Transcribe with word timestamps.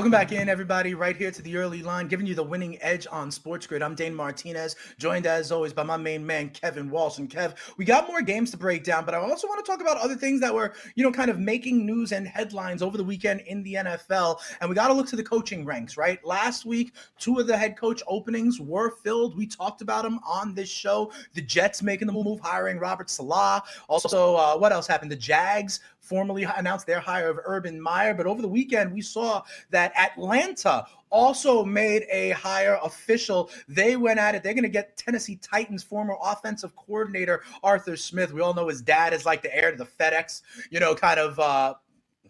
Welcome 0.00 0.12
back 0.12 0.32
in, 0.32 0.48
everybody, 0.48 0.94
right 0.94 1.14
here 1.14 1.30
to 1.30 1.42
the 1.42 1.58
early 1.58 1.82
line, 1.82 2.08
giving 2.08 2.26
you 2.26 2.34
the 2.34 2.42
winning 2.42 2.78
edge 2.80 3.06
on 3.12 3.30
Sports 3.30 3.66
Grid. 3.66 3.82
I'm 3.82 3.94
Dane 3.94 4.14
Martinez, 4.14 4.74
joined 4.96 5.26
as 5.26 5.52
always 5.52 5.74
by 5.74 5.82
my 5.82 5.98
main 5.98 6.24
man, 6.24 6.48
Kevin 6.48 6.88
Walsh. 6.88 7.18
And 7.18 7.28
Kev, 7.28 7.54
we 7.76 7.84
got 7.84 8.08
more 8.08 8.22
games 8.22 8.50
to 8.52 8.56
break 8.56 8.82
down, 8.82 9.04
but 9.04 9.12
I 9.12 9.18
also 9.18 9.46
want 9.46 9.62
to 9.62 9.70
talk 9.70 9.82
about 9.82 9.98
other 9.98 10.14
things 10.14 10.40
that 10.40 10.54
were, 10.54 10.72
you 10.94 11.04
know, 11.04 11.12
kind 11.12 11.30
of 11.30 11.38
making 11.38 11.84
news 11.84 12.12
and 12.12 12.26
headlines 12.26 12.80
over 12.80 12.96
the 12.96 13.04
weekend 13.04 13.42
in 13.42 13.62
the 13.62 13.74
NFL. 13.74 14.40
And 14.62 14.70
we 14.70 14.74
got 14.74 14.88
to 14.88 14.94
look 14.94 15.06
to 15.08 15.16
the 15.16 15.22
coaching 15.22 15.66
ranks, 15.66 15.98
right? 15.98 16.18
Last 16.24 16.64
week, 16.64 16.94
two 17.18 17.38
of 17.38 17.46
the 17.46 17.58
head 17.58 17.76
coach 17.76 18.02
openings 18.08 18.58
were 18.58 18.92
filled. 19.02 19.36
We 19.36 19.46
talked 19.46 19.82
about 19.82 20.04
them 20.04 20.18
on 20.26 20.54
this 20.54 20.70
show. 20.70 21.12
The 21.34 21.42
Jets 21.42 21.82
making 21.82 22.06
the 22.06 22.14
move, 22.14 22.40
hiring 22.40 22.78
Robert 22.78 23.10
Saleh. 23.10 23.62
Also, 23.86 24.36
uh, 24.36 24.56
what 24.56 24.72
else 24.72 24.86
happened? 24.86 25.10
The 25.10 25.16
Jags 25.16 25.80
formally 26.10 26.42
announced 26.42 26.88
their 26.88 26.98
hire 26.98 27.30
of 27.30 27.38
Urban 27.44 27.80
Meyer. 27.80 28.12
But 28.12 28.26
over 28.26 28.42
the 28.42 28.48
weekend, 28.48 28.92
we 28.92 29.00
saw 29.00 29.42
that 29.70 29.96
Atlanta 29.96 30.84
also 31.08 31.64
made 31.64 32.04
a 32.10 32.30
hire 32.30 32.80
official. 32.82 33.48
They 33.68 33.94
went 33.96 34.18
at 34.18 34.34
it. 34.34 34.42
They're 34.42 34.54
going 34.54 34.64
to 34.64 34.68
get 34.68 34.96
Tennessee 34.96 35.36
Titans 35.36 35.84
former 35.84 36.16
offensive 36.20 36.74
coordinator 36.74 37.42
Arthur 37.62 37.96
Smith. 37.96 38.32
We 38.32 38.40
all 38.40 38.54
know 38.54 38.66
his 38.66 38.82
dad 38.82 39.12
is 39.12 39.24
like 39.24 39.40
the 39.42 39.56
heir 39.56 39.70
to 39.70 39.78
the 39.78 39.86
FedEx, 39.86 40.42
you 40.70 40.80
know, 40.80 40.96
kind 40.96 41.20
of 41.20 41.38
uh, 41.38 41.74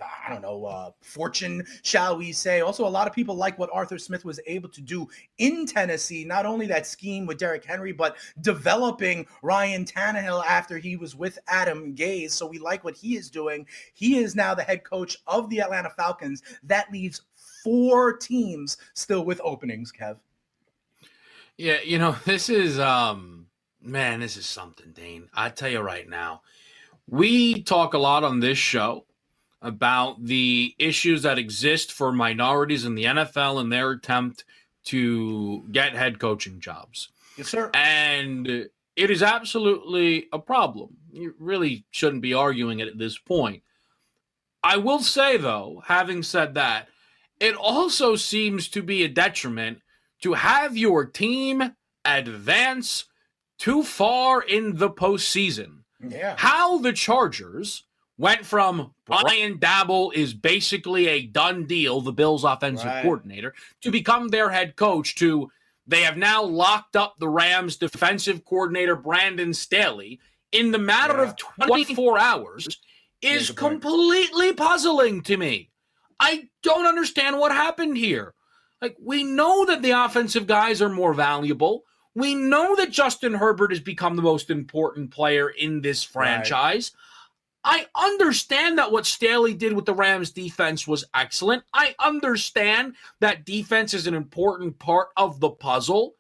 I 0.02 0.30
don't 0.30 0.42
know, 0.42 0.64
uh, 0.64 0.90
fortune, 1.00 1.64
shall 1.82 2.16
we 2.16 2.32
say. 2.32 2.60
Also, 2.60 2.86
a 2.86 2.88
lot 2.88 3.06
of 3.06 3.12
people 3.12 3.34
like 3.34 3.58
what 3.58 3.70
Arthur 3.72 3.98
Smith 3.98 4.24
was 4.24 4.40
able 4.46 4.68
to 4.70 4.80
do 4.80 5.08
in 5.38 5.66
Tennessee. 5.66 6.24
Not 6.24 6.46
only 6.46 6.66
that 6.66 6.86
scheme 6.86 7.26
with 7.26 7.38
Derrick 7.38 7.64
Henry, 7.64 7.92
but 7.92 8.16
developing 8.40 9.26
Ryan 9.42 9.84
Tannehill 9.84 10.44
after 10.46 10.78
he 10.78 10.96
was 10.96 11.14
with 11.16 11.38
Adam 11.48 11.94
Gase. 11.94 12.32
So 12.32 12.46
we 12.46 12.58
like 12.58 12.84
what 12.84 12.96
he 12.96 13.16
is 13.16 13.30
doing. 13.30 13.66
He 13.94 14.18
is 14.18 14.34
now 14.34 14.54
the 14.54 14.62
head 14.62 14.84
coach 14.84 15.18
of 15.26 15.48
the 15.50 15.60
Atlanta 15.60 15.90
Falcons. 15.90 16.42
That 16.62 16.90
leaves 16.92 17.22
four 17.62 18.16
teams 18.16 18.78
still 18.94 19.24
with 19.24 19.40
openings, 19.42 19.92
Kev. 19.92 20.16
Yeah, 21.56 21.78
you 21.84 21.98
know, 21.98 22.16
this 22.24 22.48
is 22.48 22.78
um 22.78 23.46
man, 23.82 24.20
this 24.20 24.36
is 24.36 24.46
something, 24.46 24.92
Dane. 24.92 25.28
I 25.34 25.50
tell 25.50 25.68
you 25.68 25.80
right 25.80 26.08
now. 26.08 26.42
We 27.06 27.62
talk 27.62 27.94
a 27.94 27.98
lot 27.98 28.22
on 28.22 28.40
this 28.40 28.58
show 28.58 29.04
about 29.62 30.24
the 30.24 30.74
issues 30.78 31.22
that 31.22 31.38
exist 31.38 31.92
for 31.92 32.12
minorities 32.12 32.84
in 32.84 32.94
the 32.94 33.04
NFL 33.04 33.60
and 33.60 33.72
their 33.72 33.90
attempt 33.90 34.44
to 34.84 35.64
get 35.70 35.94
head 35.94 36.18
coaching 36.18 36.60
jobs. 36.60 37.10
Yes, 37.36 37.48
sir. 37.48 37.70
And 37.74 38.46
it 38.48 39.10
is 39.10 39.22
absolutely 39.22 40.28
a 40.32 40.38
problem. 40.38 40.96
You 41.12 41.34
really 41.38 41.84
shouldn't 41.90 42.22
be 42.22 42.34
arguing 42.34 42.80
it 42.80 42.88
at 42.88 42.98
this 42.98 43.18
point. 43.18 43.62
I 44.62 44.76
will 44.76 45.00
say, 45.00 45.36
though, 45.36 45.82
having 45.86 46.22
said 46.22 46.54
that, 46.54 46.88
it 47.38 47.54
also 47.54 48.16
seems 48.16 48.68
to 48.68 48.82
be 48.82 49.02
a 49.02 49.08
detriment 49.08 49.80
to 50.22 50.34
have 50.34 50.76
your 50.76 51.06
team 51.06 51.74
advance 52.04 53.06
too 53.58 53.82
far 53.82 54.42
in 54.42 54.76
the 54.76 54.90
postseason. 54.90 55.78
Yeah. 56.06 56.34
How 56.36 56.78
the 56.78 56.92
Chargers 56.92 57.84
went 58.20 58.44
from 58.44 58.92
Brian 59.06 59.56
Daboll 59.58 60.12
is 60.12 60.34
basically 60.34 61.08
a 61.08 61.22
done 61.22 61.64
deal, 61.64 62.02
the 62.02 62.12
Bills 62.12 62.44
offensive 62.44 62.86
right. 62.86 63.02
coordinator, 63.02 63.54
to 63.80 63.90
become 63.90 64.28
their 64.28 64.50
head 64.50 64.76
coach 64.76 65.14
to 65.16 65.50
they 65.86 66.02
have 66.02 66.18
now 66.18 66.44
locked 66.44 66.96
up 66.96 67.16
the 67.18 67.28
Rams 67.28 67.76
defensive 67.76 68.44
coordinator 68.44 68.94
Brandon 68.94 69.54
Staley 69.54 70.20
in 70.52 70.70
the 70.70 70.78
matter 70.78 71.16
yeah. 71.16 71.30
of 71.30 71.36
24 71.36 72.18
hours 72.18 72.78
is 73.22 73.50
completely 73.50 74.52
puzzling 74.52 75.22
to 75.22 75.38
me. 75.38 75.70
I 76.20 76.48
don't 76.62 76.86
understand 76.86 77.38
what 77.38 77.52
happened 77.52 77.96
here. 77.96 78.34
Like 78.82 78.96
we 79.02 79.24
know 79.24 79.64
that 79.64 79.80
the 79.80 79.92
offensive 79.92 80.46
guys 80.46 80.82
are 80.82 80.90
more 80.90 81.14
valuable. 81.14 81.84
We 82.14 82.34
know 82.34 82.76
that 82.76 82.90
Justin 82.90 83.32
Herbert 83.32 83.70
has 83.70 83.80
become 83.80 84.16
the 84.16 84.22
most 84.22 84.50
important 84.50 85.10
player 85.10 85.48
in 85.48 85.80
this 85.80 86.04
franchise. 86.04 86.92
Right. 86.94 87.00
I 87.64 87.86
understand 87.94 88.78
that 88.78 88.90
what 88.90 89.06
Staley 89.06 89.54
did 89.54 89.74
with 89.74 89.84
the 89.84 89.94
Rams 89.94 90.30
defense 90.30 90.86
was 90.86 91.04
excellent. 91.14 91.62
I 91.74 91.94
understand 91.98 92.94
that 93.20 93.44
defense 93.44 93.92
is 93.92 94.06
an 94.06 94.14
important 94.14 94.78
part 94.78 95.08
of 95.16 95.40
the 95.40 95.50
puzzle. 95.50 96.14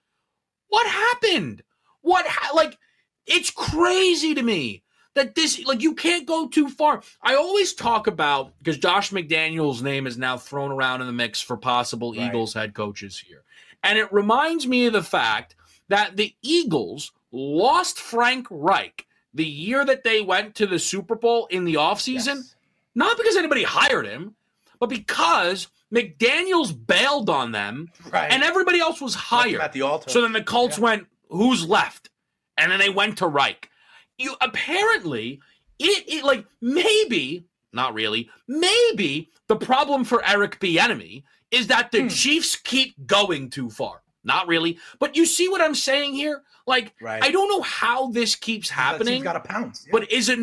What 0.68 0.86
happened? 0.86 1.62
What 2.02 2.26
ha- 2.26 2.54
like 2.54 2.78
it's 3.26 3.50
crazy 3.50 4.34
to 4.34 4.42
me 4.42 4.82
that 5.14 5.34
this 5.34 5.64
like 5.64 5.82
you 5.82 5.94
can't 5.94 6.26
go 6.26 6.48
too 6.48 6.68
far. 6.68 7.02
I 7.22 7.34
always 7.34 7.74
talk 7.74 8.06
about 8.06 8.56
because 8.58 8.78
Josh 8.78 9.10
McDaniels' 9.10 9.82
name 9.82 10.06
is 10.06 10.18
now 10.18 10.36
thrown 10.36 10.70
around 10.70 11.00
in 11.00 11.06
the 11.06 11.12
mix 11.12 11.40
for 11.40 11.56
possible 11.56 12.12
right. 12.12 12.28
Eagles 12.28 12.54
head 12.54 12.74
coaches 12.74 13.18
here. 13.18 13.42
And 13.82 13.98
it 13.98 14.12
reminds 14.12 14.66
me 14.66 14.86
of 14.86 14.92
the 14.92 15.02
fact 15.02 15.56
that 15.88 16.16
the 16.16 16.34
Eagles 16.42 17.12
lost 17.32 17.98
Frank 17.98 18.46
Reich 18.50 19.06
the 19.34 19.44
year 19.44 19.84
that 19.84 20.04
they 20.04 20.20
went 20.20 20.54
to 20.56 20.66
the 20.66 20.78
Super 20.78 21.14
Bowl 21.14 21.46
in 21.46 21.64
the 21.64 21.74
offseason, 21.74 22.36
yes. 22.36 22.54
not 22.94 23.16
because 23.16 23.36
anybody 23.36 23.62
hired 23.62 24.06
him, 24.06 24.34
but 24.78 24.88
because 24.88 25.68
McDaniels 25.94 26.74
bailed 26.86 27.30
on 27.30 27.52
them 27.52 27.90
right. 28.10 28.30
and 28.32 28.42
everybody 28.42 28.80
else 28.80 29.00
was 29.00 29.14
hired. 29.14 29.60
At 29.60 29.72
the 29.72 29.82
altar. 29.82 30.10
So 30.10 30.22
then 30.22 30.32
the 30.32 30.42
Colts 30.42 30.78
yeah. 30.78 30.84
went, 30.84 31.06
who's 31.28 31.66
left? 31.66 32.10
And 32.56 32.70
then 32.70 32.78
they 32.78 32.90
went 32.90 33.18
to 33.18 33.26
Reich. 33.26 33.70
You 34.18 34.34
apparently 34.40 35.40
it, 35.80 36.04
it 36.08 36.24
like 36.24 36.44
maybe, 36.60 37.44
not 37.72 37.94
really, 37.94 38.28
maybe 38.46 39.30
the 39.48 39.56
problem 39.56 40.04
for 40.04 40.22
Eric 40.28 40.60
Bieniemy 40.60 41.24
is 41.50 41.66
that 41.68 41.90
the 41.90 42.02
hmm. 42.02 42.08
Chiefs 42.08 42.54
keep 42.54 42.94
going 43.06 43.50
too 43.50 43.70
far. 43.70 44.02
Not 44.24 44.48
really. 44.48 44.78
But 44.98 45.16
you 45.16 45.26
see 45.26 45.48
what 45.48 45.60
I'm 45.60 45.74
saying 45.74 46.14
here? 46.14 46.42
Like, 46.66 46.94
right. 47.00 47.22
I 47.22 47.30
don't 47.30 47.48
know 47.48 47.62
how 47.62 48.10
this 48.10 48.36
keeps 48.36 48.68
happening. 48.68 49.22
Got 49.22 49.36
a 49.36 49.40
pounce. 49.40 49.84
Yeah. 49.86 49.92
But 49.92 50.12
is 50.12 50.28
it 50.28 50.38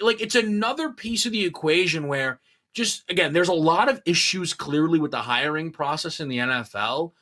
like 0.00 0.20
it's 0.20 0.34
another 0.34 0.90
piece 0.90 1.26
of 1.26 1.32
the 1.32 1.44
equation 1.44 2.08
where 2.08 2.40
just 2.74 3.10
again, 3.10 3.32
there's 3.32 3.48
a 3.48 3.54
lot 3.54 3.88
of 3.88 4.02
issues 4.04 4.52
clearly 4.52 4.98
with 4.98 5.10
the 5.10 5.22
hiring 5.22 5.72
process 5.72 6.20
in 6.20 6.28
the 6.28 6.38
NFL, 6.38 7.12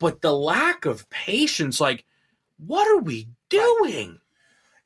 but 0.00 0.22
the 0.22 0.32
lack 0.32 0.86
of 0.86 1.08
patience, 1.10 1.80
like, 1.80 2.04
what 2.56 2.88
are 2.88 3.02
we 3.02 3.28
doing? 3.50 4.08
Right. 4.08 4.18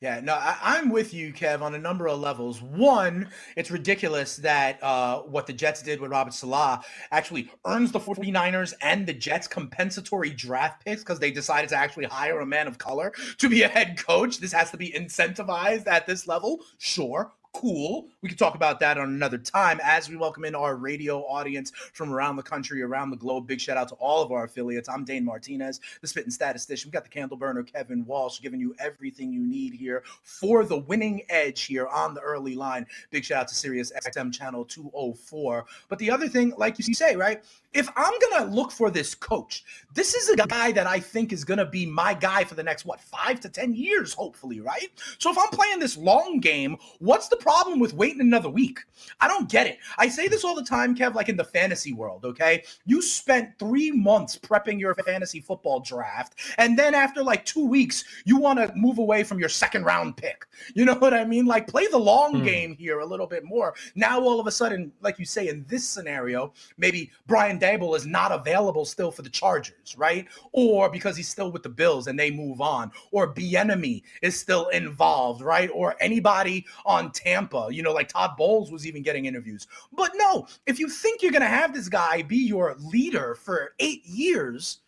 Yeah, 0.01 0.21
no, 0.21 0.33
I, 0.33 0.77
am 0.77 0.91
with 0.91 1.13
you, 1.13 1.33
Kev, 1.33 1.61
on 1.61 1.75
a 1.75 1.77
number 1.77 2.07
of 2.07 2.21
levels. 2.21 2.61
One, 2.61 3.27
it's 3.57 3.69
ridiculous 3.69 4.37
that 4.37 4.81
uh, 4.81 5.23
what 5.23 5.45
the 5.45 5.51
Jets 5.51 5.81
did 5.81 5.99
with 5.99 6.09
Robert 6.09 6.33
Saleh 6.33 6.85
actually 7.11 7.51
earns 7.65 7.91
the 7.91 7.99
49ers 7.99 8.73
and 8.81 9.05
the 9.05 9.13
Jets 9.13 9.45
compensatory 9.45 10.29
draft 10.29 10.85
picks 10.85 11.03
because 11.03 11.19
they 11.19 11.31
decided 11.31 11.69
to 11.71 11.75
actually 11.75 12.05
hire 12.05 12.39
a 12.39 12.45
man 12.45 12.65
of 12.65 12.77
color 12.77 13.11
to 13.39 13.49
be 13.49 13.63
a 13.63 13.67
head 13.67 13.97
coach. 13.97 14.37
This 14.37 14.53
has 14.53 14.71
to 14.71 14.77
be 14.77 14.89
incentivized 14.89 15.85
at 15.85 16.07
this 16.07 16.29
level. 16.29 16.61
Sure, 16.77 17.33
cool. 17.53 18.07
We 18.21 18.29
can 18.29 18.37
talk 18.37 18.55
about 18.55 18.79
that 18.79 18.97
on 18.97 19.09
another 19.09 19.37
time 19.37 19.79
as 19.83 20.09
we 20.09 20.15
welcome 20.15 20.45
in 20.45 20.55
our 20.55 20.75
radio 20.75 21.21
audience 21.21 21.71
from 21.93 22.11
around 22.11 22.35
the 22.35 22.43
country, 22.43 22.81
around 22.81 23.09
the 23.09 23.17
globe. 23.17 23.47
Big 23.47 23.59
shout 23.59 23.77
out 23.77 23.89
to 23.89 23.95
all 23.95 24.21
of 24.21 24.31
our 24.31 24.45
affiliates. 24.45 24.87
I'm 24.87 25.03
Dane 25.03 25.25
Martinez, 25.25 25.79
the 26.01 26.07
spitting 26.07 26.31
statistician. 26.31 26.89
We 26.89 26.91
got 26.91 27.03
the 27.03 27.09
candle 27.09 27.37
burner, 27.37 27.63
Kevin 27.63 28.05
Walsh, 28.05 28.39
giving 28.41 28.59
you 28.59 28.75
everything 28.79 29.33
you 29.33 29.45
need 29.45 29.73
here 29.73 30.03
for 30.23 30.63
the 30.63 30.77
winning 30.77 31.23
edge 31.29 31.63
here 31.63 31.87
on 31.87 32.13
the 32.13 32.21
early 32.21 32.55
line. 32.55 32.85
Big 33.09 33.23
shout 33.23 33.41
out 33.41 33.47
to 33.49 33.55
Sirius 33.55 33.91
XM 34.05 34.33
channel 34.33 34.63
204. 34.65 35.65
But 35.87 35.99
the 35.99 36.11
other 36.11 36.27
thing, 36.27 36.53
like 36.57 36.77
you 36.77 36.93
say, 36.93 37.15
right? 37.15 37.43
if 37.73 37.87
I'm 37.95 38.13
going 38.19 38.43
to 38.43 38.55
look 38.55 38.71
for 38.71 38.89
this 38.89 39.13
coach, 39.13 39.63
this 39.93 40.15
is 40.15 40.29
a 40.29 40.35
guy 40.35 40.71
that 40.71 40.87
I 40.87 40.99
think 40.99 41.31
is 41.31 41.43
going 41.43 41.59
to 41.59 41.65
be 41.65 41.85
my 41.85 42.15
guy 42.15 42.43
for 42.43 42.55
the 42.55 42.63
next, 42.63 42.83
what, 42.85 42.99
five 42.99 43.39
to 43.41 43.49
10 43.49 43.75
years, 43.75 44.13
hopefully, 44.13 44.59
right? 44.59 44.89
So 45.19 45.29
if 45.29 45.37
I'm 45.37 45.49
playing 45.49 45.79
this 45.79 45.95
long 45.95 46.39
game, 46.39 46.77
what's 46.97 47.27
the 47.27 47.37
problem 47.39 47.79
with 47.79 47.93
waiting 47.93 48.21
another 48.21 48.49
week? 48.49 48.79
I 49.19 49.27
don't 49.27 49.49
get 49.49 49.67
it. 49.67 49.77
I 49.97 50.07
say 50.07 50.27
this 50.27 50.43
all 50.43 50.55
the 50.55 50.63
time, 50.63 50.95
Kev, 50.95 51.13
like 51.15 51.29
in 51.29 51.37
the 51.37 51.43
fantasy 51.43 51.93
world, 51.93 52.25
okay? 52.25 52.63
You 52.85 53.01
spent 53.01 53.57
three 53.59 53.91
months 53.91 54.37
prepping 54.37 54.79
your 54.79 54.95
fantasy 54.95 55.39
football 55.39 55.79
draft, 55.79 56.35
and 56.57 56.77
then 56.77 56.93
after 56.93 57.23
like 57.23 57.45
two 57.45 57.65
weeks, 57.65 58.03
you 58.25 58.37
want 58.37 58.59
to 58.59 58.73
move 58.75 58.97
away 58.97 59.23
from 59.23 59.39
your 59.39 59.49
second 59.49 59.83
round 59.83 60.17
pick. 60.17 60.45
You 60.75 60.85
know 60.85 60.95
what 60.95 61.13
I 61.13 61.25
mean? 61.25 61.45
Like 61.45 61.67
play 61.67 61.87
the 61.87 61.97
long 61.97 62.35
mm. 62.35 62.45
game 62.45 62.75
here 62.75 62.99
a 62.99 63.05
little 63.05 63.27
bit 63.27 63.43
more. 63.43 63.73
Now, 63.95 64.21
all 64.21 64.39
of 64.39 64.47
a 64.47 64.51
sudden, 64.51 64.91
like 65.01 65.19
you 65.19 65.25
say, 65.25 65.47
in 65.47 65.65
this 65.67 65.87
scenario, 65.87 66.53
maybe 66.77 67.11
Brian 67.27 67.59
Daboll 67.59 67.95
is 67.95 68.05
not 68.05 68.31
available 68.31 68.85
still 68.85 69.11
for 69.11 69.21
the 69.21 69.29
Chargers, 69.29 69.95
right? 69.97 70.27
Or 70.51 70.89
because 70.89 71.15
he's 71.15 71.29
still 71.29 71.51
with 71.51 71.63
the 71.63 71.69
Bills 71.69 72.07
and 72.07 72.19
they 72.19 72.31
move 72.31 72.61
on, 72.61 72.91
or 73.11 73.33
Bieniemy 73.33 74.03
is 74.21 74.39
still 74.39 74.67
involved, 74.69 75.41
right? 75.41 75.69
Or 75.73 75.95
anybody 75.99 76.65
on 76.85 77.11
Tampa, 77.11 77.28
you 77.71 77.83
know, 77.83 77.93
like 77.93 78.09
Todd 78.09 78.31
Bowles 78.37 78.71
was 78.71 78.85
even 78.85 79.01
getting 79.01 79.25
interviews. 79.25 79.67
But 79.93 80.11
no, 80.15 80.47
if 80.65 80.79
you 80.79 80.89
think 80.89 81.21
you're 81.21 81.31
going 81.31 81.41
to 81.41 81.47
have 81.47 81.73
this 81.73 81.89
guy 81.89 82.21
be 82.21 82.37
your 82.37 82.75
leader 82.79 83.35
for 83.35 83.73
eight 83.79 84.05
years, 84.05 84.79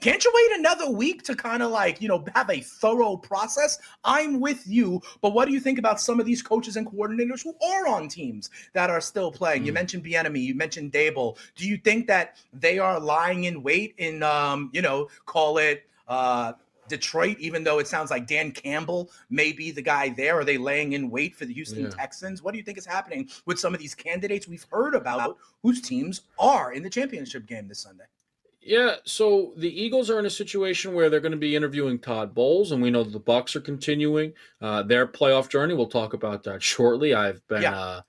can't 0.00 0.22
you 0.22 0.30
wait 0.34 0.58
another 0.58 0.90
week 0.90 1.22
to 1.22 1.34
kind 1.34 1.62
of 1.62 1.70
like, 1.70 2.02
you 2.02 2.08
know, 2.08 2.24
have 2.34 2.50
a 2.50 2.60
thorough 2.60 3.16
process? 3.16 3.78
I'm 4.04 4.38
with 4.38 4.66
you, 4.66 5.00
but 5.22 5.32
what 5.32 5.46
do 5.46 5.54
you 5.54 5.60
think 5.60 5.78
about 5.78 5.98
some 5.98 6.20
of 6.20 6.26
these 6.26 6.42
coaches 6.42 6.76
and 6.76 6.86
coordinators 6.86 7.42
who 7.42 7.54
are 7.66 7.88
on 7.88 8.08
teams 8.08 8.50
that 8.74 8.90
are 8.90 9.00
still 9.00 9.32
playing? 9.32 9.62
Mm. 9.62 9.66
You 9.66 9.72
mentioned 9.72 10.04
Bieniemy, 10.04 10.42
you 10.42 10.54
mentioned 10.54 10.92
Daboll. 10.92 11.38
Do 11.56 11.66
you 11.66 11.78
think 11.78 12.06
that 12.08 12.36
they 12.52 12.78
are 12.78 13.00
lying 13.00 13.44
in 13.44 13.62
wait 13.62 13.94
in, 13.96 14.22
um, 14.22 14.68
you 14.74 14.82
know, 14.82 15.08
call 15.24 15.56
it 15.56 15.84
uh, 16.06 16.52
Detroit, 16.88 17.36
even 17.38 17.64
though 17.64 17.78
it 17.78 17.88
sounds 17.88 18.10
like 18.10 18.26
Dan 18.26 18.52
Campbell 18.52 19.10
may 19.30 19.52
be 19.52 19.70
the 19.70 19.82
guy 19.82 20.10
there? 20.10 20.38
Are 20.38 20.44
they 20.44 20.58
laying 20.58 20.92
in 20.92 21.10
wait 21.10 21.34
for 21.34 21.44
the 21.44 21.54
Houston 21.54 21.84
yeah. 21.84 21.90
Texans? 21.90 22.42
What 22.42 22.52
do 22.52 22.58
you 22.58 22.64
think 22.64 22.78
is 22.78 22.86
happening 22.86 23.28
with 23.46 23.58
some 23.58 23.74
of 23.74 23.80
these 23.80 23.94
candidates 23.94 24.48
we've 24.48 24.66
heard 24.70 24.94
about 24.94 25.38
whose 25.62 25.80
teams 25.80 26.22
are 26.38 26.72
in 26.72 26.82
the 26.82 26.90
championship 26.90 27.46
game 27.46 27.68
this 27.68 27.80
Sunday? 27.80 28.04
Yeah, 28.66 28.96
so 29.04 29.52
the 29.58 29.68
Eagles 29.68 30.08
are 30.08 30.18
in 30.18 30.24
a 30.24 30.30
situation 30.30 30.94
where 30.94 31.10
they're 31.10 31.20
going 31.20 31.32
to 31.32 31.38
be 31.38 31.54
interviewing 31.54 31.98
Todd 31.98 32.34
Bowles, 32.34 32.72
and 32.72 32.82
we 32.82 32.90
know 32.90 33.04
that 33.04 33.12
the 33.12 33.18
Bucks 33.18 33.54
are 33.54 33.60
continuing 33.60 34.32
uh, 34.62 34.82
their 34.82 35.06
playoff 35.06 35.50
journey. 35.50 35.74
We'll 35.74 35.86
talk 35.86 36.14
about 36.14 36.44
that 36.44 36.62
shortly. 36.62 37.12
I've 37.14 37.46
been 37.46 37.62
yeah. 37.62 37.78
uh, 37.78 38.00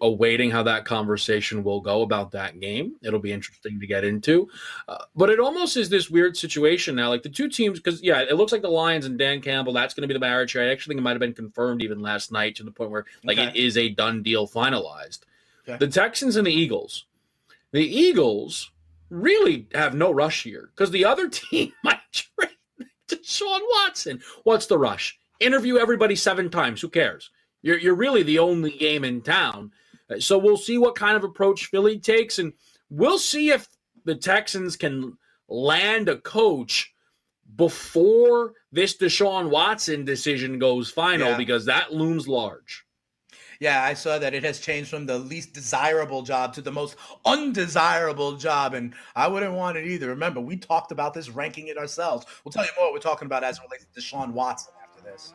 awaiting 0.00 0.50
how 0.50 0.62
that 0.62 0.84
conversation 0.84 1.62
will 1.62 1.80
go 1.80 2.02
about 2.02 2.30
that 2.32 2.60
game. 2.60 2.96
It'll 3.02 3.20
be 3.20 3.32
interesting 3.32 3.80
to 3.80 3.86
get 3.86 4.04
into, 4.04 4.48
uh, 4.88 5.04
but 5.14 5.30
it 5.30 5.40
almost 5.40 5.76
is 5.76 5.88
this 5.88 6.10
weird 6.10 6.36
situation 6.36 6.94
now. 6.96 7.08
Like 7.08 7.22
the 7.22 7.28
two 7.28 7.48
teams, 7.48 7.78
because 7.78 8.02
yeah, 8.02 8.20
it 8.20 8.34
looks 8.34 8.52
like 8.52 8.62
the 8.62 8.68
Lions 8.68 9.06
and 9.06 9.18
Dan 9.18 9.40
Campbell. 9.40 9.72
That's 9.72 9.94
going 9.94 10.02
to 10.02 10.08
be 10.08 10.14
the 10.14 10.20
marriage. 10.20 10.56
I 10.56 10.68
actually 10.68 10.92
think 10.92 11.00
it 11.00 11.04
might 11.04 11.12
have 11.12 11.20
been 11.20 11.34
confirmed 11.34 11.82
even 11.82 12.00
last 12.00 12.32
night 12.32 12.56
to 12.56 12.62
the 12.62 12.70
point 12.70 12.90
where 12.90 13.04
like 13.24 13.38
okay. 13.38 13.48
it 13.48 13.56
is 13.56 13.76
a 13.76 13.88
done 13.88 14.22
deal, 14.22 14.46
finalized. 14.46 15.20
Okay. 15.68 15.78
The 15.78 15.88
Texans 15.88 16.36
and 16.36 16.46
the 16.46 16.52
Eagles. 16.52 17.06
The 17.72 17.84
Eagles 17.84 18.70
really 19.10 19.66
have 19.74 19.94
no 19.94 20.12
rush 20.12 20.44
here 20.44 20.70
because 20.74 20.90
the 20.90 21.04
other 21.04 21.28
team 21.30 21.72
might 21.82 22.00
trade 22.12 22.50
Deshaun 23.08 23.60
Watson. 23.70 24.20
What's 24.44 24.66
the 24.66 24.78
rush? 24.78 25.18
Interview 25.40 25.76
everybody 25.76 26.16
seven 26.16 26.50
times. 26.50 26.80
Who 26.80 26.88
cares? 26.88 27.30
You're, 27.66 27.78
you're 27.78 27.96
really 27.96 28.22
the 28.22 28.38
only 28.38 28.70
game 28.70 29.02
in 29.02 29.22
town. 29.22 29.72
Uh, 30.08 30.20
so 30.20 30.38
we'll 30.38 30.56
see 30.56 30.78
what 30.78 30.94
kind 30.94 31.16
of 31.16 31.24
approach 31.24 31.66
Philly 31.66 31.98
takes, 31.98 32.38
and 32.38 32.52
we'll 32.90 33.18
see 33.18 33.50
if 33.50 33.66
the 34.04 34.14
Texans 34.14 34.76
can 34.76 35.18
land 35.48 36.08
a 36.08 36.18
coach 36.18 36.94
before 37.56 38.52
this 38.70 38.96
Deshaun 38.96 39.50
Watson 39.50 40.04
decision 40.04 40.60
goes 40.60 40.90
final 40.90 41.30
yeah. 41.30 41.36
because 41.36 41.64
that 41.64 41.92
looms 41.92 42.28
large. 42.28 42.84
Yeah, 43.58 43.82
I 43.82 43.94
saw 43.94 44.16
that 44.20 44.32
it 44.32 44.44
has 44.44 44.60
changed 44.60 44.90
from 44.90 45.06
the 45.06 45.18
least 45.18 45.52
desirable 45.52 46.22
job 46.22 46.54
to 46.54 46.62
the 46.62 46.70
most 46.70 46.94
undesirable 47.24 48.36
job, 48.36 48.74
and 48.74 48.94
I 49.16 49.26
wouldn't 49.26 49.54
want 49.54 49.76
it 49.76 49.88
either. 49.88 50.06
Remember, 50.06 50.40
we 50.40 50.56
talked 50.56 50.92
about 50.92 51.14
this, 51.14 51.30
ranking 51.30 51.66
it 51.66 51.78
ourselves. 51.78 52.26
We'll 52.44 52.52
tell 52.52 52.64
you 52.64 52.70
more 52.78 52.86
what 52.86 52.92
we're 52.92 53.00
talking 53.00 53.26
about 53.26 53.42
as 53.42 53.58
it 53.58 53.62
relates 53.64 53.86
to 53.92 54.00
Deshaun 54.00 54.34
Watson 54.34 54.72
after 54.84 55.02
this. 55.02 55.34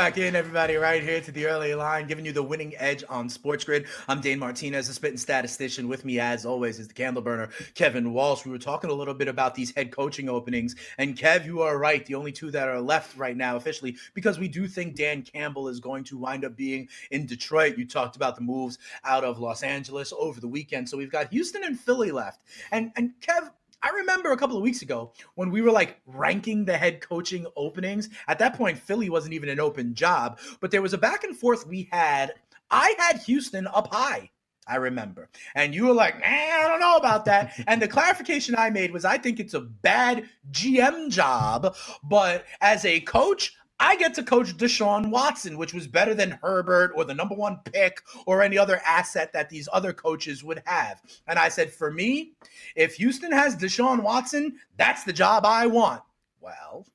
back 0.00 0.16
in, 0.16 0.34
everybody, 0.34 0.76
right 0.76 1.02
here 1.02 1.20
to 1.20 1.30
the 1.30 1.44
early 1.44 1.74
line, 1.74 2.06
giving 2.06 2.24
you 2.24 2.32
the 2.32 2.42
winning 2.42 2.72
edge 2.78 3.04
on 3.10 3.28
Sports 3.28 3.64
Grid. 3.64 3.84
I'm 4.08 4.22
Dane 4.22 4.38
Martinez, 4.38 4.88
a 4.88 4.94
spitting 4.94 5.18
statistician. 5.18 5.88
With 5.88 6.06
me, 6.06 6.18
as 6.18 6.46
always, 6.46 6.78
is 6.78 6.88
the 6.88 6.94
candle 6.94 7.22
burner, 7.22 7.50
Kevin 7.74 8.14
Walsh. 8.14 8.46
We 8.46 8.50
were 8.50 8.56
talking 8.56 8.88
a 8.88 8.94
little 8.94 9.12
bit 9.12 9.28
about 9.28 9.54
these 9.54 9.74
head 9.74 9.92
coaching 9.92 10.30
openings. 10.30 10.74
And 10.96 11.18
Kev, 11.18 11.44
you 11.44 11.60
are 11.60 11.76
right. 11.76 12.06
The 12.06 12.14
only 12.14 12.32
two 12.32 12.50
that 12.50 12.66
are 12.66 12.80
left 12.80 13.14
right 13.18 13.36
now 13.36 13.56
officially, 13.56 13.94
because 14.14 14.38
we 14.38 14.48
do 14.48 14.66
think 14.66 14.96
Dan 14.96 15.20
Campbell 15.20 15.68
is 15.68 15.80
going 15.80 16.04
to 16.04 16.16
wind 16.16 16.46
up 16.46 16.56
being 16.56 16.88
in 17.10 17.26
Detroit. 17.26 17.76
You 17.76 17.86
talked 17.86 18.16
about 18.16 18.36
the 18.36 18.42
moves 18.42 18.78
out 19.04 19.22
of 19.22 19.38
Los 19.38 19.62
Angeles 19.62 20.14
over 20.18 20.40
the 20.40 20.48
weekend. 20.48 20.88
So 20.88 20.96
we've 20.96 21.12
got 21.12 21.28
Houston 21.28 21.62
and 21.62 21.78
Philly 21.78 22.10
left. 22.10 22.40
And 22.72 22.90
and 22.96 23.12
Kev, 23.20 23.50
I 23.82 23.90
remember 23.90 24.32
a 24.32 24.36
couple 24.36 24.56
of 24.56 24.62
weeks 24.62 24.82
ago 24.82 25.12
when 25.36 25.50
we 25.50 25.62
were 25.62 25.70
like 25.70 26.00
ranking 26.06 26.64
the 26.64 26.76
head 26.76 27.00
coaching 27.00 27.46
openings. 27.56 28.10
At 28.28 28.38
that 28.40 28.54
point, 28.54 28.78
Philly 28.78 29.08
wasn't 29.08 29.34
even 29.34 29.48
an 29.48 29.60
open 29.60 29.94
job, 29.94 30.38
but 30.60 30.70
there 30.70 30.82
was 30.82 30.92
a 30.92 30.98
back 30.98 31.24
and 31.24 31.36
forth 31.36 31.66
we 31.66 31.88
had. 31.90 32.34
I 32.70 32.94
had 32.98 33.18
Houston 33.22 33.66
up 33.66 33.92
high. 33.92 34.30
I 34.66 34.76
remember. 34.76 35.28
And 35.56 35.74
you 35.74 35.86
were 35.86 35.94
like, 35.94 36.20
nah, 36.20 36.26
I 36.26 36.68
don't 36.68 36.80
know 36.80 36.96
about 36.96 37.24
that. 37.24 37.54
and 37.66 37.82
the 37.82 37.88
clarification 37.88 38.54
I 38.56 38.70
made 38.70 38.92
was 38.92 39.04
I 39.04 39.18
think 39.18 39.40
it's 39.40 39.54
a 39.54 39.60
bad 39.60 40.28
GM 40.52 41.10
job, 41.10 41.74
but 42.04 42.44
as 42.60 42.84
a 42.84 43.00
coach, 43.00 43.56
I 43.82 43.96
get 43.96 44.12
to 44.14 44.22
coach 44.22 44.54
Deshaun 44.58 45.08
Watson, 45.08 45.56
which 45.56 45.72
was 45.72 45.86
better 45.86 46.12
than 46.12 46.38
Herbert 46.42 46.92
or 46.94 47.04
the 47.04 47.14
number 47.14 47.34
one 47.34 47.60
pick 47.64 48.02
or 48.26 48.42
any 48.42 48.58
other 48.58 48.80
asset 48.86 49.32
that 49.32 49.48
these 49.48 49.70
other 49.72 49.94
coaches 49.94 50.44
would 50.44 50.62
have. 50.66 51.00
And 51.26 51.38
I 51.38 51.48
said, 51.48 51.72
for 51.72 51.90
me, 51.90 52.34
if 52.76 52.96
Houston 52.96 53.32
has 53.32 53.56
Deshaun 53.56 54.02
Watson, 54.02 54.58
that's 54.76 55.04
the 55.04 55.14
job 55.14 55.46
I 55.46 55.66
want. 55.66 56.02
Well, 56.40 56.86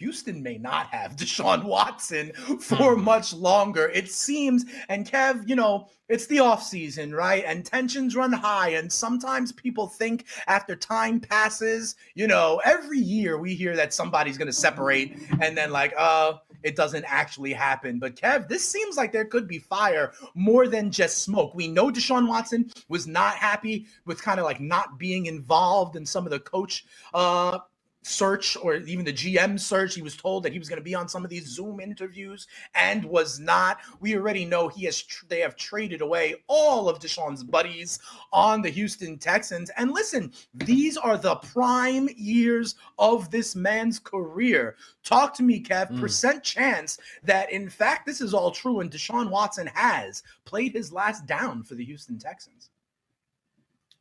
Houston 0.00 0.42
may 0.42 0.58
not 0.58 0.86
have 0.88 1.14
Deshaun 1.16 1.64
Watson 1.64 2.32
for 2.58 2.96
hmm. 2.96 3.04
much 3.04 3.32
longer, 3.32 3.88
it 3.88 4.10
seems. 4.10 4.64
And 4.88 5.08
Kev, 5.08 5.48
you 5.48 5.54
know, 5.54 5.88
it's 6.08 6.26
the 6.26 6.40
off 6.40 6.62
season, 6.62 7.14
right? 7.14 7.44
And 7.46 7.64
tensions 7.64 8.16
run 8.16 8.32
high. 8.32 8.70
And 8.70 8.92
sometimes 8.92 9.52
people 9.52 9.86
think 9.86 10.24
after 10.48 10.74
time 10.74 11.20
passes, 11.20 11.94
you 12.14 12.26
know, 12.26 12.60
every 12.64 12.98
year 12.98 13.38
we 13.38 13.54
hear 13.54 13.76
that 13.76 13.94
somebody's 13.94 14.36
going 14.36 14.46
to 14.46 14.52
separate 14.52 15.16
and 15.40 15.56
then, 15.56 15.70
like, 15.70 15.94
uh, 15.96 16.32
it 16.62 16.76
doesn't 16.76 17.04
actually 17.06 17.52
happen. 17.52 17.98
But 17.98 18.16
Kev, 18.16 18.48
this 18.48 18.68
seems 18.68 18.96
like 18.96 19.12
there 19.12 19.24
could 19.24 19.46
be 19.46 19.58
fire 19.58 20.12
more 20.34 20.66
than 20.66 20.90
just 20.90 21.18
smoke. 21.18 21.54
We 21.54 21.68
know 21.68 21.90
Deshaun 21.90 22.28
Watson 22.28 22.70
was 22.88 23.06
not 23.06 23.36
happy 23.36 23.86
with 24.04 24.22
kind 24.22 24.40
of 24.40 24.44
like 24.46 24.60
not 24.60 24.98
being 24.98 25.26
involved 25.26 25.96
in 25.96 26.04
some 26.04 26.26
of 26.26 26.30
the 26.30 26.40
coach 26.40 26.84
uh 27.14 27.58
search 28.02 28.56
or 28.56 28.76
even 28.76 29.04
the 29.04 29.12
GM 29.12 29.58
search. 29.58 29.94
He 29.94 30.02
was 30.02 30.16
told 30.16 30.42
that 30.42 30.52
he 30.52 30.58
was 30.58 30.68
going 30.68 30.78
to 30.78 30.84
be 30.84 30.94
on 30.94 31.08
some 31.08 31.24
of 31.24 31.30
these 31.30 31.46
Zoom 31.46 31.80
interviews 31.80 32.46
and 32.74 33.04
was 33.04 33.38
not. 33.38 33.78
We 34.00 34.16
already 34.16 34.44
know 34.44 34.68
he 34.68 34.84
has 34.86 35.02
tr- 35.02 35.26
they 35.28 35.40
have 35.40 35.56
traded 35.56 36.00
away 36.00 36.36
all 36.46 36.88
of 36.88 36.98
Deshaun's 36.98 37.44
buddies 37.44 37.98
on 38.32 38.62
the 38.62 38.70
Houston 38.70 39.18
Texans. 39.18 39.70
And 39.76 39.92
listen, 39.92 40.32
these 40.54 40.96
are 40.96 41.18
the 41.18 41.36
prime 41.36 42.08
years 42.16 42.76
of 42.98 43.30
this 43.30 43.54
man's 43.54 43.98
career. 43.98 44.76
Talk 45.04 45.34
to 45.34 45.42
me, 45.42 45.62
Kev. 45.62 45.90
Mm. 45.90 46.00
Percent 46.00 46.42
chance 46.42 46.98
that 47.22 47.50
in 47.52 47.68
fact 47.68 48.06
this 48.06 48.20
is 48.20 48.32
all 48.32 48.50
true 48.50 48.80
and 48.80 48.90
Deshaun 48.90 49.30
Watson 49.30 49.68
has 49.74 50.22
played 50.44 50.72
his 50.72 50.92
last 50.92 51.26
down 51.26 51.62
for 51.62 51.74
the 51.74 51.84
Houston 51.84 52.18
Texans. 52.18 52.70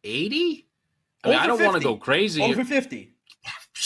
80? 0.03 0.65
I 1.23 1.29
mean, 1.29 1.37
I 1.37 1.47
don't 1.47 1.61
want 1.61 1.75
to 1.75 1.83
go 1.83 1.97
crazy. 1.97 2.41
Over 2.41 2.63
50. 2.63 3.13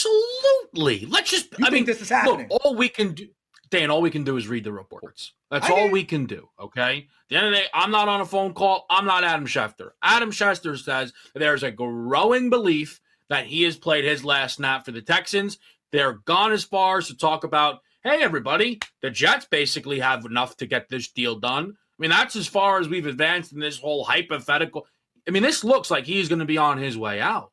Absolutely. 0.04 1.06
Let's 1.06 1.30
just. 1.30 1.52
You 1.58 1.66
I 1.66 1.70
think 1.70 1.72
mean, 1.72 1.84
this 1.86 2.00
is 2.00 2.08
happening? 2.08 2.48
Look, 2.50 2.64
all 2.64 2.74
we 2.74 2.88
can 2.88 3.12
do, 3.12 3.28
Dan. 3.70 3.90
All 3.90 4.02
we 4.02 4.10
can 4.10 4.24
do 4.24 4.36
is 4.36 4.48
read 4.48 4.64
the 4.64 4.72
reports. 4.72 5.32
That's 5.50 5.66
I 5.66 5.70
all 5.70 5.78
hear 5.84 5.90
we 5.90 6.04
can 6.04 6.26
do. 6.26 6.48
Okay. 6.60 6.98
At 6.98 7.28
the 7.28 7.36
end 7.36 7.46
of 7.46 7.52
the 7.52 7.58
day, 7.58 7.66
I'm 7.72 7.90
not 7.90 8.08
on 8.08 8.20
a 8.20 8.26
phone 8.26 8.54
call. 8.54 8.86
I'm 8.90 9.06
not 9.06 9.24
Adam 9.24 9.46
Schefter. 9.46 9.90
Adam 10.02 10.30
Schefter 10.30 10.78
says 10.78 11.12
there's 11.34 11.62
a 11.62 11.70
growing 11.70 12.50
belief 12.50 13.00
that 13.28 13.46
he 13.46 13.62
has 13.62 13.76
played 13.76 14.04
his 14.04 14.24
last 14.24 14.56
snap 14.56 14.84
for 14.84 14.92
the 14.92 15.02
Texans. 15.02 15.58
They're 15.92 16.14
gone 16.24 16.52
as 16.52 16.64
far 16.64 16.98
as 16.98 17.06
to 17.08 17.16
talk 17.16 17.44
about, 17.44 17.80
hey, 18.02 18.22
everybody, 18.22 18.80
the 19.00 19.10
Jets 19.10 19.46
basically 19.46 20.00
have 20.00 20.24
enough 20.24 20.56
to 20.58 20.66
get 20.66 20.88
this 20.88 21.08
deal 21.08 21.36
done. 21.36 21.70
I 21.70 21.96
mean, 21.98 22.10
that's 22.10 22.36
as 22.36 22.48
far 22.48 22.80
as 22.80 22.88
we've 22.88 23.06
advanced 23.06 23.52
in 23.52 23.60
this 23.60 23.78
whole 23.78 24.04
hypothetical. 24.04 24.86
I 25.26 25.30
mean, 25.30 25.42
this 25.44 25.64
looks 25.64 25.90
like 25.90 26.04
he's 26.04 26.28
going 26.28 26.40
to 26.40 26.44
be 26.44 26.58
on 26.58 26.78
his 26.78 26.98
way 26.98 27.20
out. 27.20 27.52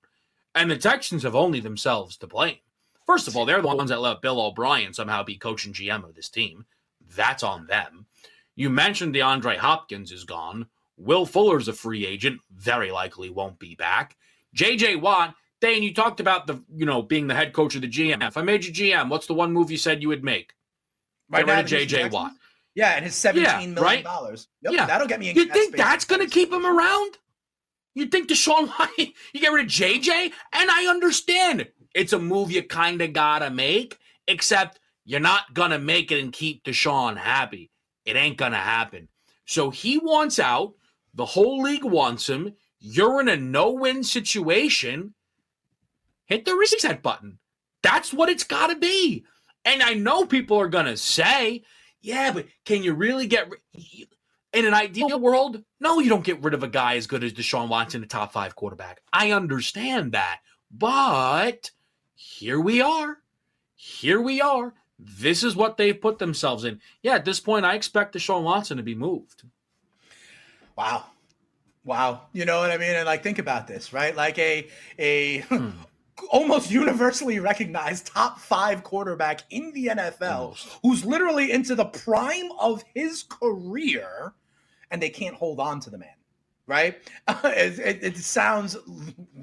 And 0.54 0.70
the 0.70 0.78
Texans 0.78 1.24
have 1.24 1.36
only 1.36 1.60
themselves 1.60 2.18
to 2.18 2.28
blame. 2.28 2.58
First 3.06 3.28
of 3.28 3.36
all, 3.36 3.46
they're 3.46 3.62
the 3.62 3.68
ones 3.68 3.90
that 3.90 4.02
let 4.02 4.22
Bill 4.22 4.40
O'Brien 4.40 4.94
somehow 4.94 5.24
be 5.24 5.36
coach 5.36 5.66
and 5.66 5.74
GM 5.76 6.04
of 6.04 6.16
this 6.16 6.30
team. 6.30 6.66
That's 7.16 7.44
on 7.44 7.68
them. 7.68 8.06
You 8.56 8.70
mentioned 8.70 9.16
DeAndre 9.16 9.58
Hopkins 9.58 10.12
is 10.12 10.24
gone. 10.24 10.68
Will 10.98 11.26
Fuller's 11.26 11.68
a 11.68 11.74
free 11.74 12.06
agent, 12.06 12.42
very 12.56 12.92
likely 12.92 13.30
won't 13.30 13.60
be 13.60 13.76
back. 13.76 14.18
JJ 14.56 15.02
Watt, 15.02 15.34
Dane, 15.62 15.84
you 15.84 15.94
talked 15.94 16.20
about 16.20 16.48
the, 16.48 16.62
you 16.74 16.86
know, 16.86 17.02
being 17.02 17.28
the 17.28 17.36
head 17.36 17.54
coach 17.54 17.76
of 17.76 17.82
the 17.82 17.88
GM. 17.88 18.26
If 18.28 18.38
I 18.38 18.42
made 18.42 18.66
you 18.66 18.72
GM, 18.74 19.10
what's 19.10 19.28
the 19.28 19.34
one 19.34 19.52
move 19.52 19.72
you 19.72 19.78
said 19.78 20.02
you 20.02 20.10
would 20.10 20.24
make? 20.24 20.54
Right 21.30 21.46
now, 21.46 21.56
rid 21.56 21.66
of 21.66 21.70
the 21.70 21.78
Houston 21.78 22.10
JJ 22.10 22.12
Watt. 22.12 22.34
Yeah, 22.76 22.92
and 22.92 23.04
his 23.06 23.16
seventeen 23.16 23.74
million 23.74 23.76
right? 23.76 24.04
dollars. 24.04 24.48
Yep, 24.62 24.74
Yeah. 24.74 24.86
that'll 24.86 25.08
get 25.08 25.20
me. 25.20 25.32
You 25.32 25.46
think 25.46 25.76
that's 25.76 26.06
going 26.06 26.22
to 26.22 26.28
keep 26.28 26.52
him 26.52 26.66
around? 26.66 27.18
You 27.94 28.06
think 28.06 28.30
Deshaun 28.30 28.68
Watson, 28.80 29.14
you 29.34 29.42
get 29.42 29.52
rid 29.52 29.66
of 29.66 29.72
JJ? 29.72 30.32
And 30.54 30.72
I 30.72 30.88
understand 30.90 31.68
it's 31.94 32.14
a 32.14 32.20
move 32.20 32.52
you 32.52 32.64
kind 32.64 33.02
of 33.02 33.14
got 33.14 33.40
to 33.40 33.50
make, 33.50 33.98
except 34.28 34.80
you're 35.06 35.20
not 35.20 35.54
going 35.54 35.72
to 35.72 35.80
make 35.80 36.12
it 36.12 36.22
and 36.22 36.32
keep 36.32 36.64
Deshaun 36.64 37.18
happy. 37.18 37.72
It 38.06 38.16
ain't 38.16 38.38
going 38.38 38.54
to 38.54 38.58
happen. 38.58 39.08
So 39.46 39.70
he 39.70 39.98
wants 39.98 40.40
out. 40.40 40.74
The 41.14 41.26
whole 41.26 41.62
league 41.62 41.84
wants 41.84 42.30
him. 42.30 42.54
You're 42.80 43.20
in 43.20 43.28
a 43.28 43.36
no 43.36 43.72
win 43.72 44.04
situation. 44.04 45.14
Hit 46.26 46.46
the 46.46 46.56
reset 46.56 47.04
button. 47.04 47.40
That's 47.84 48.14
what 48.14 48.30
it's 48.30 48.46
got 48.46 48.68
to 48.68 48.76
be. 48.76 49.26
And 49.66 49.84
I 49.84 49.94
know 49.94 50.26
people 50.26 50.58
are 50.58 50.70
going 50.70 50.86
to 50.86 50.98
say, 50.98 51.64
yeah, 52.00 52.32
but 52.32 52.48
can 52.66 52.84
you 52.84 52.94
really 52.94 53.28
get 53.28 53.50
rid? 53.50 54.08
In 54.54 54.66
an 54.66 54.74
ideal 54.74 55.20
world, 55.20 55.64
no, 55.80 56.00
you 56.00 56.10
don't 56.10 56.26
get 56.26 56.44
rid 56.44 56.54
of 56.54 56.64
a 56.64 56.68
guy 56.68 56.96
as 56.96 57.08
good 57.08 57.24
as 57.24 57.32
Deshaun 57.32 57.70
Watson, 57.70 58.04
a 58.04 58.06
top 58.06 58.34
five 58.34 58.56
quarterback. 58.56 59.02
I 59.14 59.32
understand 59.32 60.12
that. 60.12 60.42
But 60.70 61.72
here 62.14 62.60
we 62.60 62.82
are. 62.82 63.18
Here 63.76 64.22
we 64.22 64.42
are. 64.42 64.74
This 65.00 65.44
is 65.44 65.56
what 65.56 65.78
they've 65.78 66.00
put 66.00 66.20
themselves 66.20 66.64
in. 66.64 66.80
Yeah, 67.02 67.16
at 67.16 67.26
this 67.26 67.40
point, 67.40 67.66
I 67.66 67.76
expect 67.76 68.16
Deshaun 68.16 68.44
Watson 68.44 68.78
to 68.78 68.84
be 68.84 68.94
moved. 68.94 69.44
Wow. 70.78 71.06
Wow. 71.84 72.22
You 72.34 72.46
know 72.46 72.60
what 72.60 72.72
I 72.72 72.78
mean? 72.78 72.96
And 72.96 73.06
like 73.06 73.24
think 73.24 73.40
about 73.40 73.68
this, 73.68 73.94
right? 73.94 74.16
Like 74.16 74.38
a 74.38 74.68
a 75.00 75.40
hmm. 75.50 75.70
almost 76.30 76.70
universally 76.70 77.40
recognized 77.40 78.08
top 78.08 78.40
5 78.40 78.84
quarterback 78.84 79.42
in 79.50 79.72
the 79.74 79.88
NFL 79.88 80.22
Almost. 80.22 80.68
who's 80.84 81.06
literally 81.06 81.52
into 81.52 81.74
the 81.74 81.86
prime 81.86 82.52
of 82.60 82.84
his 82.94 83.24
career 83.24 84.34
and 84.92 85.02
they 85.02 85.10
can't 85.10 85.36
hold 85.36 85.60
on 85.60 85.80
to 85.82 85.90
the 85.90 85.98
man. 85.98 86.10
Right? 86.68 87.02
it, 87.44 88.04
it, 88.04 88.18
sounds 88.18 88.78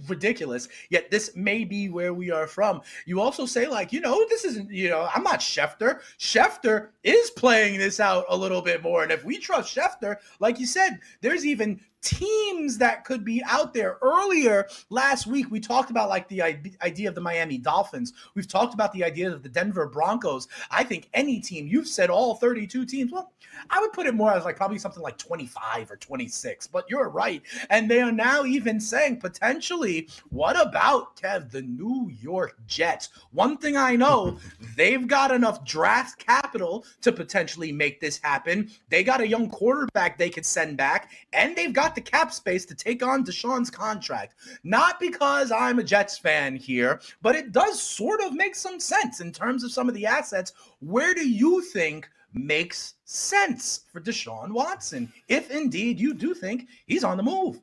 ridiculous, 0.07 0.69
yet 0.90 1.11
this 1.11 1.35
may 1.35 1.64
be 1.64 1.88
where 1.88 2.14
we 2.14 2.31
are 2.31 2.47
from. 2.47 2.81
You 3.07 3.21
also 3.21 3.47
say, 3.47 3.67
like, 3.67 3.93
you 3.93 4.00
know, 4.00 4.25
this 4.28 4.45
isn't, 4.45 4.71
you 4.71 4.88
know, 4.90 5.09
I'm 5.14 5.23
not 5.23 5.40
Schefter. 5.40 6.00
Schefter 6.19 6.88
is 7.02 7.31
playing 7.31 7.78
this 7.78 8.00
out 8.00 8.25
a 8.28 8.37
little 8.37 8.62
bit 8.62 8.83
more. 8.83 9.02
And 9.02 9.12
if 9.12 9.25
we 9.25 9.38
trust 9.38 9.75
Schefter, 9.75 10.17
like 10.40 10.59
you 10.59 10.67
said, 10.67 10.99
there's 11.21 11.47
even 11.47 11.81
teams 12.00 12.78
that 12.78 13.05
could 13.05 13.25
be 13.25 13.43
out 13.45 13.75
there. 13.75 13.99
Earlier 14.02 14.69
last 14.88 15.26
week, 15.26 15.50
we 15.50 15.59
talked 15.59 15.90
about 15.90 16.09
like 16.09 16.28
the 16.28 16.43
idea 16.43 17.09
of 17.09 17.14
the 17.14 17.21
Miami 17.21 17.59
Dolphins. 17.59 18.12
We've 18.35 18.47
talked 18.47 18.73
about 18.75 18.93
the 18.93 19.02
idea 19.02 19.33
of 19.33 19.43
the 19.43 19.49
Denver 19.49 19.87
Broncos. 19.87 20.47
I 20.71 20.85
think 20.85 21.09
any 21.12 21.40
team, 21.40 21.67
you've 21.67 21.88
said 21.88 22.09
all 22.09 22.37
32 22.37 22.87
teams. 22.87 23.11
Well, 23.11 23.33
I 23.71 23.81
would 23.81 23.93
put 23.93 24.07
it 24.07 24.14
more 24.14 24.33
as 24.33 24.45
like 24.45 24.57
probably 24.57 24.78
something 24.78 25.02
like 25.02 25.19
25 25.19 25.90
or 25.90 25.97
26, 25.97 26.69
but 26.69 26.88
you're 26.88 27.09
right. 27.09 27.43
And 27.71 27.90
they 27.90 28.00
are 28.00 28.12
now 28.12 28.45
even 28.45 28.81
saying 28.81 29.19
potentially, 29.19 29.88
what 30.30 30.61
about 30.61 31.16
Kev, 31.16 31.50
the 31.50 31.62
New 31.62 32.11
York 32.21 32.57
Jets? 32.66 33.11
One 33.33 33.57
thing 33.57 33.76
I 33.76 33.97
know, 33.97 34.38
they've 34.76 35.07
got 35.07 35.30
enough 35.30 35.64
draft 35.64 36.18
capital 36.18 36.85
to 37.02 37.12
potentially 37.12 37.73
make 37.73 38.00
this 38.00 38.21
happen. 38.23 38.71
They 38.88 39.02
got 39.02 39.21
a 39.21 39.28
young 39.28 39.49
quarterback 39.49 40.18
they 40.18 40.30
could 40.30 40.47
send 40.47 40.76
back, 40.76 41.11
and 41.33 41.57
they've 41.57 41.73
got 41.73 41.95
the 41.95 42.00
cap 42.00 42.33
space 42.33 42.64
to 42.66 42.75
take 42.75 43.02
on 43.02 43.25
Deshaun's 43.25 43.71
contract. 43.71 44.35
Not 44.64 45.00
because 45.00 45.50
I'm 45.50 45.78
a 45.78 45.85
Jets 45.85 46.18
fan 46.18 46.57
here, 46.57 47.00
but 47.23 47.35
it 47.37 47.52
does 47.52 47.80
sort 47.80 48.21
of 48.21 48.35
make 48.35 48.54
some 48.54 48.80
sense 48.80 49.21
in 49.21 49.33
terms 49.33 49.64
of 49.64 49.73
some 49.73 49.88
of 49.88 49.95
the 49.95 50.07
assets. 50.07 50.52
Where 50.80 51.14
do 51.14 51.28
you 51.28 51.62
think 51.62 52.09
makes 52.35 52.95
sense 53.04 53.80
for 53.90 54.00
Deshaun 54.00 54.50
Watson, 54.50 55.12
if 55.28 55.50
indeed 55.50 55.99
you 55.99 56.14
do 56.14 56.35
think 56.35 56.68
he's 56.87 57.04
on 57.04 57.16
the 57.16 57.23
move? 57.23 57.61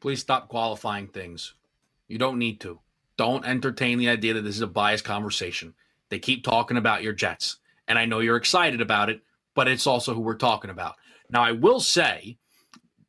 Please 0.00 0.20
stop 0.20 0.48
qualifying 0.48 1.08
things. 1.08 1.54
You 2.08 2.18
don't 2.18 2.38
need 2.38 2.60
to. 2.60 2.80
Don't 3.16 3.46
entertain 3.46 3.98
the 3.98 4.08
idea 4.08 4.34
that 4.34 4.42
this 4.42 4.56
is 4.56 4.62
a 4.62 4.66
biased 4.66 5.04
conversation. 5.04 5.74
They 6.08 6.18
keep 6.18 6.44
talking 6.44 6.76
about 6.76 7.02
your 7.02 7.12
Jets, 7.12 7.56
and 7.88 7.98
I 7.98 8.04
know 8.04 8.20
you're 8.20 8.36
excited 8.36 8.80
about 8.80 9.10
it, 9.10 9.22
but 9.54 9.68
it's 9.68 9.86
also 9.86 10.14
who 10.14 10.20
we're 10.20 10.34
talking 10.34 10.70
about. 10.70 10.96
Now, 11.30 11.42
I 11.42 11.52
will 11.52 11.80
say 11.80 12.38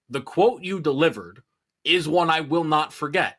the 0.10 0.22
quote 0.22 0.64
you 0.64 0.80
delivered 0.80 1.44
is 1.84 2.08
one 2.08 2.30
I 2.30 2.42
will 2.42 2.64
not 2.64 2.94
forget. 2.94 3.38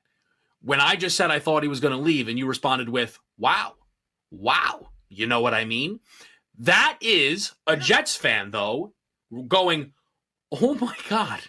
When 0.63 0.81
I 0.81 0.97
just 0.97 1.17
said 1.17 1.31
I 1.31 1.39
thought 1.39 1.63
he 1.63 1.69
was 1.69 1.81
going 1.81 1.97
to 1.97 2.03
leave, 2.03 2.29
and 2.29 2.39
you 2.39 2.47
responded 2.47 2.89
with, 2.89 3.19
wow, 3.39 3.75
wow. 4.31 4.91
You 5.09 5.27
know 5.27 5.41
what 5.41 5.55
I 5.55 5.65
mean? 5.65 6.01
That 6.59 6.99
is 7.01 7.53
a 7.67 7.77
Jets 7.77 8.15
fan, 8.15 8.51
though, 8.51 8.93
going, 9.47 9.93
oh 10.53 10.75
my 10.75 10.97
God, 11.09 11.41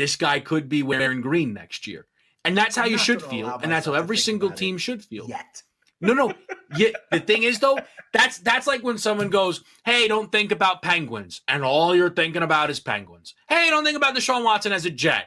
this 0.00 0.16
guy 0.16 0.40
could 0.40 0.68
be 0.68 0.82
wearing 0.82 1.20
green 1.20 1.52
next 1.52 1.86
year. 1.86 2.06
And 2.44 2.56
that's 2.56 2.74
how 2.74 2.84
I'm 2.84 2.90
you 2.90 2.96
should 2.96 3.22
feel. 3.22 3.60
And 3.62 3.70
that's 3.70 3.84
how 3.84 3.92
every 3.92 4.16
single 4.16 4.48
about 4.48 4.56
it 4.56 4.64
team 4.64 4.78
should 4.78 5.04
feel. 5.04 5.28
Yet. 5.28 5.62
No, 6.00 6.14
no. 6.14 6.32
Yeah, 6.76 6.90
the 7.10 7.18
thing 7.18 7.42
is 7.42 7.58
though, 7.58 7.80
that's 8.12 8.38
that's 8.38 8.68
like 8.68 8.84
when 8.84 8.96
someone 8.96 9.28
goes, 9.28 9.64
"Hey, 9.84 10.06
don't 10.06 10.30
think 10.30 10.52
about 10.52 10.82
penguins," 10.82 11.40
and 11.48 11.64
all 11.64 11.96
you're 11.96 12.14
thinking 12.14 12.44
about 12.44 12.70
is 12.70 12.78
penguins. 12.78 13.34
Hey, 13.48 13.68
don't 13.70 13.84
think 13.84 13.96
about 13.96 14.14
Deshaun 14.14 14.44
Watson 14.44 14.70
as 14.70 14.84
a 14.84 14.90
Jet. 14.90 15.26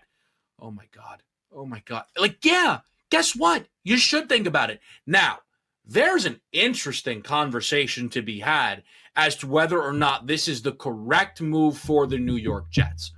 Oh 0.58 0.72
my 0.72 0.86
god. 0.96 1.22
Oh 1.53 1.65
my 1.65 1.82
god. 1.84 2.06
Like, 2.18 2.46
yeah. 2.46 2.80
Guess 3.10 3.36
what? 3.36 3.68
You 3.84 3.98
should 3.98 4.30
think 4.30 4.48
about 4.48 4.70
it. 4.70 4.80
Now, 5.06 5.39
there's 5.86 6.24
an 6.24 6.39
interesting 6.53 7.22
conversation 7.22 8.08
to 8.12 8.22
be 8.22 8.39
had 8.39 8.84
as 9.18 9.36
to 9.36 9.48
whether 9.48 9.84
or 9.84 9.92
not 9.92 10.27
this 10.27 10.48
is 10.48 10.62
the 10.62 10.72
correct 10.72 11.42
move 11.42 11.77
for 11.77 12.08
the 12.08 12.18
New 12.18 12.38
York 12.38 12.72
Jets. 12.72 13.12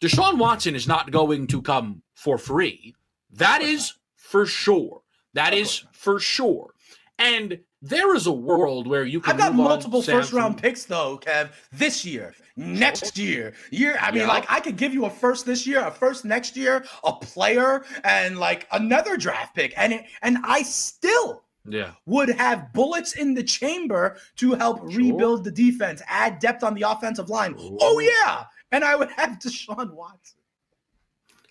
Deshaun 0.00 0.38
Watson 0.38 0.74
is 0.74 0.86
not 0.86 1.10
going 1.10 1.46
to 1.48 1.60
come 1.62 2.02
for 2.14 2.38
free. 2.38 2.94
That 3.32 3.62
is 3.62 3.94
for 4.16 4.46
sure. 4.46 5.02
That 5.34 5.52
is 5.54 5.84
for 5.92 6.18
sure. 6.20 6.72
And 7.18 7.58
there 7.82 8.14
is 8.14 8.26
a 8.26 8.32
world 8.32 8.86
where 8.86 9.04
you 9.04 9.20
can 9.20 9.32
I've 9.32 9.38
got 9.38 9.52
move 9.54 9.66
on, 9.66 9.68
multiple 9.72 10.02
Sam, 10.02 10.20
first 10.20 10.32
round 10.32 10.58
picks 10.58 10.84
though, 10.84 11.18
Kev. 11.18 11.50
This 11.72 12.04
year, 12.04 12.34
next 12.56 13.18
year, 13.18 13.54
year. 13.70 13.96
I 14.00 14.10
mean, 14.10 14.22
Yeah. 14.22 14.28
like 14.28 14.46
I 14.48 14.60
could 14.60 14.76
give 14.76 14.94
you 14.94 15.04
a 15.04 15.10
first 15.10 15.46
this 15.46 15.66
year, 15.66 15.84
a 15.84 15.90
first 15.90 16.24
next 16.24 16.56
year, 16.56 16.84
a 17.04 17.12
player, 17.12 17.84
and 18.04 18.38
like 18.38 18.66
another 18.72 19.16
draft 19.16 19.54
pick, 19.54 19.74
and 19.76 19.92
it, 19.92 20.04
and 20.22 20.38
I 20.44 20.62
still 20.62 21.42
Yeah. 21.68 21.92
would 22.06 22.30
have 22.30 22.72
bullets 22.72 23.14
in 23.14 23.34
the 23.34 23.42
chamber 23.44 24.16
to 24.36 24.54
help 24.54 24.78
Sure. 24.78 24.98
rebuild 24.98 25.44
the 25.44 25.50
defense, 25.52 26.02
add 26.08 26.38
depth 26.38 26.62
on 26.64 26.74
the 26.74 26.82
offensive 26.82 27.28
line. 27.28 27.54
Oh, 27.58 27.62
Ooh. 27.72 27.78
Oh 27.80 27.98
yeah, 28.00 28.44
and 28.72 28.84
I 28.84 28.96
would 28.96 29.10
have 29.12 29.38
Deshaun 29.38 29.92
Watson. 29.92 30.38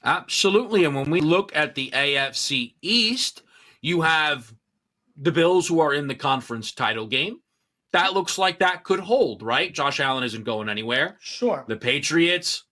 Absolutely. 0.04 0.86
And 0.86 0.96
when 0.96 1.10
we 1.10 1.22
look 1.22 1.56
at 1.56 1.76
the 1.76 1.92
AFC 1.92 2.76
East, 2.82 3.44
you 3.82 4.02
have 4.02 4.54
the 5.16 5.32
Bills 5.32 5.68
who 5.68 5.80
are 5.80 5.94
in 5.94 6.08
the 6.08 6.16
conference 6.16 6.72
title 6.72 7.08
game. 7.08 7.42
That 7.94 8.14
looks 8.14 8.38
like 8.38 8.60
that 8.60 8.84
could 8.84 9.00
hold, 9.00 9.42
right? 9.42 9.74
Josh 9.74 10.00
Allen 10.00 10.24
isn't 10.24 10.44
going 10.44 10.70
anywhere. 10.70 11.18
Sure. 11.20 11.66
The 11.68 11.78
Patriots, 11.78 12.64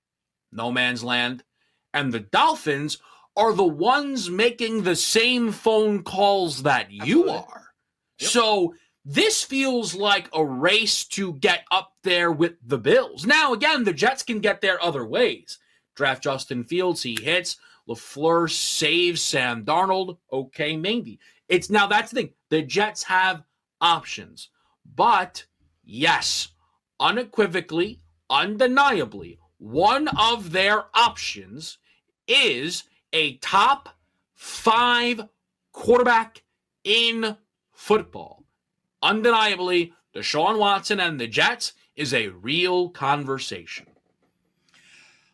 no 0.51 0.71
man's 0.71 1.03
land. 1.03 1.43
And 1.93 2.13
the 2.13 2.19
Dolphins 2.19 2.99
are 3.35 3.53
the 3.53 3.63
ones 3.63 4.29
making 4.29 4.83
the 4.83 4.95
same 4.95 5.51
phone 5.51 6.03
calls 6.03 6.63
that 6.63 6.91
you 6.91 7.29
are. 7.29 7.73
Yep. 8.19 8.29
So 8.29 8.75
this 9.05 9.43
feels 9.43 9.93
like 9.93 10.27
a 10.33 10.43
race 10.43 11.05
to 11.05 11.33
get 11.33 11.63
up 11.69 11.93
there 12.03 12.31
with 12.31 12.53
the 12.65 12.79
Bills. 12.79 13.25
Now, 13.25 13.53
again, 13.53 13.83
the 13.83 13.93
Jets 13.93 14.23
can 14.23 14.39
get 14.39 14.61
there 14.61 14.83
other 14.83 15.05
ways. 15.05 15.59
Draft 15.95 16.23
Justin 16.23 16.63
Fields, 16.63 17.03
he 17.03 17.15
hits. 17.21 17.57
LaFleur 17.87 18.49
saves 18.49 19.21
Sam 19.21 19.63
Darnold. 19.63 20.17
Okay, 20.33 20.75
maybe. 20.75 21.19
It's 21.47 21.69
now 21.69 21.85
that's 21.85 22.11
the 22.11 22.21
thing. 22.21 22.33
The 22.49 22.63
Jets 22.63 23.03
have 23.03 23.43
options. 23.79 24.49
But 24.95 25.45
yes, 25.83 26.49
unequivocally, 26.99 28.01
undeniably, 28.29 29.39
one 29.59 30.07
of 30.17 30.51
their 30.51 30.85
options 30.95 31.77
is 32.27 32.85
a 33.13 33.37
top 33.37 33.89
five 34.33 35.21
quarterback 35.71 36.43
in 36.83 37.37
football. 37.71 38.44
Undeniably, 39.05 39.93
Deshaun 40.15 40.57
Watson 40.57 40.99
and 40.99 41.19
the 41.19 41.27
Jets 41.27 41.73
is 41.95 42.11
a 42.11 42.29
real 42.29 42.89
conversation. 42.89 43.85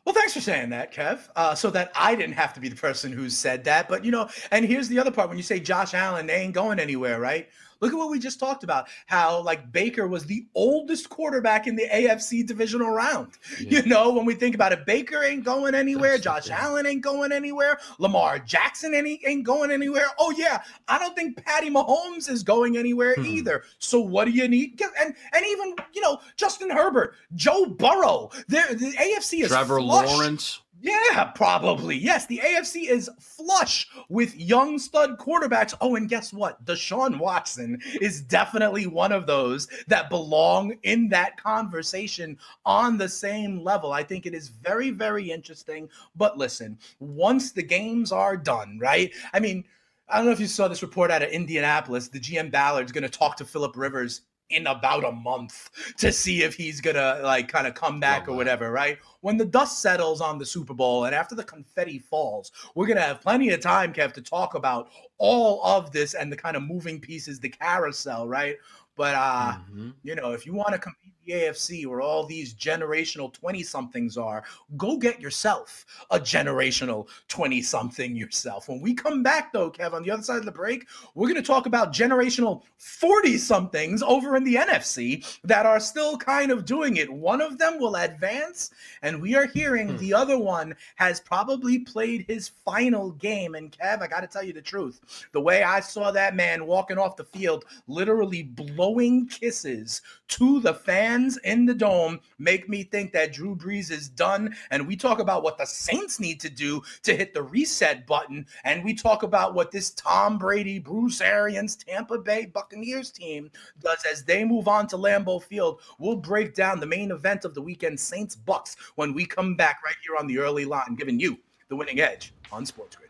Well, 0.04 0.14
thanks 0.14 0.34
for 0.34 0.42
saying 0.42 0.72
that, 0.72 0.94
Kev. 0.94 1.20
Uh, 1.38 1.56
so 1.56 1.70
that 1.70 1.92
I 1.96 2.16
didn't 2.16 2.34
have 2.34 2.54
to 2.56 2.60
be 2.60 2.68
the 2.68 2.76
person 2.76 3.14
who 3.14 3.30
said 3.30 3.64
that. 3.64 3.88
But, 3.88 4.04
you 4.04 4.12
know, 4.12 4.28
and 4.52 4.66
here's 4.66 4.90
the 4.90 5.00
other 5.00 5.12
part 5.12 5.30
when 5.30 5.38
you 5.38 5.44
say 5.44 5.60
Josh 5.60 5.94
Allen, 5.94 6.28
they 6.28 6.36
ain't 6.36 6.54
going 6.54 6.80
anywhere, 6.80 7.20
right? 7.22 7.48
Look 7.82 7.94
at 7.94 7.98
what 7.98 8.10
we 8.10 8.20
just 8.20 8.40
talked 8.40 8.64
about. 8.64 8.88
How 9.08 9.42
like 9.42 9.72
Baker 9.72 10.08
was 10.08 10.26
the 10.26 10.46
oldest 10.56 11.10
quarterback 11.10 11.68
in 11.68 11.76
the 11.76 11.88
AFC 11.92 12.46
divisional 12.46 12.92
round. 12.92 13.34
Yeah. 13.60 13.80
You 13.82 13.86
know, 13.88 14.12
when 14.12 14.26
we 14.26 14.36
think 14.36 14.56
about 14.56 14.72
it, 14.72 14.86
Baker 14.86 15.24
ain't 15.24 15.44
going 15.44 15.76
anywhere. 15.76 16.12
That's 16.18 16.48
Josh 16.48 16.50
Allen 16.50 16.86
ain't 16.86 17.02
going 17.02 17.32
anywhere. 17.32 17.80
Lamar 18.00 18.40
Jackson 18.40 18.94
ain't, 18.94 19.22
ain't 19.26 19.44
going 19.44 19.72
anywhere. 19.72 20.06
Oh 20.20 20.32
yeah, 20.32 20.64
I 20.88 21.00
don't 21.00 21.16
think 21.16 21.44
Patty 21.44 21.70
Mahomes 21.70 22.30
is 22.30 22.44
going 22.44 22.78
anywhere 22.78 23.16
hmm. 23.16 23.26
either. 23.26 23.64
So 23.80 24.00
what 24.00 24.26
do 24.26 24.32
you 24.32 24.48
need? 24.48 24.82
And 25.00 25.16
and 25.34 25.46
even 25.46 25.76
you 25.94 26.02
know 26.02 26.20
Justin 26.38 26.70
Herbert, 26.70 27.16
Joe 27.36 27.66
Burrow. 27.66 28.30
The 28.48 28.58
AFC 28.58 29.44
is 29.44 29.50
Trevor 29.50 29.80
flush. 29.80 30.08
Lawrence. 30.08 30.62
Yeah, 30.84 31.26
probably. 31.36 31.96
Yes, 31.96 32.26
the 32.26 32.42
AFC 32.44 32.90
is 32.90 33.10
flush 33.20 33.88
with 34.10 34.36
young 34.36 34.80
stud 34.80 35.20
quarterbacks. 35.20 35.76
Oh, 35.80 35.96
and 35.96 36.10
guess 36.10 36.34
what? 36.34 36.64
Deshaun 36.66 37.20
Watson 37.20 37.80
is 38.02 38.22
definitely 38.22 38.88
one 38.88 39.12
of 39.12 39.28
those 39.28 39.68
that 39.88 40.10
belong 40.10 40.76
in 40.82 41.08
that 41.10 41.38
conversation 41.38 42.36
on 42.66 42.98
the 42.98 43.08
same 43.08 43.64
level. 43.64 43.92
I 43.92 44.02
think 44.02 44.26
it 44.26 44.34
is 44.34 44.50
very, 44.50 44.90
very 44.90 45.30
interesting. 45.30 45.88
But 46.16 46.40
listen, 46.40 46.80
once 47.00 47.52
the 47.52 47.64
games 47.64 48.12
are 48.12 48.36
done, 48.36 48.80
right? 48.82 49.14
I 49.34 49.40
mean, 49.40 49.64
I 50.10 50.18
don't 50.18 50.26
know 50.26 50.32
if 50.32 50.40
you 50.40 50.48
saw 50.48 50.68
this 50.68 50.82
report 50.82 51.12
out 51.12 51.22
of 51.22 51.30
Indianapolis. 51.30 52.08
The 52.08 52.20
GM 52.20 52.52
Ballard's 52.52 52.92
going 52.92 53.04
to 53.04 53.10
talk 53.10 53.38
to 53.38 53.46
Philip 53.46 53.78
Rivers 53.78 54.22
in 54.52 54.68
about 54.68 55.04
a 55.04 55.12
month 55.12 55.70
to 55.98 56.12
see 56.12 56.44
if 56.44 56.56
he's 56.56 56.82
gonna 56.82 57.20
like 57.24 57.48
kind 57.48 57.68
of 57.68 57.74
come 57.74 58.00
back 58.00 58.28
or 58.28 58.36
whatever, 58.36 58.72
right? 58.72 58.98
When 59.22 59.38
the 59.38 59.46
dust 59.46 59.82
settles 59.82 60.22
on 60.22 60.38
the 60.38 60.46
Super 60.46 60.74
Bowl 60.74 61.06
and 61.06 61.16
after 61.16 61.36
the 61.36 61.44
confetti 61.44 62.00
falls, 62.00 62.52
we're 62.76 62.88
gonna 62.88 63.02
have 63.02 63.22
plenty 63.22 63.50
of 63.50 63.60
time, 63.60 63.94
Kev, 63.94 64.14
to 64.14 64.22
talk 64.22 64.56
about 64.56 64.90
all 65.18 65.64
of 65.64 65.92
this 65.92 66.14
and 66.14 66.32
the 66.32 66.38
kind 66.38 66.56
of 66.56 66.64
moving 66.64 67.00
pieces, 67.00 67.40
the 67.40 67.50
carousel, 67.50 68.28
right? 68.28 68.58
But 68.96 69.16
uh, 69.16 69.54
mm-hmm. 69.54 69.90
you 70.04 70.16
know, 70.16 70.32
if 70.32 70.46
you 70.46 70.54
want 70.54 70.74
to 70.74 70.80
compete 70.80 71.14
the 71.26 71.34
AFC 71.34 71.86
where 71.86 72.02
all 72.02 72.26
these 72.26 72.54
generational 72.54 73.32
20 73.34 73.64
somethings 73.64 74.18
are, 74.18 74.44
go 74.78 74.98
get 74.98 75.20
yourself 75.20 75.86
a 76.12 76.20
generational 76.20 77.08
20 77.28 77.62
something 77.62 78.16
yourself. 78.16 78.70
When 78.70 78.82
we 78.82 78.94
come 78.94 79.24
back, 79.24 79.54
though, 79.54 79.72
Kev, 79.72 79.94
on 79.94 80.04
the 80.04 80.12
other 80.12 80.24
side 80.24 80.38
of 80.38 80.46
the 80.46 80.52
break, 80.52 80.88
we're 81.16 81.28
going 81.28 81.42
to 81.42 81.48
talk 81.48 81.66
about 81.66 81.94
generational 81.94 82.64
40 82.78 83.38
somethings 83.38 84.02
over 84.02 84.36
in 84.36 84.44
the 84.44 84.56
NFC 84.56 85.40
that 85.44 85.66
are 85.66 85.80
still 85.80 86.18
kind 86.18 86.52
of 86.52 86.66
doing 86.66 86.98
it. 86.98 87.12
One 87.12 87.42
of 87.42 87.58
them 87.58 87.80
will 87.80 87.96
advance, 87.96 88.72
and 89.02 89.22
we 89.22 89.36
are 89.36 89.46
hearing 89.48 89.90
hmm. 89.90 89.98
the 89.98 90.14
other 90.14 90.38
one 90.38 90.76
has 90.96 91.20
probably 91.20 91.80
played 91.80 92.26
his 92.28 92.50
final 92.66 93.12
game. 93.12 93.56
And 93.56 93.72
Kev, 93.72 94.02
I 94.02 94.08
got 94.08 94.22
to 94.22 94.28
tell 94.28 94.44
you 94.44 94.54
the 94.54 94.62
truth. 94.62 95.26
The 95.32 95.42
way 95.42 95.64
I 95.64 95.80
saw 95.80 96.12
that 96.12 96.36
man 96.36 96.66
walking 96.66 96.98
off 96.98 97.16
the 97.16 97.24
field, 97.24 97.66
literally 97.88 98.44
blowing 98.44 99.28
kisses 99.28 100.02
to 100.30 100.60
the 100.62 100.74
fans 100.74 101.11
fans 101.12 101.38
in 101.44 101.66
the 101.66 101.74
dome 101.74 102.20
make 102.40 102.70
me 102.70 102.84
think 102.84 103.12
that 103.12 103.34
Drew 103.34 103.54
Brees 103.54 103.92
is 103.92 104.08
done. 104.08 104.56
And 104.70 104.88
we 104.88 104.96
talk 104.96 105.20
about 105.20 105.44
what 105.44 105.58
the 105.58 105.66
Saints 105.66 106.22
need 106.22 106.40
to 106.40 106.50
do 106.50 106.82
to 107.04 107.16
hit 107.16 107.34
the 107.34 107.44
reset 107.44 108.08
button. 108.08 108.46
And 108.64 108.84
we 108.84 108.94
talk 108.94 109.24
about 109.24 109.54
what 109.54 109.72
this 109.72 109.92
Tom 109.92 110.38
Brady, 110.38 110.80
Bruce 110.80 111.20
Arians, 111.20 111.76
Tampa 111.76 112.18
Bay 112.18 112.46
Buccaneers 112.46 113.12
team 113.12 113.52
does 113.82 114.06
as 114.10 114.24
they 114.24 114.46
move 114.46 114.70
on 114.70 114.88
to 114.88 114.98
Lambeau 114.98 115.44
Field. 115.44 115.82
We'll 116.00 116.16
break 116.16 116.54
down 116.54 116.80
the 116.80 116.86
main 116.86 117.12
event 117.12 117.44
of 117.44 117.54
the 117.56 117.62
weekend, 117.62 118.00
Saints 118.00 118.36
Bucks, 118.36 118.78
when 118.96 119.14
we 119.14 119.26
come 119.26 119.56
back 119.56 119.84
right 119.84 119.96
here 120.06 120.16
on 120.18 120.28
the 120.28 120.40
early 120.40 120.64
line, 120.64 120.96
giving 120.96 121.20
you 121.20 121.38
the 121.68 121.76
winning 121.76 122.00
edge 122.00 122.34
on 122.54 122.66
Sports 122.66 122.96
Grid. 122.96 123.10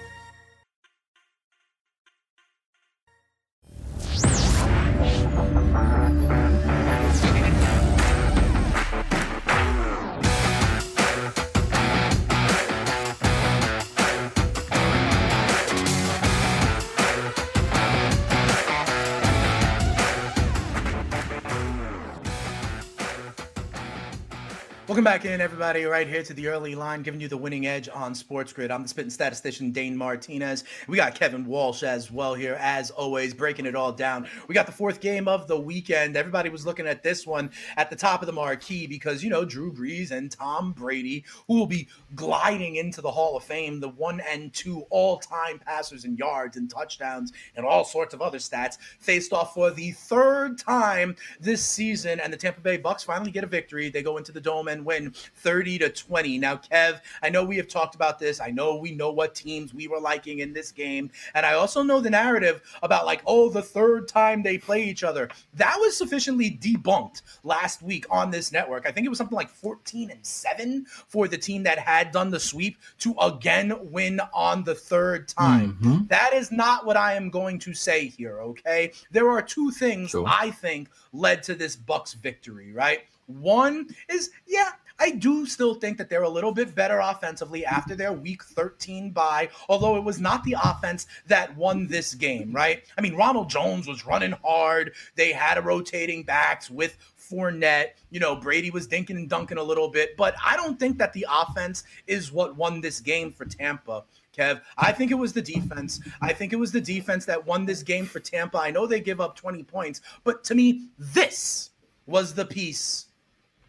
Welcome 24.91 25.05
back 25.05 25.23
in, 25.23 25.39
everybody, 25.39 25.85
right 25.85 26.05
here 26.05 26.21
to 26.21 26.33
the 26.33 26.49
early 26.49 26.75
line, 26.75 27.01
giving 27.01 27.21
you 27.21 27.29
the 27.29 27.37
winning 27.37 27.65
edge 27.65 27.87
on 27.87 28.13
Sports 28.13 28.51
Grid. 28.51 28.71
I'm 28.71 28.81
the 28.81 28.89
spitting 28.89 29.09
statistician, 29.09 29.71
Dane 29.71 29.95
Martinez. 29.95 30.65
We 30.89 30.97
got 30.97 31.15
Kevin 31.15 31.45
Walsh 31.45 31.81
as 31.81 32.11
well 32.11 32.33
here, 32.33 32.57
as 32.59 32.91
always, 32.91 33.33
breaking 33.33 33.67
it 33.67 33.73
all 33.73 33.93
down. 33.93 34.27
We 34.49 34.53
got 34.53 34.65
the 34.65 34.73
fourth 34.73 34.99
game 34.99 35.29
of 35.29 35.47
the 35.47 35.57
weekend. 35.57 36.17
Everybody 36.17 36.49
was 36.49 36.65
looking 36.65 36.87
at 36.87 37.03
this 37.03 37.25
one 37.25 37.51
at 37.77 37.89
the 37.89 37.95
top 37.95 38.21
of 38.21 38.25
the 38.25 38.33
marquee 38.33 38.85
because, 38.85 39.23
you 39.23 39.29
know, 39.29 39.45
Drew 39.45 39.71
Brees 39.71 40.11
and 40.11 40.29
Tom 40.29 40.73
Brady, 40.73 41.23
who 41.47 41.59
will 41.59 41.67
be 41.67 41.87
gliding 42.13 42.75
into 42.75 42.99
the 42.99 43.11
Hall 43.11 43.37
of 43.37 43.45
Fame, 43.45 43.79
the 43.79 43.87
one 43.87 44.19
and 44.29 44.51
two 44.51 44.81
all 44.89 45.19
time 45.19 45.57
passers 45.57 46.03
in 46.03 46.17
yards 46.17 46.57
and 46.57 46.69
touchdowns 46.69 47.31
and 47.55 47.65
all 47.65 47.85
sorts 47.85 48.13
of 48.13 48.21
other 48.21 48.39
stats, 48.39 48.77
faced 48.99 49.31
off 49.31 49.53
for 49.53 49.71
the 49.71 49.91
third 49.91 50.57
time 50.57 51.15
this 51.39 51.63
season. 51.63 52.19
And 52.19 52.33
the 52.33 52.37
Tampa 52.37 52.59
Bay 52.59 52.75
Bucks 52.75 53.03
finally 53.03 53.31
get 53.31 53.45
a 53.45 53.47
victory. 53.47 53.89
They 53.89 54.03
go 54.03 54.17
into 54.17 54.33
the 54.33 54.41
dome 54.41 54.67
and 54.67 54.80
win 54.83 55.11
30 55.11 55.79
to 55.79 55.89
20. 55.89 56.37
Now, 56.37 56.55
Kev, 56.57 57.01
I 57.21 57.29
know 57.29 57.43
we 57.43 57.57
have 57.57 57.67
talked 57.67 57.95
about 57.95 58.19
this. 58.19 58.39
I 58.39 58.49
know 58.49 58.75
we 58.75 58.91
know 58.91 59.11
what 59.11 59.35
teams 59.35 59.73
we 59.73 59.87
were 59.87 59.99
liking 59.99 60.39
in 60.39 60.53
this 60.53 60.71
game. 60.71 61.11
And 61.33 61.45
I 61.45 61.53
also 61.53 61.83
know 61.83 61.99
the 61.99 62.09
narrative 62.09 62.61
about, 62.83 63.05
like, 63.05 63.21
oh, 63.25 63.49
the 63.49 63.61
third 63.61 64.07
time 64.07 64.43
they 64.43 64.57
play 64.57 64.83
each 64.83 65.03
other. 65.03 65.29
That 65.53 65.77
was 65.79 65.95
sufficiently 65.95 66.51
debunked 66.61 67.21
last 67.43 67.81
week 67.81 68.05
on 68.09 68.31
this 68.31 68.51
network. 68.51 68.85
I 68.87 68.91
think 68.91 69.05
it 69.05 69.09
was 69.09 69.17
something 69.17 69.35
like 69.35 69.49
14 69.49 70.11
and 70.11 70.25
7 70.25 70.85
for 71.07 71.27
the 71.27 71.37
team 71.37 71.63
that 71.63 71.79
had 71.79 72.11
done 72.11 72.29
the 72.29 72.39
sweep 72.39 72.77
to 72.99 73.15
again 73.21 73.73
win 73.91 74.21
on 74.33 74.63
the 74.63 74.75
third 74.75 75.27
time. 75.27 75.77
Mm-hmm. 75.81 76.05
That 76.07 76.33
is 76.33 76.51
not 76.51 76.85
what 76.85 76.97
I 76.97 77.13
am 77.13 77.29
going 77.29 77.59
to 77.59 77.73
say 77.73 78.07
here, 78.07 78.39
okay? 78.41 78.91
There 79.11 79.29
are 79.29 79.41
two 79.41 79.71
things 79.71 80.11
sure. 80.11 80.25
I 80.27 80.51
think 80.51 80.89
led 81.13 81.43
to 81.43 81.55
this 81.55 81.75
Bucks 81.75 82.13
victory, 82.13 82.71
right? 82.73 83.01
One 83.39 83.87
is, 84.09 84.31
yeah, 84.47 84.71
I 85.01 85.09
do 85.09 85.47
still 85.47 85.73
think 85.73 85.97
that 85.97 86.11
they're 86.11 86.21
a 86.21 86.29
little 86.29 86.51
bit 86.51 86.75
better 86.75 86.99
offensively 86.99 87.65
after 87.65 87.95
their 87.95 88.13
week 88.13 88.43
13 88.43 89.09
bye, 89.09 89.49
although 89.67 89.95
it 89.95 90.03
was 90.03 90.19
not 90.19 90.43
the 90.43 90.55
offense 90.63 91.07
that 91.25 91.57
won 91.57 91.87
this 91.87 92.13
game, 92.13 92.51
right? 92.51 92.83
I 92.99 93.01
mean, 93.01 93.15
Ronald 93.15 93.49
Jones 93.49 93.87
was 93.87 94.05
running 94.05 94.35
hard. 94.43 94.93
They 95.15 95.31
had 95.31 95.57
a 95.57 95.61
rotating 95.61 96.21
backs 96.21 96.69
with 96.69 96.97
Fournette. 97.17 97.93
You 98.11 98.19
know, 98.19 98.35
Brady 98.35 98.69
was 98.69 98.87
dinking 98.87 99.17
and 99.17 99.27
dunking 99.27 99.57
a 99.57 99.63
little 99.63 99.89
bit, 99.89 100.15
but 100.17 100.35
I 100.45 100.55
don't 100.55 100.79
think 100.79 100.99
that 100.99 101.13
the 101.13 101.25
offense 101.27 101.83
is 102.05 102.31
what 102.31 102.55
won 102.55 102.79
this 102.79 102.99
game 102.99 103.31
for 103.31 103.45
Tampa. 103.45 104.03
Kev. 104.37 104.61
I 104.77 104.91
think 104.91 105.09
it 105.11 105.15
was 105.15 105.33
the 105.33 105.41
defense. 105.41 105.99
I 106.21 106.31
think 106.31 106.53
it 106.53 106.57
was 106.57 106.71
the 106.71 106.79
defense 106.79 107.25
that 107.25 107.45
won 107.45 107.65
this 107.65 107.83
game 107.83 108.05
for 108.05 108.19
Tampa. 108.19 108.59
I 108.59 108.71
know 108.71 108.85
they 108.85 109.01
give 109.01 109.19
up 109.19 109.35
20 109.35 109.63
points, 109.63 110.01
but 110.23 110.43
to 110.45 110.55
me, 110.55 110.89
this 110.97 111.71
was 112.05 112.33
the 112.33 112.45
piece 112.45 113.07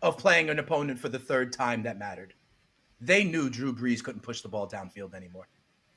of 0.02 0.18
playing 0.18 0.50
an 0.50 0.58
opponent 0.58 0.98
for 0.98 1.08
the 1.08 1.18
third 1.18 1.52
time 1.52 1.82
that 1.84 1.98
mattered. 1.98 2.34
they 3.00 3.24
knew 3.24 3.48
Drew 3.50 3.72
Brees 3.72 4.02
couldn't 4.02 4.22
push 4.22 4.42
the 4.42 4.48
ball 4.48 4.68
downfield 4.68 5.14
anymore. 5.14 5.48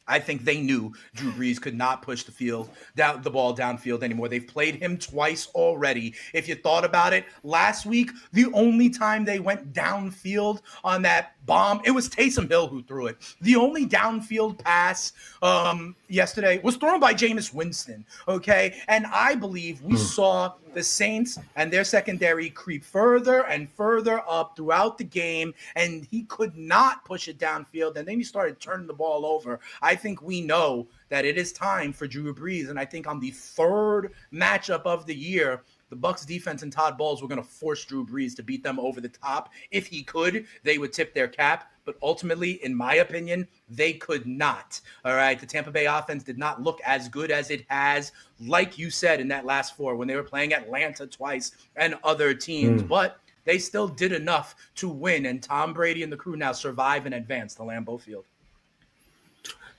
I 0.08 0.20
think 0.20 0.46
they 0.46 0.62
knew 0.62 0.94
Drew 1.16 1.32
Brees 1.32 1.60
could 1.60 1.76
not 1.76 2.02
push 2.02 2.24
the 2.24 2.32
field 2.32 2.70
down 2.96 3.22
the 3.22 3.32
ball 3.32 3.56
downfield 3.56 4.04
anymore. 4.04 4.30
They've 4.30 4.46
played 4.46 4.76
him 4.76 4.98
twice 4.98 5.48
already. 5.56 6.14
If 6.34 6.48
you 6.48 6.56
thought 6.56 6.86
about 6.86 7.14
it, 7.14 7.26
last 7.44 7.86
week 7.86 8.12
the 8.32 8.46
only 8.54 8.90
time 8.90 9.26
they 9.26 9.40
went 9.40 9.74
downfield 9.74 10.62
on 10.84 11.02
that 11.04 11.34
bomb, 11.46 11.82
it 11.86 11.92
was 11.92 12.10
Taysom 12.10 12.50
Hill 12.50 12.68
who 12.68 12.84
threw 12.84 13.08
it. 13.08 13.18
The 13.42 13.56
only 13.56 13.86
downfield 13.86 14.60
pass 14.60 15.14
um, 15.42 15.96
yesterday 16.08 16.60
was 16.64 16.76
thrown 16.78 17.00
by 17.00 17.14
Jameis 17.14 17.54
Winston. 17.54 18.06
Okay, 18.28 18.76
and 18.88 19.06
I 19.08 19.36
believe 19.36 19.82
we 19.82 19.96
mm. 19.96 19.98
saw 19.98 20.54
the 20.76 20.84
Saints 20.84 21.40
and 21.56 21.72
their 21.72 21.84
secondary 21.84 22.50
creep 22.50 22.84
further 22.84 23.46
and 23.48 23.72
further 23.72 24.22
up 24.28 24.56
throughout 24.56 24.98
the 24.98 25.04
game, 25.04 25.54
and 25.76 26.06
he 26.12 26.24
could 26.24 26.56
not 26.56 27.04
push 27.06 27.28
it 27.28 27.40
downfield. 27.40 27.96
And 27.96 28.08
then 28.08 28.18
he 28.18 28.24
started 28.24 28.60
turning 28.60 28.86
the 28.86 28.94
ball 28.94 29.26
over. 29.26 29.60
I 29.82 29.95
think 29.96 30.22
we 30.22 30.42
know 30.42 30.88
that 31.10 31.26
it 31.26 31.38
is 31.38 31.52
time 31.52 31.94
for 31.94 32.08
Drew 32.08 32.34
Brees, 32.34 32.70
and 32.70 32.80
I 32.80 32.86
think 32.86 33.08
on 33.08 33.20
the 33.20 33.32
third 33.32 34.14
matchup 34.34 34.84
of 34.84 35.06
the 35.06 35.16
year 35.16 35.64
the 35.90 35.96
Bucks 35.96 36.26
defense 36.26 36.64
and 36.64 36.74
Todd 36.74 36.98
Bowles 36.98 37.22
were 37.22 37.28
going 37.28 37.42
to 37.42 37.48
force 37.48 37.86
Drew 37.86 38.06
Brees 38.06 38.36
to 38.36 38.44
beat 38.44 38.64
them 38.64 38.80
over 38.80 39.00
the 39.00 39.10
top. 39.10 39.52
If 39.72 39.88
he 39.88 40.04
could, 40.04 40.46
they 40.64 40.78
would 40.78 40.94
tip 40.94 41.14
their 41.14 41.28
cap. 41.28 41.72
But 41.86 41.98
ultimately, 42.02 42.64
in 42.64 42.74
my 42.74 42.96
opinion, 42.96 43.48
they 43.70 43.94
could 43.94 44.26
not. 44.26 44.82
All 45.04 45.16
right. 45.16 45.40
The 45.40 45.46
Tampa 45.46 45.70
Bay 45.70 45.86
offense 45.86 46.24
did 46.24 46.40
not 46.40 46.62
look 46.62 46.82
as 46.84 47.08
good 47.08 47.30
as 47.30 47.52
it 47.52 47.66
has, 47.70 48.12
like 48.40 48.80
you 48.80 48.90
said 48.90 49.20
in 49.20 49.28
that 49.28 49.46
last 49.46 49.78
four 49.78 49.96
when 49.96 50.08
they 50.08 50.16
were 50.16 50.24
playing 50.24 50.54
Atlanta 50.54 51.06
twice 51.06 51.52
and 51.76 51.96
other 52.04 52.34
teams. 52.34 52.82
Mm. 52.82 52.88
But 52.88 53.20
they 53.44 53.60
still 53.60 53.88
did 53.88 54.12
enough 54.12 54.56
to 54.76 54.90
win. 54.90 55.28
And 55.28 55.44
Tom 55.44 55.74
Brady 55.74 56.02
and 56.02 56.12
the 56.12 56.18
crew 56.18 56.36
now 56.36 56.54
survive 56.54 57.06
and 57.06 57.14
advance 57.14 57.54
the 57.54 57.64
Lambeau 57.64 58.02
Field. 58.02 58.26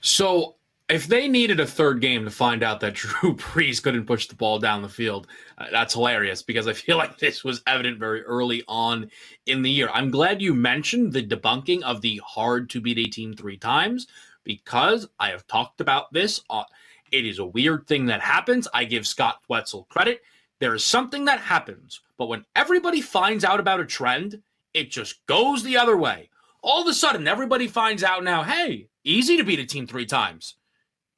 So 0.01 0.55
if 0.89 1.07
they 1.07 1.27
needed 1.27 1.59
a 1.59 1.65
third 1.65 1.99
game 1.99 2.23
to 2.23 2.31
find 2.31 2.63
out 2.63 2.79
that 2.79 2.93
Drew 2.95 3.35
Brees 3.35 3.81
couldn't 3.81 4.05
push 4.05 4.27
the 4.27 4.35
ball 4.35 4.59
down 4.59 4.81
the 4.81 4.89
field, 4.89 5.27
uh, 5.57 5.65
that's 5.71 5.93
hilarious 5.93 6.41
because 6.41 6.67
I 6.67 6.73
feel 6.73 6.97
like 6.97 7.17
this 7.17 7.43
was 7.43 7.61
evident 7.67 7.99
very 7.99 8.23
early 8.23 8.63
on 8.67 9.09
in 9.45 9.61
the 9.61 9.71
year. 9.71 9.89
I'm 9.93 10.11
glad 10.11 10.41
you 10.41 10.53
mentioned 10.53 11.13
the 11.13 11.25
debunking 11.25 11.83
of 11.83 12.01
the 12.01 12.21
hard 12.25 12.69
to 12.71 12.81
beat 12.81 12.99
a 12.99 13.09
team 13.09 13.33
three 13.33 13.57
times 13.57 14.07
because 14.43 15.07
I 15.19 15.29
have 15.29 15.45
talked 15.47 15.81
about 15.81 16.13
this. 16.13 16.41
Uh, 16.49 16.63
it 17.11 17.25
is 17.25 17.39
a 17.39 17.45
weird 17.45 17.87
thing 17.87 18.05
that 18.07 18.21
happens. 18.21 18.67
I 18.73 18.85
give 18.85 19.07
Scott 19.07 19.41
Wetzel 19.47 19.87
credit. 19.89 20.21
There 20.59 20.73
is 20.73 20.83
something 20.83 21.25
that 21.25 21.39
happens, 21.39 22.01
but 22.17 22.27
when 22.27 22.43
everybody 22.55 23.01
finds 23.01 23.43
out 23.43 23.59
about 23.59 23.79
a 23.79 23.85
trend, 23.85 24.41
it 24.73 24.89
just 24.89 25.25
goes 25.27 25.63
the 25.63 25.77
other 25.77 25.97
way. 25.97 26.29
All 26.61 26.81
of 26.81 26.87
a 26.87 26.93
sudden, 26.93 27.27
everybody 27.27 27.67
finds 27.67 28.03
out 28.03 28.23
now, 28.23 28.43
hey, 28.43 28.87
easy 29.07 29.37
to 29.37 29.43
beat 29.43 29.59
a 29.59 29.65
team 29.65 29.87
three 29.87 30.05
times 30.05 30.55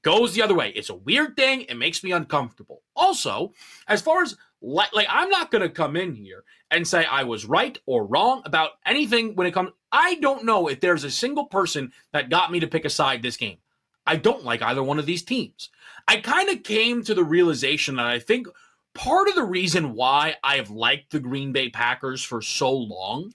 goes 0.02 0.34
the 0.34 0.42
other 0.42 0.56
way. 0.56 0.70
It's 0.70 0.90
a 0.90 0.96
weird 0.96 1.36
thing. 1.36 1.62
It 1.62 1.76
makes 1.76 2.04
me 2.04 2.12
uncomfortable. 2.12 2.82
Also, 2.96 3.54
as 3.88 4.02
far 4.02 4.22
as 4.22 4.38
like, 4.62 4.94
like 4.94 5.08
I'm 5.10 5.30
not 5.30 5.52
going 5.52 5.62
to 5.62 5.70
come 5.70 5.96
in 5.96 6.14
here 6.16 6.44
and 6.72 6.88
say 6.88 7.06
I 7.06 7.24
was 7.24 7.46
right 7.46 7.78
or 7.86 8.06
wrong 8.06 8.42
about 8.46 8.72
anything 8.86 9.36
when 9.36 9.48
it 9.48 9.54
comes. 9.54 9.72
I 9.92 10.16
don't 10.16 10.46
know 10.46 10.68
if 10.68 10.80
there's 10.80 11.04
a 11.04 11.12
single 11.12 11.46
person 11.46 11.92
that 12.14 12.30
got 12.30 12.52
me 12.52 12.60
to 12.60 12.68
pick 12.68 12.86
a 12.86 12.90
side 12.90 13.22
this 13.22 13.38
game. 13.38 13.58
I 14.06 14.16
don't 14.16 14.46
like 14.46 14.62
either 14.62 14.84
one 14.84 15.00
of 15.00 15.06
these 15.06 15.24
teams. 15.24 15.70
I 16.08 16.18
kind 16.18 16.50
of 16.50 16.64
came 16.64 17.04
to 17.04 17.14
the 17.14 17.24
realization 17.24 17.96
that 17.98 18.08
I 18.08 18.20
think 18.20 18.48
part 18.94 19.28
of 19.28 19.36
the 19.36 19.44
reason 19.44 19.94
why 19.94 20.36
I 20.44 20.56
have 20.56 20.70
liked 20.70 21.12
the 21.12 21.20
Green 21.20 21.52
Bay 21.52 21.70
Packers 21.70 22.24
for 22.24 22.42
so 22.42 22.72
long 22.72 23.34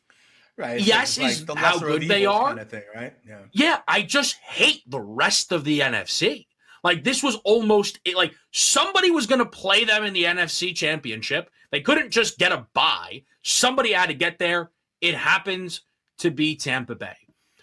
Right. 0.56 0.80
Yes, 0.80 1.18
like 1.18 1.32
is 1.32 1.44
how 1.56 1.78
good 1.78 2.02
they 2.02 2.26
are. 2.26 2.48
Kind 2.48 2.60
of 2.60 2.70
thing, 2.70 2.84
right? 2.94 3.12
Yeah. 3.26 3.38
Yeah, 3.52 3.78
I 3.88 4.02
just 4.02 4.36
hate 4.36 4.88
the 4.88 5.00
rest 5.00 5.50
of 5.50 5.64
the 5.64 5.80
NFC. 5.80 6.46
Like 6.84 7.02
this 7.02 7.22
was 7.22 7.36
almost 7.44 7.98
like 8.14 8.34
somebody 8.52 9.10
was 9.10 9.26
going 9.26 9.40
to 9.40 9.46
play 9.46 9.84
them 9.84 10.04
in 10.04 10.12
the 10.12 10.24
NFC 10.24 10.76
Championship. 10.76 11.50
They 11.72 11.80
couldn't 11.80 12.10
just 12.10 12.38
get 12.38 12.52
a 12.52 12.66
bye. 12.74 13.22
Somebody 13.42 13.92
had 13.92 14.06
to 14.06 14.14
get 14.14 14.38
there. 14.38 14.70
It 15.00 15.14
happens 15.14 15.80
to 16.18 16.30
be 16.30 16.54
Tampa 16.54 16.94
Bay. 16.94 17.16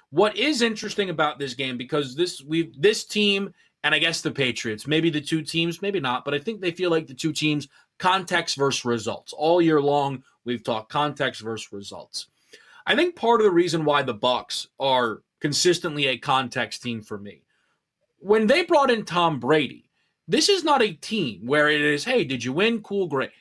What 0.09 0.35
is 0.35 0.61
interesting 0.61 1.09
about 1.09 1.39
this 1.39 1.53
game 1.53 1.77
because 1.77 2.15
this 2.15 2.43
we 2.43 2.73
this 2.77 3.05
team 3.05 3.53
and 3.83 3.95
I 3.95 3.99
guess 3.99 4.21
the 4.21 4.31
Patriots, 4.31 4.85
maybe 4.85 5.09
the 5.09 5.21
two 5.21 5.41
teams, 5.41 5.81
maybe 5.81 5.99
not, 5.99 6.25
but 6.25 6.33
I 6.33 6.39
think 6.39 6.59
they 6.59 6.71
feel 6.71 6.89
like 6.89 7.07
the 7.07 7.13
two 7.13 7.31
teams 7.31 7.67
context 7.99 8.57
versus 8.57 8.83
results. 8.85 9.33
All 9.33 9.61
year 9.61 9.81
long, 9.81 10.23
we've 10.45 10.63
talked 10.63 10.91
context 10.91 11.41
versus 11.41 11.71
results. 11.71 12.27
I 12.85 12.95
think 12.95 13.15
part 13.15 13.41
of 13.41 13.45
the 13.45 13.51
reason 13.51 13.85
why 13.85 14.03
the 14.03 14.13
Bucks 14.13 14.67
are 14.79 15.21
consistently 15.39 16.07
a 16.07 16.17
context 16.17 16.83
team 16.83 17.01
for 17.01 17.17
me 17.17 17.43
when 18.21 18.47
they 18.47 18.63
brought 18.63 18.91
in 18.91 19.03
Tom 19.03 19.39
Brady, 19.39 19.89
this 20.27 20.47
is 20.47 20.63
not 20.63 20.81
a 20.81 20.93
team 20.93 21.45
where 21.45 21.69
it 21.69 21.81
is, 21.81 22.05
hey, 22.05 22.23
did 22.23 22.43
you 22.43 22.53
win? 22.53 22.81
Cool, 22.81 23.07
great. 23.07 23.31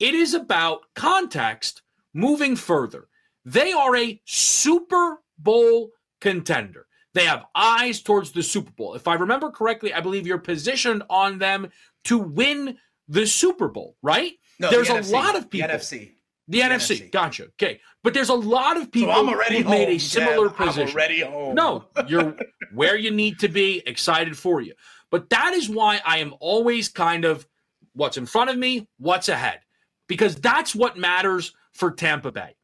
It 0.00 0.14
is 0.14 0.34
about 0.34 0.80
context 0.96 1.82
moving 2.14 2.56
further. 2.56 3.08
They 3.44 3.72
are 3.72 3.94
a 3.94 4.20
Super 4.24 5.22
Bowl 5.38 5.90
contender. 6.20 6.86
They 7.12 7.24
have 7.24 7.46
eyes 7.54 8.00
towards 8.00 8.32
the 8.32 8.42
Super 8.42 8.72
Bowl. 8.72 8.94
If 8.94 9.06
I 9.06 9.14
remember 9.14 9.50
correctly, 9.50 9.92
I 9.92 10.00
believe 10.00 10.26
you're 10.26 10.38
positioned 10.38 11.02
on 11.10 11.38
them 11.38 11.70
to 12.04 12.18
win 12.18 12.78
the 13.08 13.26
Super 13.26 13.68
Bowl, 13.68 13.96
right? 14.02 14.32
No, 14.58 14.70
There's 14.70 14.88
the 14.88 15.00
a 15.00 15.12
lot 15.12 15.36
of 15.36 15.50
people. 15.50 15.68
The 15.68 15.74
NFC. 15.74 16.12
The, 16.50 16.58
the 16.58 16.64
NFC. 16.64 16.96
NFC. 16.96 17.12
Gotcha. 17.12 17.44
Okay. 17.44 17.80
But 18.02 18.12
there's 18.12 18.28
a 18.28 18.34
lot 18.34 18.76
of 18.76 18.90
people 18.90 19.14
so 19.14 19.24
who 19.24 19.64
made 19.64 19.88
a 19.88 19.98
similar 19.98 20.50
position. 20.50 20.88
I'm 20.88 20.94
already 20.94 21.20
home. 21.20 21.54
No, 21.54 21.84
you're 22.08 22.36
where 22.72 22.96
you 22.96 23.10
need 23.10 23.38
to 23.40 23.48
be, 23.48 23.82
excited 23.86 24.36
for 24.36 24.60
you. 24.60 24.74
But 25.10 25.30
that 25.30 25.54
is 25.54 25.68
why 25.68 26.00
I 26.04 26.18
am 26.18 26.34
always 26.40 26.88
kind 26.88 27.24
of 27.24 27.46
what's 27.92 28.16
in 28.16 28.26
front 28.26 28.50
of 28.50 28.56
me, 28.56 28.88
what's 28.98 29.28
ahead, 29.28 29.60
because 30.06 30.36
that's 30.36 30.74
what 30.74 30.96
matters 30.96 31.52
for 31.72 31.90
Tampa 31.90 32.32
Bay. 32.32 32.56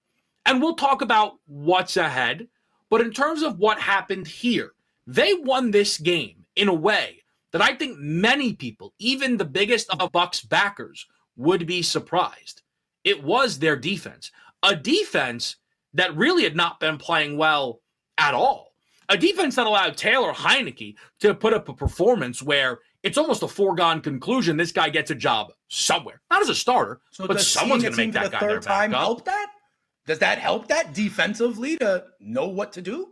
And 0.45 0.63
we'll 0.63 0.77
talk 0.77 1.03
about 1.03 1.35
what's 1.47 1.97
ahead. 1.97 2.49
But 2.89 3.01
in 3.01 3.11
terms 3.13 3.43
of 3.43 3.59
what 3.59 3.81
happened 3.81 4.29
here, 4.29 4.73
they 5.07 5.35
won 5.35 5.71
this 5.71 5.99
game 5.99 6.45
in 6.55 6.69
a 6.69 6.75
way 6.75 7.25
that 7.53 7.63
I 7.63 7.75
think 7.75 7.99
many 7.99 8.55
people, 8.55 8.95
even 8.99 9.37
the 9.37 9.45
biggest 9.45 9.91
of 9.91 9.99
the 9.99 10.09
Bucs 10.09 10.49
backers, 10.49 11.07
would 11.37 11.67
be 11.67 11.83
surprised 11.83 12.63
it 13.07 13.23
was 13.23 13.59
their 13.59 13.77
defense. 13.77 14.33
A 14.63 14.75
defense 14.75 15.57
that 15.95 16.15
really 16.17 16.43
had 16.43 16.57
not 16.57 16.81
been 16.81 16.99
playing 16.99 17.39
well 17.39 17.81
at 18.19 18.35
all. 18.35 18.75
A 19.09 19.17
defense 19.17 19.55
that 19.55 19.67
allowed 19.67 19.97
Taylor 19.97 20.33
Heinicke 20.33 20.97
to 21.21 21.33
put 21.33 21.55
up 21.55 21.69
a 21.69 21.73
performance 21.73 22.43
where 22.43 22.81
it's 23.05 23.17
almost 23.17 23.45
a 23.45 23.49
foregone 23.49 24.01
conclusion 24.01 24.57
this 24.57 24.73
guy 24.73 24.89
gets 24.89 25.13
a 25.13 25.15
job 25.15 25.53
somewhere. 25.69 26.21
Not 26.29 26.43
as 26.43 26.49
a 26.49 26.55
starter, 26.55 27.01
so 27.13 27.29
but 27.29 27.41
someone's 27.41 27.85
going 27.85 27.95
to 27.95 27.97
make 27.97 28.13
that 28.13 28.33
guy 28.33 28.41
third 28.41 28.63
time 28.63 28.91
help 28.91 29.25
that? 29.25 29.47
Does 30.07 30.19
that 30.19 30.39
help 30.39 30.67
that 30.69 30.93
defensively 30.93 31.77
to 31.77 32.05
know 32.19 32.49
what 32.49 32.73
to 32.73 32.83
do? 32.83 33.11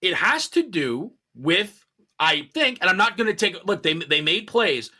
It 0.00 0.14
has 0.14 0.48
to 0.50 0.62
do 0.62 1.12
with 1.34 1.84
I 2.18 2.48
think, 2.54 2.78
and 2.80 2.88
I'm 2.88 2.96
not 2.96 3.18
going 3.18 3.28
to 3.28 3.34
take 3.34 3.62
look. 3.66 3.82
They 3.82 3.92
they 3.92 4.22
made 4.22 4.46
plays, 4.46 4.90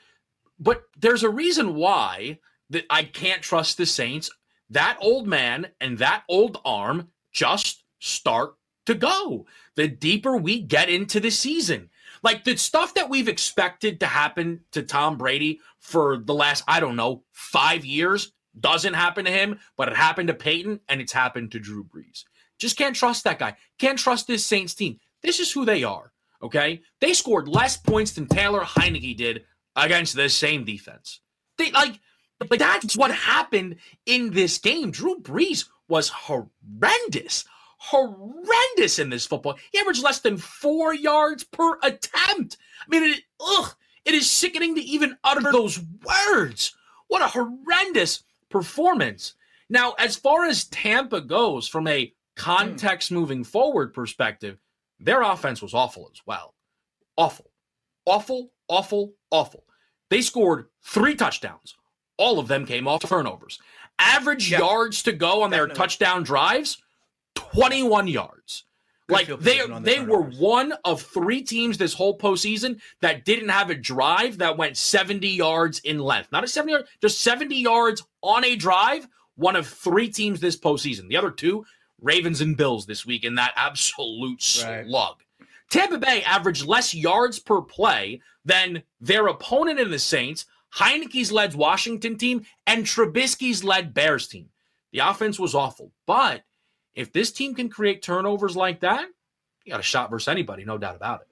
but 0.60 0.82
there's 0.98 1.22
a 1.22 1.30
reason 1.30 1.74
why 1.74 2.38
that 2.70 2.84
I 2.90 3.04
can't 3.04 3.42
trust 3.42 3.76
the 3.76 3.86
Saints. 3.86 4.30
That 4.70 4.98
old 5.00 5.26
man 5.26 5.68
and 5.80 5.98
that 5.98 6.24
old 6.28 6.60
arm 6.64 7.08
just 7.32 7.84
start 7.98 8.54
to 8.86 8.94
go 8.94 9.46
the 9.76 9.88
deeper 9.88 10.36
we 10.36 10.60
get 10.60 10.88
into 10.88 11.20
the 11.20 11.30
season. 11.30 11.90
Like 12.22 12.44
the 12.44 12.56
stuff 12.56 12.94
that 12.94 13.08
we've 13.08 13.28
expected 13.28 14.00
to 14.00 14.06
happen 14.06 14.60
to 14.72 14.82
Tom 14.82 15.16
Brady 15.16 15.60
for 15.78 16.18
the 16.18 16.34
last, 16.34 16.64
I 16.66 16.80
don't 16.80 16.96
know, 16.96 17.22
five 17.32 17.84
years 17.84 18.32
doesn't 18.58 18.94
happen 18.94 19.24
to 19.24 19.30
him, 19.30 19.60
but 19.76 19.88
it 19.88 19.96
happened 19.96 20.28
to 20.28 20.34
Peyton 20.34 20.80
and 20.88 21.00
it's 21.00 21.12
happened 21.12 21.52
to 21.52 21.60
Drew 21.60 21.84
Brees. 21.84 22.24
Just 22.58 22.76
can't 22.76 22.96
trust 22.96 23.24
that 23.24 23.38
guy. 23.38 23.56
Can't 23.78 23.98
trust 23.98 24.26
this 24.26 24.44
Saints 24.44 24.74
team. 24.74 24.98
This 25.22 25.38
is 25.38 25.52
who 25.52 25.64
they 25.64 25.84
are. 25.84 26.12
Okay. 26.42 26.80
They 27.00 27.12
scored 27.12 27.48
less 27.48 27.76
points 27.76 28.12
than 28.12 28.26
Taylor 28.26 28.62
Heinicke 28.62 29.16
did 29.16 29.44
against 29.76 30.16
this 30.16 30.34
same 30.34 30.64
defense. 30.64 31.20
They 31.56 31.70
like 31.70 32.00
but 32.38 32.58
that's 32.58 32.96
what 32.96 33.10
happened 33.10 33.76
in 34.06 34.30
this 34.30 34.58
game. 34.58 34.90
Drew 34.90 35.20
Brees 35.20 35.66
was 35.88 36.08
horrendous, 36.08 37.44
horrendous 37.78 38.98
in 38.98 39.10
this 39.10 39.26
football. 39.26 39.58
He 39.72 39.78
averaged 39.78 40.02
less 40.02 40.20
than 40.20 40.36
four 40.36 40.94
yards 40.94 41.44
per 41.44 41.78
attempt. 41.82 42.56
I 42.80 42.88
mean, 42.88 43.02
it, 43.02 43.22
ugh, 43.40 43.74
it 44.04 44.14
is 44.14 44.30
sickening 44.30 44.74
to 44.76 44.80
even 44.80 45.16
utter 45.24 45.50
those 45.50 45.80
words. 46.04 46.74
What 47.08 47.22
a 47.22 47.28
horrendous 47.28 48.22
performance. 48.48 49.34
Now, 49.68 49.92
as 49.98 50.16
far 50.16 50.44
as 50.44 50.64
Tampa 50.64 51.20
goes, 51.20 51.68
from 51.68 51.86
a 51.86 52.12
context 52.36 53.10
moving 53.10 53.44
forward 53.44 53.92
perspective, 53.92 54.58
their 55.00 55.22
offense 55.22 55.60
was 55.60 55.74
awful 55.74 56.10
as 56.12 56.20
well. 56.26 56.54
Awful, 57.16 57.50
awful, 58.06 58.52
awful, 58.68 59.14
awful. 59.30 59.64
They 60.10 60.22
scored 60.22 60.68
three 60.82 61.14
touchdowns, 61.14 61.76
all 62.18 62.38
of 62.38 62.48
them 62.48 62.66
came 62.66 62.86
off 62.86 63.02
turnovers. 63.02 63.58
Average 63.98 64.50
yards 64.60 65.02
to 65.04 65.12
go 65.12 65.42
on 65.42 65.50
their 65.50 65.66
touchdown 65.66 66.22
drives 66.22 66.78
21 67.34 68.08
yards. 68.08 68.64
like 69.08 69.26
they 69.40 69.60
they 69.80 70.00
were 70.00 70.22
one 70.22 70.74
of 70.84 71.00
three 71.00 71.40
teams 71.42 71.78
this 71.78 71.94
whole 71.94 72.18
postseason 72.18 72.78
that 73.00 73.24
didn't 73.24 73.48
have 73.48 73.70
a 73.70 73.74
drive 73.74 74.38
that 74.38 74.58
went 74.58 74.76
70 74.76 75.26
yards 75.28 75.78
in 75.80 75.98
length. 75.98 76.30
Not 76.30 76.44
a 76.44 76.48
70 76.48 76.72
yard, 76.72 76.86
just 77.00 77.20
70 77.22 77.56
yards 77.56 78.02
on 78.22 78.44
a 78.44 78.54
drive. 78.54 79.08
One 79.36 79.56
of 79.56 79.66
three 79.66 80.08
teams 80.10 80.40
this 80.40 80.58
postseason. 80.58 81.08
The 81.08 81.16
other 81.16 81.30
two, 81.30 81.64
Ravens 82.00 82.40
and 82.40 82.56
Bills 82.56 82.86
this 82.86 83.06
week 83.06 83.24
in 83.24 83.36
that 83.36 83.52
absolute 83.56 84.42
slug. 84.42 84.68
Right. 85.40 85.46
Tampa 85.70 85.98
Bay 85.98 86.22
averaged 86.24 86.66
less 86.66 86.94
yards 86.94 87.38
per 87.38 87.62
play 87.62 88.20
than 88.44 88.82
their 89.00 89.26
opponent 89.28 89.78
in 89.78 89.90
the 89.90 89.98
Saints, 89.98 90.46
Heinicke's 90.74 91.32
led 91.32 91.54
Washington 91.54 92.16
team, 92.16 92.44
and 92.66 92.84
Trubisky's 92.84 93.64
led 93.64 93.94
Bears 93.94 94.28
team. 94.28 94.48
The 94.92 95.00
offense 95.00 95.38
was 95.38 95.54
awful, 95.54 95.92
but 96.06 96.42
if 96.94 97.12
this 97.12 97.30
team 97.30 97.54
can 97.54 97.68
create 97.68 98.02
turnovers 98.02 98.56
like 98.56 98.80
that, 98.80 99.06
you 99.64 99.72
got 99.72 99.80
a 99.80 99.84
shot 99.84 100.10
versus 100.10 100.28
anybody, 100.28 100.64
no 100.64 100.78
doubt 100.78 100.96
about 100.96 101.20
it. 101.20 101.28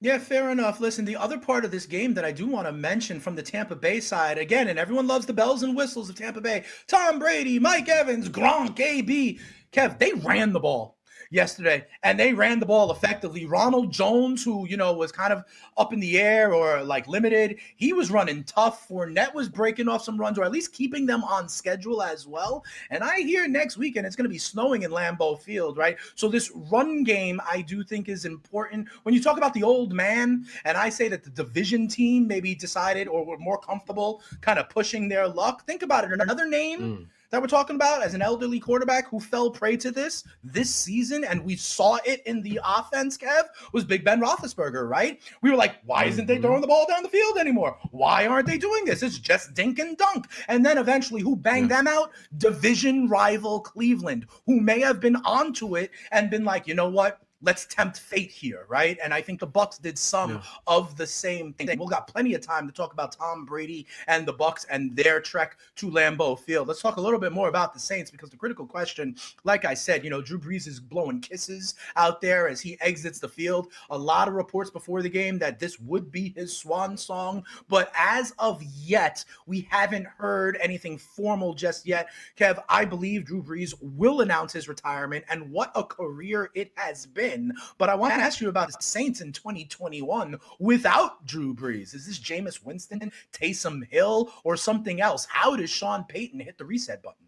Yeah, 0.00 0.18
fair 0.18 0.50
enough. 0.50 0.78
Listen, 0.78 1.04
the 1.04 1.16
other 1.16 1.38
part 1.38 1.64
of 1.64 1.72
this 1.72 1.86
game 1.86 2.14
that 2.14 2.24
I 2.24 2.30
do 2.30 2.46
want 2.46 2.68
to 2.68 2.72
mention 2.72 3.18
from 3.18 3.34
the 3.34 3.42
Tampa 3.42 3.74
Bay 3.74 3.98
side, 3.98 4.38
again, 4.38 4.68
and 4.68 4.78
everyone 4.78 5.08
loves 5.08 5.26
the 5.26 5.32
bells 5.32 5.64
and 5.64 5.76
whistles 5.76 6.08
of 6.08 6.14
Tampa 6.14 6.40
Bay 6.40 6.64
Tom 6.86 7.18
Brady, 7.18 7.58
Mike 7.58 7.88
Evans, 7.88 8.28
Gronk, 8.28 8.78
AB. 8.78 9.40
Kev, 9.72 9.98
they 9.98 10.12
ran 10.12 10.52
the 10.52 10.60
ball 10.60 10.97
yesterday, 11.30 11.86
and 12.02 12.18
they 12.18 12.32
ran 12.32 12.60
the 12.60 12.66
ball 12.66 12.90
effectively. 12.90 13.46
Ronald 13.46 13.92
Jones, 13.92 14.42
who 14.44 14.66
you 14.66 14.76
know 14.76 14.92
was 14.92 15.12
kind 15.12 15.32
of 15.32 15.44
up 15.76 15.92
in 15.92 16.00
the 16.00 16.18
air 16.18 16.54
or 16.54 16.82
like 16.82 17.06
limited, 17.08 17.58
he 17.76 17.92
was 17.92 18.10
running 18.10 18.44
tough. 18.44 18.88
Fournette 18.88 19.34
was 19.34 19.48
breaking 19.48 19.88
off 19.88 20.02
some 20.02 20.18
runs, 20.18 20.38
or 20.38 20.44
at 20.44 20.52
least 20.52 20.72
keeping 20.72 21.06
them 21.06 21.24
on 21.24 21.48
schedule 21.48 22.02
as 22.02 22.26
well. 22.26 22.64
And 22.90 23.02
I 23.02 23.20
hear 23.20 23.46
next 23.48 23.76
weekend 23.76 24.06
it's 24.06 24.16
going 24.16 24.24
to 24.24 24.30
be 24.30 24.38
snowing 24.38 24.82
in 24.82 24.90
Lambeau 24.90 25.38
Field, 25.38 25.76
right? 25.76 25.96
So 26.14 26.28
this 26.28 26.50
run 26.70 27.04
game, 27.04 27.40
I 27.50 27.62
do 27.62 27.82
think 27.84 28.08
is 28.08 28.24
important. 28.24 28.88
When 29.02 29.14
you 29.14 29.22
talk 29.22 29.36
about 29.36 29.54
the 29.54 29.62
old 29.62 29.92
man, 29.92 30.46
and 30.64 30.76
I 30.76 30.88
say 30.88 31.08
that 31.08 31.24
the 31.24 31.30
division 31.30 31.88
team 31.88 32.26
maybe 32.26 32.54
decided 32.54 33.08
or 33.08 33.24
were 33.24 33.38
more 33.38 33.58
comfortable 33.58 34.22
kind 34.40 34.58
of 34.58 34.68
pushing 34.68 35.08
their 35.08 35.28
luck. 35.28 35.64
Think 35.64 35.82
about 35.82 36.04
it. 36.04 36.12
Another 36.12 36.46
name. 36.46 36.80
Mm 36.80 37.06
that 37.30 37.40
we're 37.40 37.48
talking 37.48 37.76
about 37.76 38.02
as 38.02 38.14
an 38.14 38.22
elderly 38.22 38.60
quarterback 38.60 39.08
who 39.08 39.20
fell 39.20 39.50
prey 39.50 39.76
to 39.76 39.90
this 39.90 40.24
this 40.42 40.74
season, 40.74 41.24
and 41.24 41.44
we 41.44 41.56
saw 41.56 41.98
it 42.04 42.22
in 42.26 42.42
the 42.42 42.60
offense, 42.64 43.18
Kev, 43.18 43.44
was 43.72 43.84
Big 43.84 44.04
Ben 44.04 44.20
Roethlisberger, 44.20 44.88
right? 44.88 45.20
We 45.42 45.50
were 45.50 45.56
like, 45.56 45.76
why 45.84 46.04
isn't 46.04 46.26
they 46.26 46.34
mm-hmm. 46.34 46.42
throwing 46.42 46.60
the 46.60 46.66
ball 46.66 46.86
down 46.88 47.02
the 47.02 47.08
field 47.08 47.38
anymore? 47.38 47.76
Why 47.90 48.26
aren't 48.26 48.46
they 48.46 48.58
doing 48.58 48.84
this? 48.84 49.02
It's 49.02 49.18
just 49.18 49.54
dink 49.54 49.78
and 49.78 49.96
dunk. 49.96 50.26
And 50.48 50.64
then 50.64 50.78
eventually, 50.78 51.20
who 51.20 51.36
banged 51.36 51.70
yeah. 51.70 51.78
them 51.78 51.88
out? 51.88 52.12
Division 52.36 53.08
rival 53.08 53.60
Cleveland, 53.60 54.26
who 54.46 54.60
may 54.60 54.80
have 54.80 55.00
been 55.00 55.16
onto 55.16 55.76
it 55.76 55.90
and 56.12 56.30
been 56.30 56.44
like, 56.44 56.66
you 56.66 56.74
know 56.74 56.88
what? 56.88 57.20
Let's 57.42 57.66
tempt 57.66 58.00
fate 58.00 58.30
here, 58.30 58.64
right? 58.68 58.98
And 59.02 59.14
I 59.14 59.20
think 59.20 59.38
the 59.40 59.46
Bucks 59.46 59.78
did 59.78 59.96
some 59.96 60.30
yeah. 60.30 60.42
of 60.66 60.96
the 60.96 61.06
same 61.06 61.52
thing. 61.52 61.78
We've 61.78 61.88
got 61.88 62.08
plenty 62.08 62.34
of 62.34 62.40
time 62.40 62.66
to 62.66 62.72
talk 62.72 62.92
about 62.92 63.12
Tom 63.12 63.44
Brady 63.44 63.86
and 64.08 64.26
the 64.26 64.32
Bucks 64.32 64.66
and 64.70 64.94
their 64.96 65.20
trek 65.20 65.56
to 65.76 65.90
Lambeau 65.90 66.38
Field. 66.38 66.66
Let's 66.66 66.82
talk 66.82 66.96
a 66.96 67.00
little 67.00 67.20
bit 67.20 67.32
more 67.32 67.48
about 67.48 67.72
the 67.72 67.78
Saints 67.78 68.10
because 68.10 68.30
the 68.30 68.36
critical 68.36 68.66
question, 68.66 69.14
like 69.44 69.64
I 69.64 69.74
said, 69.74 70.02
you 70.02 70.10
know, 70.10 70.20
Drew 70.20 70.38
Brees 70.38 70.66
is 70.66 70.80
blowing 70.80 71.20
kisses 71.20 71.74
out 71.96 72.20
there 72.20 72.48
as 72.48 72.60
he 72.60 72.76
exits 72.80 73.20
the 73.20 73.28
field. 73.28 73.68
A 73.90 73.98
lot 73.98 74.26
of 74.26 74.34
reports 74.34 74.70
before 74.70 75.02
the 75.02 75.08
game 75.08 75.38
that 75.38 75.60
this 75.60 75.78
would 75.78 76.10
be 76.10 76.32
his 76.36 76.56
swan 76.56 76.96
song, 76.96 77.44
but 77.68 77.92
as 77.96 78.32
of 78.38 78.62
yet, 78.62 79.24
we 79.46 79.66
haven't 79.70 80.06
heard 80.06 80.58
anything 80.60 80.98
formal 80.98 81.54
just 81.54 81.86
yet. 81.86 82.08
Kev, 82.36 82.62
I 82.68 82.84
believe 82.84 83.24
Drew 83.24 83.42
Brees 83.42 83.74
will 83.80 84.22
announce 84.22 84.52
his 84.52 84.68
retirement, 84.68 85.24
and 85.30 85.50
what 85.50 85.70
a 85.76 85.84
career 85.84 86.50
it 86.54 86.72
has 86.74 87.06
been 87.06 87.27
win. 87.28 87.54
But 87.78 87.88
I 87.88 87.94
want 87.94 88.14
to 88.14 88.20
ask 88.20 88.40
you 88.40 88.48
about 88.48 88.68
the 88.68 88.78
Saints 88.80 89.20
in 89.20 89.32
2021 89.32 90.38
without 90.58 91.24
Drew 91.24 91.54
Brees. 91.54 91.94
Is 91.94 92.06
this 92.06 92.18
Jameis 92.18 92.64
Winston, 92.64 93.12
Taysom 93.32 93.86
Hill, 93.88 94.32
or 94.44 94.56
something 94.56 95.00
else? 95.00 95.26
How 95.26 95.56
does 95.56 95.70
Sean 95.70 96.04
Payton 96.04 96.40
hit 96.40 96.58
the 96.58 96.64
reset 96.64 97.02
button? 97.02 97.26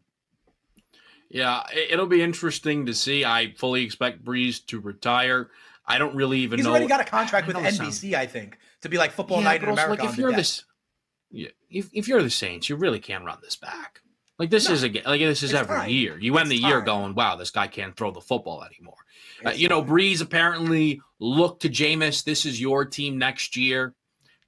Yeah, 1.29 1.63
it'll 1.73 2.07
be 2.07 2.23
interesting 2.23 2.87
to 2.87 2.95
see. 2.95 3.25
I 3.25 3.53
fully 3.57 3.85
expect 3.85 4.25
Brees 4.25 4.65
to 4.67 4.81
retire. 4.81 5.51
I 5.87 5.99
don't 5.99 6.15
really 6.15 6.41
even 6.41 6.59
He's 6.59 6.65
know. 6.65 6.73
already 6.73 6.89
got 6.89 7.01
a 7.01 7.05
contract 7.05 7.47
with 7.47 7.57
NBC, 7.57 8.15
I 8.15 8.27
think, 8.27 8.59
to 8.83 8.89
be 8.89 8.99
like 8.99 9.13
Football 9.13 9.39
yeah, 9.39 9.45
Night 9.45 9.63
in 9.63 9.69
America. 9.69 10.03
Like 10.03 10.13
if 10.13 10.19
you're 10.19 10.33
this, 10.33 10.65
yeah, 11.31 11.49
if, 11.71 11.89
if 11.93 12.09
you're 12.09 12.23
the 12.23 12.31
Saints, 12.31 12.69
you 12.69 12.77
really 12.77 12.99
can't 12.99 13.25
run 13.25 13.39
this 13.43 13.57
back. 13.57 14.01
Like 14.41 14.49
this 14.49 14.69
no, 14.69 14.75
is 14.75 14.85
a 14.85 14.89
like 15.05 15.21
this 15.21 15.43
is 15.43 15.53
every 15.53 15.93
year. 15.93 16.19
You 16.19 16.39
end 16.39 16.51
the 16.51 16.57
year 16.57 16.81
going, 16.81 17.15
"Wow, 17.15 17.37
this 17.37 17.51
guy 17.51 17.67
can't 17.67 17.95
throw 17.95 18.11
the 18.11 18.23
football 18.23 18.65
anymore." 18.65 18.97
Uh, 19.45 19.51
you 19.51 19.69
know, 19.69 19.85
Brees 19.85 20.23
apparently 20.23 21.03
looked 21.19 21.61
to 21.61 21.69
Jameis. 21.69 22.25
This 22.25 22.47
is 22.47 22.59
your 22.59 22.87
team 22.87 23.19
next 23.19 23.55
year. 23.55 23.95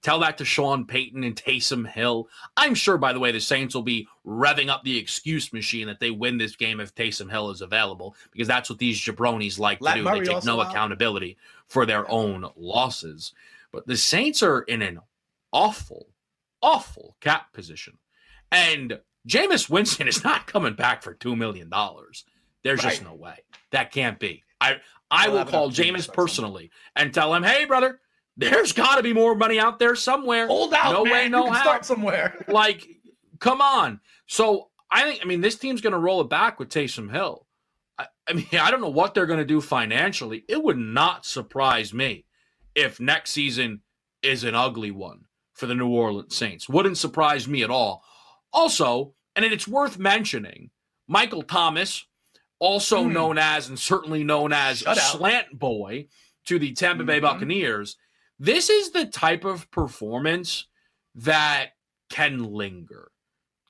Tell 0.01 0.21
that 0.21 0.39
to 0.39 0.47
Sean 0.47 0.87
Payton 0.87 1.25
and 1.25 1.37
Taysom 1.37 1.87
Hill. 1.87 2.27
I'm 2.57 2.75
sure, 2.75 2.97
by 2.97 3.13
the 3.13 3.21
way, 3.21 3.33
the 3.33 3.41
Saints 3.41 3.75
will 3.75 3.83
be 3.83 4.09
revving 4.27 4.71
up 4.71 4.83
the 4.83 4.97
excuse 4.97 5.53
machine 5.53 5.89
that 5.89 6.01
they 6.01 6.11
win 6.11 6.39
this 6.39 6.57
game 6.57 6.81
if 6.81 6.95
Taysom 6.95 7.31
Hill 7.31 7.51
is 7.51 7.61
available, 7.61 8.17
because 8.31 8.49
that's 8.49 8.71
what 8.71 8.79
these 8.79 8.99
jabronis 8.99 9.59
like 9.59 9.81
to 9.81 9.93
do. 9.93 10.05
Murray 10.05 10.21
they 10.21 10.33
take 10.33 10.45
no 10.47 10.59
out. 10.59 10.71
accountability 10.71 11.37
for 11.67 11.85
their 11.85 12.11
own 12.11 12.47
losses. 12.57 13.35
But 13.71 13.87
the 13.87 13.99
Saints 13.99 14.43
are 14.43 14.63
in 14.63 14.81
an 14.81 15.01
awful, 15.53 16.07
awful 16.63 17.15
cap 17.21 17.53
position. 17.53 17.99
And 18.51 18.99
Jameis 19.29 19.71
Winston 19.71 20.09
is 20.09 20.25
not 20.25 20.47
coming 20.47 20.75
back 20.75 21.03
for 21.03 21.15
$2 21.15 21.37
million. 21.37 21.71
There's 22.63 22.85
right. 22.85 22.91
just 22.91 23.05
no 23.05 23.15
way. 23.15 23.39
That 23.71 23.93
can't 23.93 24.19
be. 24.19 24.43
I 24.61 24.77
I 25.11 25.29
will 25.29 25.45
call 25.45 25.71
Jameis 25.71 26.11
personally 26.13 26.71
and 26.97 27.13
tell 27.13 27.35
him, 27.35 27.43
"Hey, 27.43 27.67
brother, 27.67 28.01
there's 28.37 28.73
got 28.73 28.97
to 28.97 29.03
be 29.03 29.13
more 29.13 29.35
money 29.35 29.59
out 29.59 29.79
there 29.79 29.95
somewhere. 29.95 30.47
Hold 30.47 30.73
out, 30.73 30.93
no 30.93 31.05
man. 31.05 31.13
way, 31.13 31.29
no 31.29 31.51
how. 31.51 31.63
Start 31.63 31.85
somewhere. 31.85 32.45
like, 32.49 32.87
come 33.39 33.61
on." 33.61 34.01
So 34.27 34.71
I 34.91 35.03
think, 35.03 35.21
I 35.23 35.27
mean, 35.27 35.41
this 35.41 35.57
team's 35.57 35.81
going 35.81 35.93
to 35.93 35.99
roll 35.99 36.21
it 36.23 36.31
back 36.31 36.59
with 36.59 36.71
Taysom 36.71 37.11
Hill. 37.11 37.47
I, 37.99 38.07
I 38.27 38.33
mean, 38.33 38.47
I 38.61 38.71
don't 38.71 38.81
know 38.81 38.89
what 38.89 39.15
they're 39.15 39.27
going 39.27 39.39
to 39.39 39.45
do 39.45 39.61
financially. 39.61 40.45
It 40.49 40.63
would 40.63 40.79
not 40.79 41.27
surprise 41.27 41.93
me 41.93 42.25
if 42.75 43.01
next 43.01 43.33
season 43.33 43.83
is 44.23 44.45
an 44.45 44.55
ugly 44.55 44.91
one 44.91 45.25
for 45.53 45.67
the 45.67 45.75
New 45.75 45.89
Orleans 45.89 46.35
Saints. 46.35 46.69
Wouldn't 46.69 46.97
surprise 46.97 47.47
me 47.47 47.63
at 47.63 47.71
all. 47.71 48.05
Also, 48.53 49.15
and 49.35 49.45
it's 49.45 49.69
worth 49.69 49.99
mentioning, 49.99 50.71
Michael 51.09 51.43
Thomas 51.43 52.07
also 52.59 53.05
mm. 53.05 53.13
known 53.13 53.39
as 53.39 53.69
and 53.69 53.79
certainly 53.79 54.25
known 54.25 54.53
as 54.53 54.81
Slant 54.81 55.59
Boy 55.59 56.09
to 56.47 56.59
the 56.59 56.73
Tampa 56.73 57.05
Bay 57.05 57.17
mm-hmm. 57.17 57.27
Buccaneers. 57.27 57.97
This 58.39 58.71
is 58.71 58.91
the 58.91 59.07
type 59.07 59.45
of 59.45 59.71
performance 59.71 60.67
that 61.15 61.71
can 62.11 62.45
linger 62.53 63.11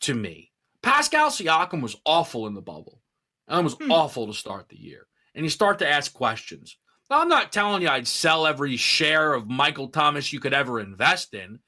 to 0.01 0.14
me. 0.14 0.51
Pascal 0.83 1.31
Siakam 1.31 1.81
was 1.81 1.97
awful 2.05 2.47
in 2.47 2.55
the 2.55 2.62
bubble. 2.62 3.03
And 3.49 3.64
was 3.64 3.75
hmm. 3.75 3.90
awful 3.90 4.27
to 4.27 4.33
start 4.33 4.68
the 4.68 4.81
year. 4.81 5.07
And 5.35 5.45
you 5.45 5.51
start 5.51 5.79
to 5.81 5.88
ask 5.88 6.12
questions. 6.12 6.79
Now, 7.11 7.21
I'm 7.21 7.29
not 7.29 7.53
telling 7.53 7.83
you 7.83 7.88
I'd 7.88 8.09
sell 8.09 8.47
every 8.47 8.77
share 8.77 9.35
of 9.35 9.49
Michael 9.49 9.88
Thomas 9.88 10.33
you 10.33 10.40
could 10.40 10.55
ever 10.55 10.81
invest 10.81 11.35
in. 11.35 11.59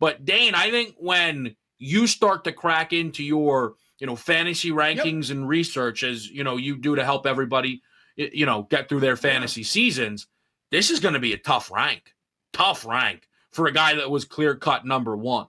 But 0.00 0.24
Dane, 0.24 0.54
I 0.54 0.70
think 0.70 0.94
when 0.98 1.56
you 1.78 2.06
start 2.06 2.44
to 2.44 2.52
crack 2.52 2.92
into 2.92 3.22
your 3.22 3.74
you 3.98 4.06
know 4.06 4.16
fantasy 4.16 4.70
rankings 4.70 5.28
yep. 5.28 5.36
and 5.36 5.48
research 5.48 6.02
as 6.02 6.28
you 6.28 6.44
know 6.44 6.56
you 6.56 6.76
do 6.76 6.94
to 6.94 7.04
help 7.04 7.26
everybody 7.26 7.82
you 8.16 8.46
know 8.46 8.64
get 8.64 8.88
through 8.88 9.00
their 9.00 9.16
fantasy 9.16 9.62
yeah. 9.62 9.66
seasons 9.66 10.26
this 10.70 10.90
is 10.90 11.00
going 11.00 11.14
to 11.14 11.20
be 11.20 11.32
a 11.32 11.38
tough 11.38 11.70
rank 11.70 12.14
tough 12.52 12.86
rank 12.86 13.28
for 13.50 13.66
a 13.66 13.72
guy 13.72 13.94
that 13.94 14.10
was 14.10 14.24
clear 14.24 14.54
cut 14.54 14.84
number 14.84 15.16
one 15.16 15.46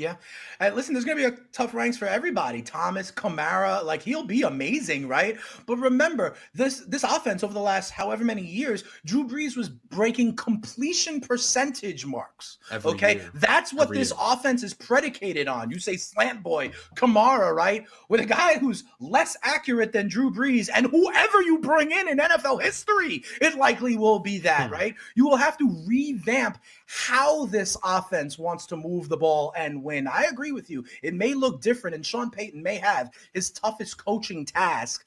yeah. 0.00 0.16
And 0.58 0.74
listen, 0.74 0.94
there's 0.94 1.04
going 1.04 1.18
to 1.18 1.30
be 1.30 1.34
a 1.34 1.38
tough 1.52 1.74
ranks 1.74 1.98
for 1.98 2.06
everybody. 2.06 2.62
Thomas, 2.62 3.12
Kamara, 3.12 3.84
like 3.84 4.02
he'll 4.02 4.24
be 4.24 4.42
amazing, 4.42 5.06
right? 5.06 5.36
But 5.66 5.76
remember, 5.76 6.34
this 6.54 6.80
this 6.88 7.04
offense 7.04 7.44
over 7.44 7.52
the 7.52 7.60
last 7.60 7.90
however 7.90 8.24
many 8.24 8.42
years, 8.42 8.82
Drew 9.04 9.28
Brees 9.28 9.56
was 9.56 9.68
breaking 9.68 10.36
completion 10.36 11.20
percentage 11.20 12.06
marks. 12.06 12.58
Every 12.70 12.92
okay? 12.92 13.14
Year. 13.16 13.30
That's 13.34 13.72
what 13.72 13.84
Every 13.84 13.98
this 13.98 14.10
year. 14.10 14.18
offense 14.20 14.62
is 14.62 14.72
predicated 14.72 15.48
on. 15.48 15.70
You 15.70 15.78
say 15.78 15.96
slant 15.96 16.42
boy, 16.42 16.72
Kamara, 16.96 17.54
right? 17.54 17.84
With 18.08 18.20
a 18.20 18.26
guy 18.26 18.58
who's 18.58 18.84
less 19.00 19.36
accurate 19.42 19.92
than 19.92 20.08
Drew 20.08 20.30
Brees 20.30 20.70
and 20.74 20.86
whoever 20.86 21.42
you 21.42 21.58
bring 21.58 21.90
in 21.90 22.08
in 22.08 22.18
NFL 22.18 22.62
history, 22.62 23.22
it 23.40 23.56
likely 23.56 23.96
will 23.96 24.18
be 24.18 24.38
that, 24.38 24.68
hmm. 24.68 24.72
right? 24.72 24.94
You 25.14 25.26
will 25.26 25.36
have 25.36 25.58
to 25.58 25.84
revamp 25.86 26.58
how 26.92 27.46
this 27.46 27.76
offense 27.84 28.36
wants 28.36 28.66
to 28.66 28.76
move 28.76 29.08
the 29.08 29.16
ball 29.16 29.52
and 29.56 29.80
win. 29.80 30.08
I 30.08 30.24
agree 30.24 30.50
with 30.50 30.68
you. 30.68 30.84
It 31.04 31.14
may 31.14 31.34
look 31.34 31.60
different, 31.60 31.94
and 31.94 32.04
Sean 32.04 32.32
Payton 32.32 32.60
may 32.60 32.76
have 32.76 33.12
his 33.32 33.50
toughest 33.50 34.04
coaching 34.04 34.44
task 34.44 35.04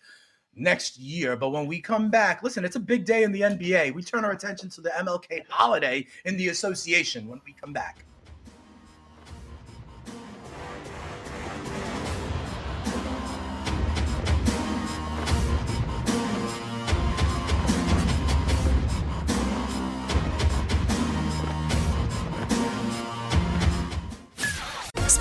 next 0.56 0.98
year. 0.98 1.36
But 1.36 1.50
when 1.50 1.68
we 1.68 1.82
come 1.82 2.10
back, 2.10 2.42
listen, 2.42 2.64
it's 2.64 2.78
a 2.78 2.80
big 2.80 3.04
day 3.04 3.24
in 3.24 3.34
the 3.34 3.42
NBA. 3.42 3.94
We 3.94 4.02
turn 4.02 4.24
our 4.24 4.32
attention 4.32 4.70
to 4.70 4.82
the 4.82 4.92
MLK 4.92 5.46
holiday 5.50 6.08
in 6.24 6.38
the 6.38 6.48
association 6.48 7.28
when 7.28 7.42
we 7.46 7.52
come 7.52 7.74
back. 7.74 8.06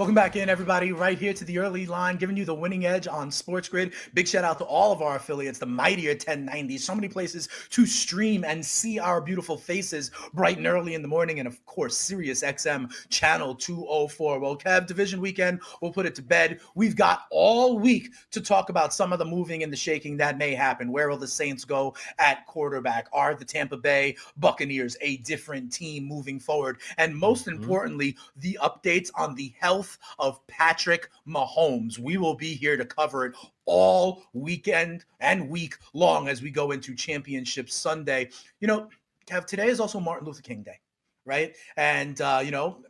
Welcome 0.00 0.14
back 0.14 0.34
in, 0.34 0.48
everybody, 0.48 0.92
right 0.92 1.18
here 1.18 1.34
to 1.34 1.44
the 1.44 1.58
early 1.58 1.84
line, 1.84 2.16
giving 2.16 2.34
you 2.34 2.46
the 2.46 2.54
winning 2.54 2.86
edge 2.86 3.06
on 3.06 3.30
Sports 3.30 3.68
Grid. 3.68 3.92
Big 4.14 4.26
shout 4.26 4.44
out 4.44 4.56
to 4.56 4.64
all 4.64 4.92
of 4.92 5.02
our 5.02 5.16
affiliates, 5.16 5.58
the 5.58 5.66
mightier 5.66 6.12
1090. 6.12 6.78
So 6.78 6.94
many 6.94 7.06
places 7.06 7.50
to 7.68 7.84
stream 7.84 8.42
and 8.42 8.64
see 8.64 8.98
our 8.98 9.20
beautiful 9.20 9.58
faces 9.58 10.10
bright 10.32 10.56
and 10.56 10.66
early 10.66 10.94
in 10.94 11.02
the 11.02 11.08
morning. 11.08 11.38
And 11.38 11.46
of 11.46 11.62
course, 11.66 11.98
Sirius 11.98 12.42
XM 12.42 12.90
channel 13.10 13.54
204. 13.54 14.38
Well, 14.38 14.56
Kev, 14.56 14.86
division 14.86 15.20
weekend, 15.20 15.60
we'll 15.82 15.92
put 15.92 16.06
it 16.06 16.14
to 16.14 16.22
bed. 16.22 16.60
We've 16.74 16.96
got 16.96 17.24
all 17.30 17.78
week 17.78 18.08
to 18.30 18.40
talk 18.40 18.70
about 18.70 18.94
some 18.94 19.12
of 19.12 19.18
the 19.18 19.26
moving 19.26 19.62
and 19.62 19.70
the 19.70 19.76
shaking 19.76 20.16
that 20.16 20.38
may 20.38 20.54
happen. 20.54 20.92
Where 20.92 21.10
will 21.10 21.18
the 21.18 21.28
Saints 21.28 21.66
go 21.66 21.94
at 22.18 22.46
quarterback? 22.46 23.10
Are 23.12 23.34
the 23.34 23.44
Tampa 23.44 23.76
Bay 23.76 24.16
Buccaneers 24.38 24.96
a 25.02 25.18
different 25.18 25.70
team 25.70 26.04
moving 26.04 26.40
forward? 26.40 26.78
And 26.96 27.14
most 27.14 27.44
mm-hmm. 27.46 27.62
importantly, 27.62 28.16
the 28.38 28.58
updates 28.62 29.10
on 29.14 29.34
the 29.34 29.52
health 29.60 29.89
of 30.18 30.46
Patrick 30.46 31.08
Mahomes. 31.26 31.98
We 31.98 32.16
will 32.16 32.34
be 32.34 32.54
here 32.54 32.76
to 32.76 32.84
cover 32.84 33.26
it 33.26 33.34
all 33.66 34.24
weekend 34.32 35.04
and 35.20 35.48
week 35.48 35.76
long 35.94 36.28
as 36.28 36.42
we 36.42 36.50
go 36.50 36.70
into 36.72 36.94
Championship 36.94 37.70
Sunday. 37.70 38.30
You 38.60 38.68
know, 38.68 38.88
Kev, 39.26 39.46
today 39.46 39.68
is 39.68 39.80
also 39.80 40.00
Martin 40.00 40.26
Luther 40.26 40.42
King 40.42 40.62
Day, 40.62 40.78
right? 41.24 41.54
And, 41.76 42.20
uh, 42.20 42.40
you 42.44 42.50
know, 42.50 42.82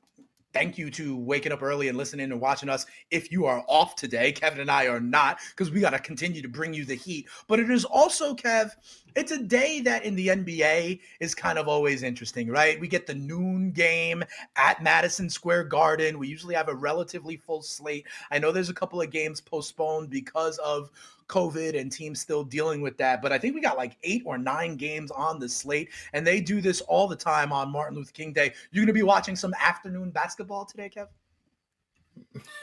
thank 0.52 0.78
you 0.78 0.90
to 0.90 1.16
waking 1.16 1.52
up 1.52 1.62
early 1.62 1.88
and 1.88 1.96
listening 1.96 2.30
and 2.30 2.40
watching 2.40 2.68
us. 2.68 2.86
If 3.10 3.30
you 3.30 3.46
are 3.46 3.64
off 3.68 3.96
today, 3.96 4.32
Kevin 4.32 4.60
and 4.60 4.70
I 4.70 4.86
are 4.86 5.00
not 5.00 5.38
because 5.50 5.70
we 5.70 5.80
got 5.80 5.90
to 5.90 5.98
continue 5.98 6.42
to 6.42 6.48
bring 6.48 6.74
you 6.74 6.84
the 6.84 6.94
heat. 6.94 7.28
But 7.46 7.60
it 7.60 7.70
is 7.70 7.84
also, 7.84 8.34
Kev, 8.34 8.72
it's 9.16 9.32
a 9.32 9.42
day 9.42 9.80
that 9.80 10.04
in 10.04 10.14
the 10.14 10.28
NBA 10.28 11.00
is 11.20 11.34
kind 11.34 11.58
of 11.58 11.68
always 11.68 12.02
interesting, 12.02 12.48
right? 12.48 12.80
We 12.80 12.88
get 12.88 13.06
the 13.06 13.14
noon 13.14 13.72
game 13.72 14.22
at 14.56 14.82
Madison 14.82 15.28
Square 15.28 15.64
Garden. 15.64 16.18
We 16.18 16.28
usually 16.28 16.54
have 16.54 16.68
a 16.68 16.74
relatively 16.74 17.36
full 17.36 17.62
slate. 17.62 18.06
I 18.30 18.38
know 18.38 18.52
there's 18.52 18.70
a 18.70 18.74
couple 18.74 19.00
of 19.00 19.10
games 19.10 19.40
postponed 19.40 20.10
because 20.10 20.58
of 20.58 20.90
COVID 21.30 21.78
and 21.78 21.90
teams 21.90 22.20
still 22.20 22.42
dealing 22.42 22.80
with 22.80 22.98
that, 22.98 23.22
but 23.22 23.32
I 23.32 23.38
think 23.38 23.54
we 23.54 23.60
got 23.60 23.76
like 23.76 23.96
eight 24.02 24.22
or 24.26 24.36
nine 24.36 24.76
games 24.76 25.10
on 25.12 25.38
the 25.38 25.48
slate, 25.48 25.90
and 26.12 26.26
they 26.26 26.40
do 26.40 26.60
this 26.60 26.80
all 26.82 27.06
the 27.06 27.16
time 27.16 27.52
on 27.52 27.70
Martin 27.70 27.96
Luther 27.96 28.12
King 28.12 28.32
Day. 28.32 28.52
You're 28.72 28.82
going 28.82 28.94
to 28.94 28.98
be 28.98 29.04
watching 29.04 29.36
some 29.36 29.54
afternoon 29.60 30.10
basketball 30.10 30.64
today, 30.64 30.90
Kev? 30.94 31.06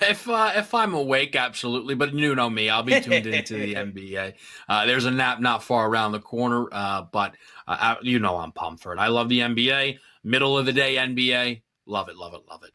If 0.01 0.27
uh, 0.29 0.51
if 0.55 0.73
I'm 0.73 0.93
awake, 0.93 1.35
absolutely. 1.35 1.95
But 1.95 2.13
you 2.13 2.35
know 2.35 2.49
me, 2.49 2.69
I'll 2.69 2.83
be 2.83 2.99
tuned 2.99 3.25
into 3.25 3.55
the 3.55 3.73
NBA. 3.75 4.33
Uh, 4.69 4.85
there's 4.85 5.05
a 5.05 5.11
nap 5.11 5.39
not 5.39 5.63
far 5.63 5.89
around 5.89 6.11
the 6.11 6.19
corner, 6.19 6.67
uh, 6.71 7.03
but 7.11 7.33
uh, 7.67 7.77
I, 7.79 7.97
you 8.01 8.19
know 8.19 8.37
I'm 8.37 8.51
pumped 8.51 8.83
for 8.83 8.93
it. 8.93 8.99
I 8.99 9.07
love 9.07 9.29
the 9.29 9.39
NBA, 9.39 9.97
middle 10.23 10.57
of 10.57 10.65
the 10.65 10.73
day 10.73 10.95
NBA. 10.95 11.61
Love 11.85 12.09
it, 12.09 12.17
love 12.17 12.33
it, 12.33 12.41
love 12.49 12.63
it. 12.63 12.71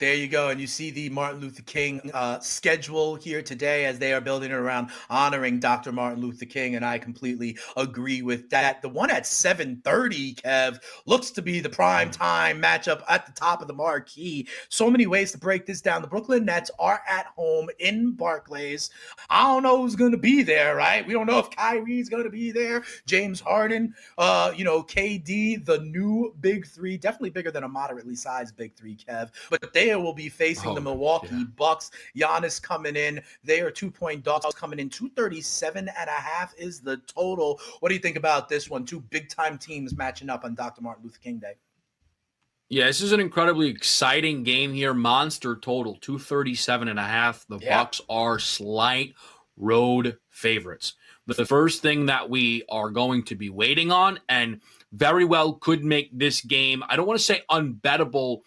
There 0.00 0.14
you 0.14 0.26
go. 0.26 0.48
And 0.48 0.60
you 0.60 0.66
see 0.66 0.90
the 0.90 1.08
Martin 1.10 1.40
Luther 1.40 1.62
King 1.62 2.10
uh, 2.12 2.40
schedule 2.40 3.14
here 3.14 3.42
today 3.42 3.84
as 3.84 3.96
they 3.96 4.12
are 4.12 4.20
building 4.20 4.50
it 4.50 4.54
around 4.54 4.90
honoring 5.08 5.60
Dr. 5.60 5.92
Martin 5.92 6.20
Luther 6.20 6.46
King. 6.46 6.74
And 6.74 6.84
I 6.84 6.98
completely 6.98 7.56
agree 7.76 8.20
with 8.20 8.50
that. 8.50 8.82
The 8.82 8.88
one 8.88 9.08
at 9.08 9.22
7:30, 9.22 10.34
Kev, 10.42 10.80
looks 11.06 11.30
to 11.30 11.42
be 11.42 11.60
the 11.60 11.68
prime 11.68 12.08
mm. 12.08 12.18
time 12.18 12.60
matchup 12.60 13.04
at 13.08 13.24
the 13.24 13.30
top 13.32 13.62
of 13.62 13.68
the 13.68 13.74
marquee. 13.74 14.48
So 14.68 14.90
many 14.90 15.06
ways 15.06 15.30
to 15.30 15.38
break 15.38 15.64
this 15.64 15.80
down. 15.80 16.02
The 16.02 16.08
Brooklyn 16.08 16.44
Nets 16.44 16.72
are 16.80 17.00
at 17.08 17.26
home 17.26 17.68
in 17.78 18.12
Barclays. 18.12 18.90
I 19.30 19.44
don't 19.44 19.62
know 19.62 19.80
who's 19.80 19.94
going 19.94 20.12
to 20.12 20.18
be 20.18 20.42
there, 20.42 20.74
right? 20.74 21.06
We 21.06 21.12
don't 21.12 21.26
know 21.26 21.38
if 21.38 21.50
Kyrie's 21.50 22.08
going 22.08 22.24
to 22.24 22.30
be 22.30 22.50
there. 22.50 22.82
James 23.06 23.38
Harden, 23.38 23.94
uh, 24.18 24.52
you 24.56 24.64
know, 24.64 24.82
KD, 24.82 25.64
the 25.64 25.78
new 25.78 26.34
big 26.40 26.66
three, 26.66 26.96
definitely 26.96 27.30
bigger 27.30 27.52
than 27.52 27.62
a 27.62 27.68
moderately 27.68 28.16
sized 28.16 28.56
big 28.56 28.74
three, 28.74 28.96
Kev. 28.96 29.30
But 29.50 29.72
they 29.72 29.83
will 29.92 30.14
be 30.14 30.28
facing 30.28 30.70
oh, 30.70 30.74
the 30.74 30.80
Milwaukee 30.80 31.28
yeah. 31.30 31.44
Bucks. 31.56 31.90
Giannis 32.16 32.60
coming 32.60 32.96
in. 32.96 33.22
They 33.42 33.60
are 33.60 33.70
two 33.70 33.90
point 33.90 34.24
dogs 34.24 34.54
coming 34.54 34.78
in. 34.78 34.88
237 34.88 35.88
and 35.88 36.08
a 36.08 36.12
half 36.12 36.54
is 36.56 36.80
the 36.80 36.98
total. 37.06 37.60
What 37.80 37.88
do 37.88 37.94
you 37.94 38.00
think 38.00 38.16
about 38.16 38.48
this 38.48 38.70
one? 38.70 38.84
Two 38.84 39.00
big 39.00 39.28
time 39.28 39.58
teams 39.58 39.96
matching 39.96 40.30
up 40.30 40.44
on 40.44 40.54
Dr. 40.54 40.82
Martin 40.82 41.04
Luther 41.04 41.18
King 41.22 41.38
Day. 41.38 41.54
Yeah, 42.70 42.86
this 42.86 43.02
is 43.02 43.12
an 43.12 43.20
incredibly 43.20 43.68
exciting 43.68 44.42
game 44.42 44.72
here. 44.72 44.94
Monster 44.94 45.56
total 45.56 45.96
237 45.96 46.88
and 46.88 46.98
a 46.98 47.04
half. 47.04 47.46
The 47.48 47.58
yeah. 47.58 47.78
Bucks 47.78 48.00
are 48.08 48.38
slight 48.38 49.14
road 49.56 50.16
favorites. 50.30 50.94
But 51.26 51.36
the 51.36 51.46
first 51.46 51.82
thing 51.82 52.06
that 52.06 52.28
we 52.28 52.64
are 52.70 52.90
going 52.90 53.24
to 53.24 53.34
be 53.34 53.50
waiting 53.50 53.90
on 53.90 54.20
and 54.28 54.60
very 54.92 55.24
well 55.24 55.54
could 55.54 55.84
make 55.84 56.10
this 56.16 56.40
game, 56.40 56.82
I 56.88 56.96
don't 56.96 57.06
want 57.06 57.18
to 57.18 57.24
say 57.24 57.42
unbettable 57.50 58.40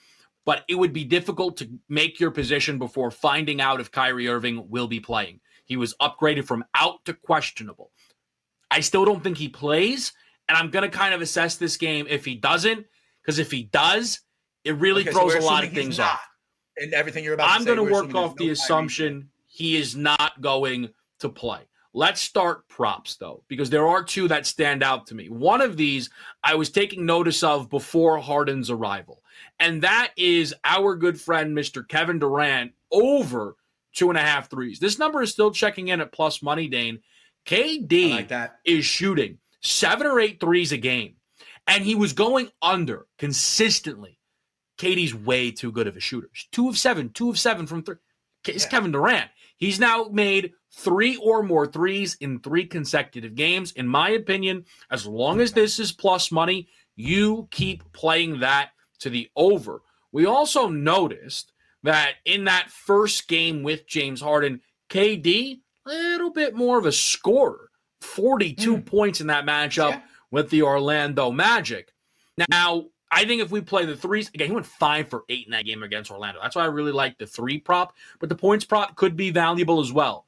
but 0.48 0.64
it 0.70 0.76
would 0.76 0.94
be 0.94 1.04
difficult 1.04 1.58
to 1.58 1.70
make 1.90 2.22
your 2.22 2.32
position 2.32 2.80
before 2.80 3.12
finding 3.12 3.60
out 3.60 3.82
if 3.82 3.92
Kyrie 3.92 4.30
Irving 4.30 4.70
will 4.70 4.88
be 4.88 5.02
playing. 5.02 5.42
He 5.66 5.76
was 5.76 5.94
upgraded 6.02 6.46
from 6.46 6.64
out 6.74 7.04
to 7.04 7.14
questionable. 7.14 7.92
I 8.72 8.80
still 8.80 9.04
don't 9.04 9.22
think 9.22 9.38
he 9.38 9.50
plays, 9.50 10.14
and 10.48 10.58
I'm 10.58 10.70
going 10.70 10.90
to 10.90 10.98
kind 10.98 11.14
of 11.14 11.20
assess 11.20 11.58
this 11.58 11.76
game 11.76 12.08
if 12.10 12.24
he 12.24 12.36
doesn't, 12.36 12.86
because 13.22 13.40
if 13.40 13.52
he 13.52 13.64
does, 13.64 14.22
it 14.64 14.78
really 14.78 15.02
okay, 15.02 15.12
throws 15.12 15.34
so 15.34 15.40
a 15.40 15.42
lot 15.42 15.66
of 15.66 15.74
things 15.74 16.00
off. 16.00 16.26
And 16.78 16.94
everything 16.94 17.26
you're 17.26 17.34
about 17.34 17.50
I'm 17.50 17.66
going 17.66 17.76
to 17.76 17.84
work 17.84 18.16
off 18.16 18.38
the 18.38 18.46
no 18.46 18.52
assumption 18.54 19.30
he 19.48 19.76
is 19.76 19.98
not 19.98 20.40
going 20.40 20.88
to 21.20 21.28
play. 21.28 21.60
Let's 21.94 22.22
start 22.22 22.70
props 22.70 23.18
though, 23.18 23.44
because 23.50 23.70
there 23.70 23.86
are 23.86 24.02
two 24.02 24.30
that 24.30 24.46
stand 24.46 24.82
out 24.82 25.08
to 25.08 25.16
me. 25.16 25.28
One 25.28 25.60
of 25.60 25.76
these 25.76 26.10
I 26.42 26.56
was 26.56 26.70
taking 26.70 27.06
notice 27.06 27.44
of 27.44 27.70
before 27.70 28.18
Harden's 28.18 28.70
arrival 28.70 29.24
and 29.60 29.82
that 29.84 30.12
is 30.18 30.54
our 30.64 30.96
good 30.96 31.20
friend, 31.20 31.56
Mr. 31.56 31.88
Kevin 31.88 32.20
Durant, 32.20 32.74
over 32.92 33.56
two 33.94 34.10
and 34.10 34.18
a 34.18 34.22
half 34.22 34.50
threes. 34.50 34.80
This 34.80 35.00
number 35.00 35.22
is 35.22 35.32
still 35.32 35.52
checking 35.52 35.88
in 35.88 36.02
at 36.02 36.12
plus 36.12 36.42
money, 36.42 36.68
Dane. 36.68 37.00
KD 37.46 38.12
like 38.12 38.28
that. 38.30 38.60
is 38.66 38.86
shooting 38.86 39.40
seven 39.62 40.06
or 40.06 40.20
eight 40.20 40.40
threes 40.40 40.72
a 40.72 40.78
game, 40.78 41.16
and 41.66 41.84
he 41.84 41.96
was 41.96 42.14
going 42.14 42.50
under 42.62 43.08
consistently. 43.18 44.20
KD's 44.78 45.16
way 45.16 45.52
too 45.52 45.72
good 45.72 45.88
of 45.88 45.98
a 45.98 46.00
shooter. 46.00 46.30
Two 46.52 46.70
of 46.70 46.78
seven, 46.78 47.10
two 47.10 47.30
of 47.30 47.40
seven 47.40 47.66
from 47.66 47.84
three. 47.84 47.96
It's 48.46 48.66
yeah. 48.66 48.70
Kevin 48.70 48.92
Durant. 48.92 49.30
He's 49.58 49.80
now 49.80 50.08
made 50.12 50.54
three 50.72 51.18
or 51.18 51.42
more 51.42 51.66
threes 51.66 52.16
in 52.22 52.40
three 52.40 52.66
consecutive 52.66 53.34
games. 53.34 53.72
In 53.72 53.88
my 53.88 54.10
opinion, 54.10 54.66
as 54.92 55.08
long 55.08 55.42
as 55.42 55.52
this 55.54 55.80
is 55.80 55.92
plus 55.92 56.32
money, 56.32 56.68
you 56.96 57.48
keep 57.50 57.92
playing 57.92 58.42
that 58.42 58.70
to 59.00 59.10
the 59.10 59.30
over. 59.36 59.82
We 60.12 60.26
also 60.26 60.68
noticed 60.68 61.52
that 61.84 62.14
in 62.26 62.46
that 62.46 62.70
first 62.70 63.28
game 63.28 63.64
with 63.64 63.88
James 63.88 64.22
Harden, 64.22 64.62
KD, 64.90 65.60
a 65.86 65.90
little 65.90 66.32
bit 66.32 66.56
more 66.56 66.78
of 66.78 66.86
a 66.86 66.92
scorer, 66.92 67.70
42 68.02 68.78
mm. 68.78 68.86
points 68.86 69.22
in 69.22 69.28
that 69.28 69.46
matchup 69.46 69.92
yeah. 69.92 70.02
with 70.32 70.50
the 70.50 70.64
Orlando 70.64 71.32
Magic. 71.32 71.94
Now, 72.50 72.86
I 73.12 73.26
think 73.26 73.42
if 73.42 73.52
we 73.52 73.62
play 73.62 73.86
the 73.86 73.96
threes, 73.96 74.30
again, 74.34 74.48
he 74.48 74.54
went 74.54 74.66
five 74.66 75.10
for 75.10 75.24
eight 75.30 75.46
in 75.46 75.52
that 75.52 75.66
game 75.66 75.84
against 75.84 76.12
Orlando. 76.12 76.40
That's 76.42 76.56
why 76.56 76.64
I 76.64 76.68
really 76.68 76.92
like 76.92 77.18
the 77.18 77.28
three 77.28 77.58
prop, 77.58 77.96
but 78.20 78.30
the 78.30 78.36
points 78.36 78.66
prop 78.66 78.96
could 78.96 79.16
be 79.16 79.32
valuable 79.32 79.80
as 79.80 79.94
well. 79.94 80.26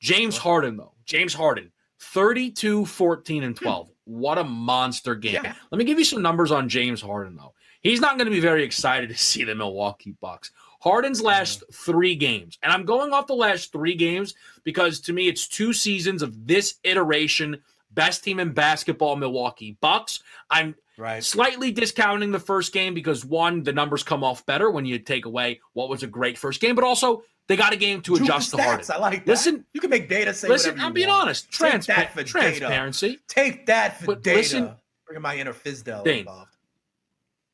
James 0.00 0.36
Harden, 0.36 0.76
though, 0.76 0.92
James 1.04 1.34
Harden, 1.34 1.72
32, 1.98 2.86
14, 2.86 3.42
and 3.42 3.56
12. 3.56 3.86
Hmm. 3.86 3.92
What 4.04 4.38
a 4.38 4.44
monster 4.44 5.14
game. 5.14 5.40
Yeah. 5.44 5.54
Let 5.70 5.78
me 5.78 5.84
give 5.84 5.98
you 5.98 6.04
some 6.04 6.22
numbers 6.22 6.50
on 6.50 6.68
James 6.68 7.00
Harden, 7.00 7.36
though. 7.36 7.54
He's 7.80 8.00
not 8.00 8.16
going 8.16 8.26
to 8.26 8.30
be 8.30 8.40
very 8.40 8.62
excited 8.64 9.08
to 9.08 9.16
see 9.16 9.44
the 9.44 9.54
Milwaukee 9.54 10.14
Bucks. 10.20 10.52
Harden's 10.82 11.20
last 11.20 11.62
three 11.72 12.14
games, 12.14 12.58
and 12.62 12.72
I'm 12.72 12.84
going 12.84 13.12
off 13.12 13.26
the 13.26 13.34
last 13.34 13.70
three 13.70 13.94
games 13.94 14.34
because 14.64 15.00
to 15.00 15.12
me 15.12 15.28
it's 15.28 15.46
two 15.46 15.72
seasons 15.72 16.22
of 16.22 16.46
this 16.46 16.76
iteration 16.84 17.60
best 17.90 18.24
team 18.24 18.40
in 18.40 18.52
basketball, 18.52 19.16
Milwaukee 19.16 19.76
Bucks. 19.80 20.22
I'm 20.48 20.74
right. 20.96 21.22
slightly 21.22 21.70
discounting 21.70 22.30
the 22.30 22.38
first 22.38 22.72
game 22.72 22.94
because 22.94 23.24
one, 23.24 23.62
the 23.62 23.72
numbers 23.72 24.02
come 24.02 24.22
off 24.24 24.46
better 24.46 24.70
when 24.70 24.86
you 24.86 24.98
take 24.98 25.26
away 25.26 25.60
what 25.72 25.88
was 25.88 26.02
a 26.02 26.06
great 26.06 26.38
first 26.38 26.60
game, 26.60 26.74
but 26.74 26.84
also 26.84 27.24
They 27.50 27.56
got 27.56 27.72
a 27.72 27.76
game 27.76 28.00
to 28.02 28.14
adjust 28.14 28.52
the 28.52 28.62
Harden. 28.62 28.86
I 28.94 28.98
like 28.98 29.24
that. 29.24 29.32
Listen, 29.32 29.64
you 29.72 29.80
can 29.80 29.90
make 29.90 30.08
data 30.08 30.32
say. 30.32 30.46
Listen, 30.48 30.78
I'm 30.78 30.92
being 30.92 31.08
want. 31.08 31.22
honest. 31.22 31.50
Transpa- 31.50 31.84
Take 31.84 31.96
that 31.96 32.12
for 32.14 32.22
transparency. 32.22 33.08
Data. 33.08 33.22
Take 33.26 33.66
that 33.66 33.98
for 33.98 34.06
but 34.06 34.22
data. 34.22 34.38
Listen, 34.38 34.70
Bringing 35.04 35.22
my 35.22 35.36
inner 35.36 35.52
Fizdale 35.52 36.04
Dane, 36.04 36.20
involved. 36.20 36.56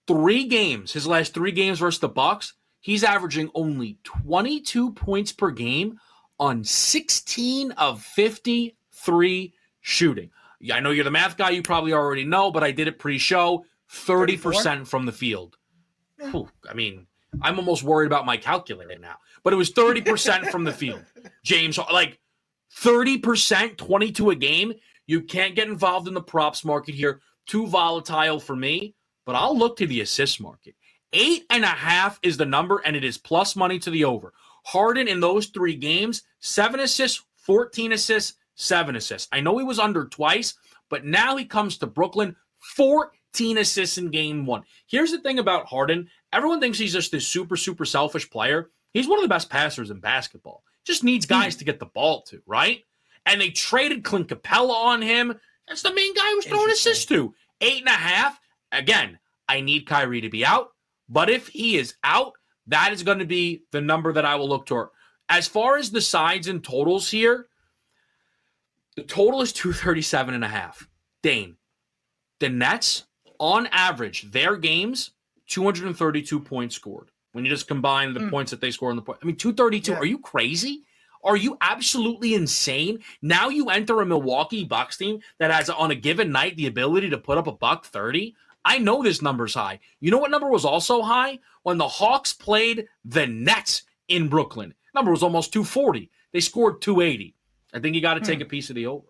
Three 0.06 0.44
games, 0.44 0.92
his 0.92 1.06
last 1.06 1.34
three 1.34 1.52
games 1.52 1.80
versus 1.80 2.00
the 2.00 2.08
Bucks, 2.08 2.54
he's 2.80 3.02
averaging 3.02 3.50
only 3.54 3.98
22 4.04 4.92
points 4.92 5.32
per 5.32 5.50
game 5.50 5.98
on 6.38 6.62
16 6.64 7.72
of 7.72 8.02
53 8.02 9.54
shooting. 9.80 10.30
I 10.72 10.80
know 10.80 10.90
you're 10.90 11.04
the 11.04 11.10
math 11.10 11.36
guy. 11.36 11.50
You 11.50 11.62
probably 11.62 11.92
already 11.92 12.24
know, 12.24 12.50
but 12.50 12.64
I 12.64 12.70
did 12.70 12.88
it 12.88 12.98
pre-show. 12.98 13.64
30% 13.90 14.40
34? 14.42 14.84
from 14.84 15.06
the 15.06 15.12
field. 15.12 15.56
Whew, 16.18 16.48
I 16.68 16.74
mean, 16.74 17.06
I'm 17.42 17.58
almost 17.58 17.82
worried 17.82 18.06
about 18.06 18.26
my 18.26 18.36
calculator 18.36 18.98
now. 18.98 19.16
But 19.42 19.52
it 19.52 19.56
was 19.56 19.72
30% 19.72 20.50
from 20.50 20.64
the 20.64 20.72
field. 20.72 21.04
James, 21.44 21.78
like 21.92 22.18
30%, 22.76 23.76
22 23.76 24.30
a 24.30 24.34
game. 24.34 24.74
You 25.06 25.22
can't 25.22 25.54
get 25.54 25.68
involved 25.68 26.08
in 26.08 26.14
the 26.14 26.22
props 26.22 26.64
market 26.64 26.94
here. 26.94 27.20
Too 27.46 27.66
volatile 27.68 28.40
for 28.40 28.56
me, 28.56 28.95
but 29.26 29.34
I'll 29.34 29.56
look 29.56 29.76
to 29.76 29.86
the 29.86 30.00
assist 30.00 30.40
market. 30.40 30.74
Eight 31.12 31.44
and 31.50 31.64
a 31.64 31.68
half 31.68 32.18
is 32.22 32.36
the 32.36 32.46
number, 32.46 32.78
and 32.78 32.96
it 32.96 33.04
is 33.04 33.18
plus 33.18 33.56
money 33.56 33.78
to 33.80 33.90
the 33.90 34.04
over. 34.04 34.32
Harden 34.64 35.08
in 35.08 35.20
those 35.20 35.46
three 35.46 35.74
games, 35.74 36.22
seven 36.40 36.80
assists, 36.80 37.22
14 37.36 37.92
assists, 37.92 38.38
seven 38.54 38.96
assists. 38.96 39.28
I 39.32 39.40
know 39.40 39.58
he 39.58 39.64
was 39.64 39.78
under 39.78 40.06
twice, 40.06 40.54
but 40.88 41.04
now 41.04 41.36
he 41.36 41.44
comes 41.44 41.78
to 41.78 41.86
Brooklyn, 41.86 42.34
14 42.60 43.58
assists 43.58 43.98
in 43.98 44.10
game 44.10 44.46
one. 44.46 44.62
Here's 44.86 45.12
the 45.12 45.20
thing 45.20 45.38
about 45.38 45.66
Harden 45.66 46.08
everyone 46.32 46.60
thinks 46.60 46.78
he's 46.78 46.92
just 46.92 47.12
this 47.12 47.26
super, 47.26 47.56
super 47.56 47.84
selfish 47.84 48.28
player. 48.28 48.70
He's 48.92 49.08
one 49.08 49.18
of 49.18 49.22
the 49.22 49.28
best 49.28 49.50
passers 49.50 49.90
in 49.90 50.00
basketball. 50.00 50.62
Just 50.84 51.04
needs 51.04 51.26
hmm. 51.26 51.34
guys 51.34 51.56
to 51.56 51.64
get 51.64 51.78
the 51.78 51.86
ball 51.86 52.22
to, 52.22 52.42
right? 52.46 52.82
And 53.24 53.40
they 53.40 53.50
traded 53.50 54.04
Clint 54.04 54.28
Capela 54.28 54.74
on 54.74 55.02
him. 55.02 55.38
That's 55.66 55.82
the 55.82 55.94
main 55.94 56.14
guy 56.14 56.30
who's 56.30 56.46
throwing 56.46 56.70
assists 56.70 57.06
to. 57.06 57.34
Eight 57.60 57.80
and 57.80 57.88
a 57.88 57.92
half. 57.92 58.38
Again, 58.72 59.18
I 59.48 59.60
need 59.60 59.86
Kyrie 59.86 60.20
to 60.20 60.28
be 60.28 60.44
out. 60.44 60.70
But 61.08 61.30
if 61.30 61.48
he 61.48 61.76
is 61.76 61.94
out, 62.02 62.32
that 62.66 62.92
is 62.92 63.02
going 63.02 63.20
to 63.20 63.26
be 63.26 63.62
the 63.70 63.80
number 63.80 64.12
that 64.12 64.24
I 64.24 64.34
will 64.34 64.48
look 64.48 64.66
toward. 64.66 64.88
As 65.28 65.46
far 65.46 65.76
as 65.76 65.90
the 65.90 66.00
sides 66.00 66.48
and 66.48 66.62
totals 66.62 67.10
here, 67.10 67.46
the 68.96 69.02
total 69.02 69.42
is 69.42 69.52
237 69.52 70.34
and 70.34 70.44
a 70.44 70.48
half. 70.48 70.88
Dane, 71.22 71.56
the 72.40 72.48
Nets, 72.48 73.04
on 73.38 73.66
average, 73.68 74.30
their 74.30 74.56
games, 74.56 75.12
232 75.48 76.40
points 76.40 76.74
scored. 76.74 77.10
When 77.32 77.44
you 77.44 77.50
just 77.50 77.68
combine 77.68 78.14
the 78.14 78.20
mm. 78.20 78.30
points 78.30 78.50
that 78.50 78.62
they 78.62 78.70
score 78.70 78.90
in 78.90 78.96
the 78.96 79.02
point. 79.02 79.18
I 79.22 79.26
mean, 79.26 79.36
232. 79.36 79.92
Yeah. 79.92 79.98
Are 79.98 80.06
you 80.06 80.18
crazy? 80.18 80.84
Are 81.22 81.36
you 81.36 81.58
absolutely 81.60 82.34
insane? 82.34 83.00
Now 83.20 83.48
you 83.48 83.68
enter 83.68 84.00
a 84.00 84.06
Milwaukee 84.06 84.64
Bucks 84.64 84.96
team 84.96 85.20
that 85.38 85.50
has 85.50 85.68
on 85.68 85.90
a 85.90 85.94
given 85.94 86.32
night 86.32 86.56
the 86.56 86.66
ability 86.66 87.10
to 87.10 87.18
put 87.18 87.36
up 87.36 87.46
a 87.46 87.52
buck 87.52 87.84
30. 87.84 88.34
I 88.66 88.78
know 88.78 89.00
this 89.00 89.22
number's 89.22 89.54
high. 89.54 89.78
You 90.00 90.10
know 90.10 90.18
what 90.18 90.32
number 90.32 90.50
was 90.50 90.64
also 90.64 91.00
high? 91.00 91.38
When 91.62 91.78
the 91.78 91.86
Hawks 91.86 92.32
played 92.32 92.88
the 93.04 93.24
Nets 93.24 93.84
in 94.08 94.28
Brooklyn. 94.28 94.74
Number 94.92 95.12
was 95.12 95.22
almost 95.22 95.52
240. 95.52 96.10
They 96.32 96.40
scored 96.40 96.82
280. 96.82 97.36
I 97.72 97.78
think 97.78 97.94
you 97.94 98.02
got 98.02 98.14
to 98.14 98.20
take 98.20 98.38
hmm. 98.38 98.42
a 98.42 98.46
piece 98.46 98.68
of 98.68 98.74
the 98.74 98.86
over. 98.86 99.06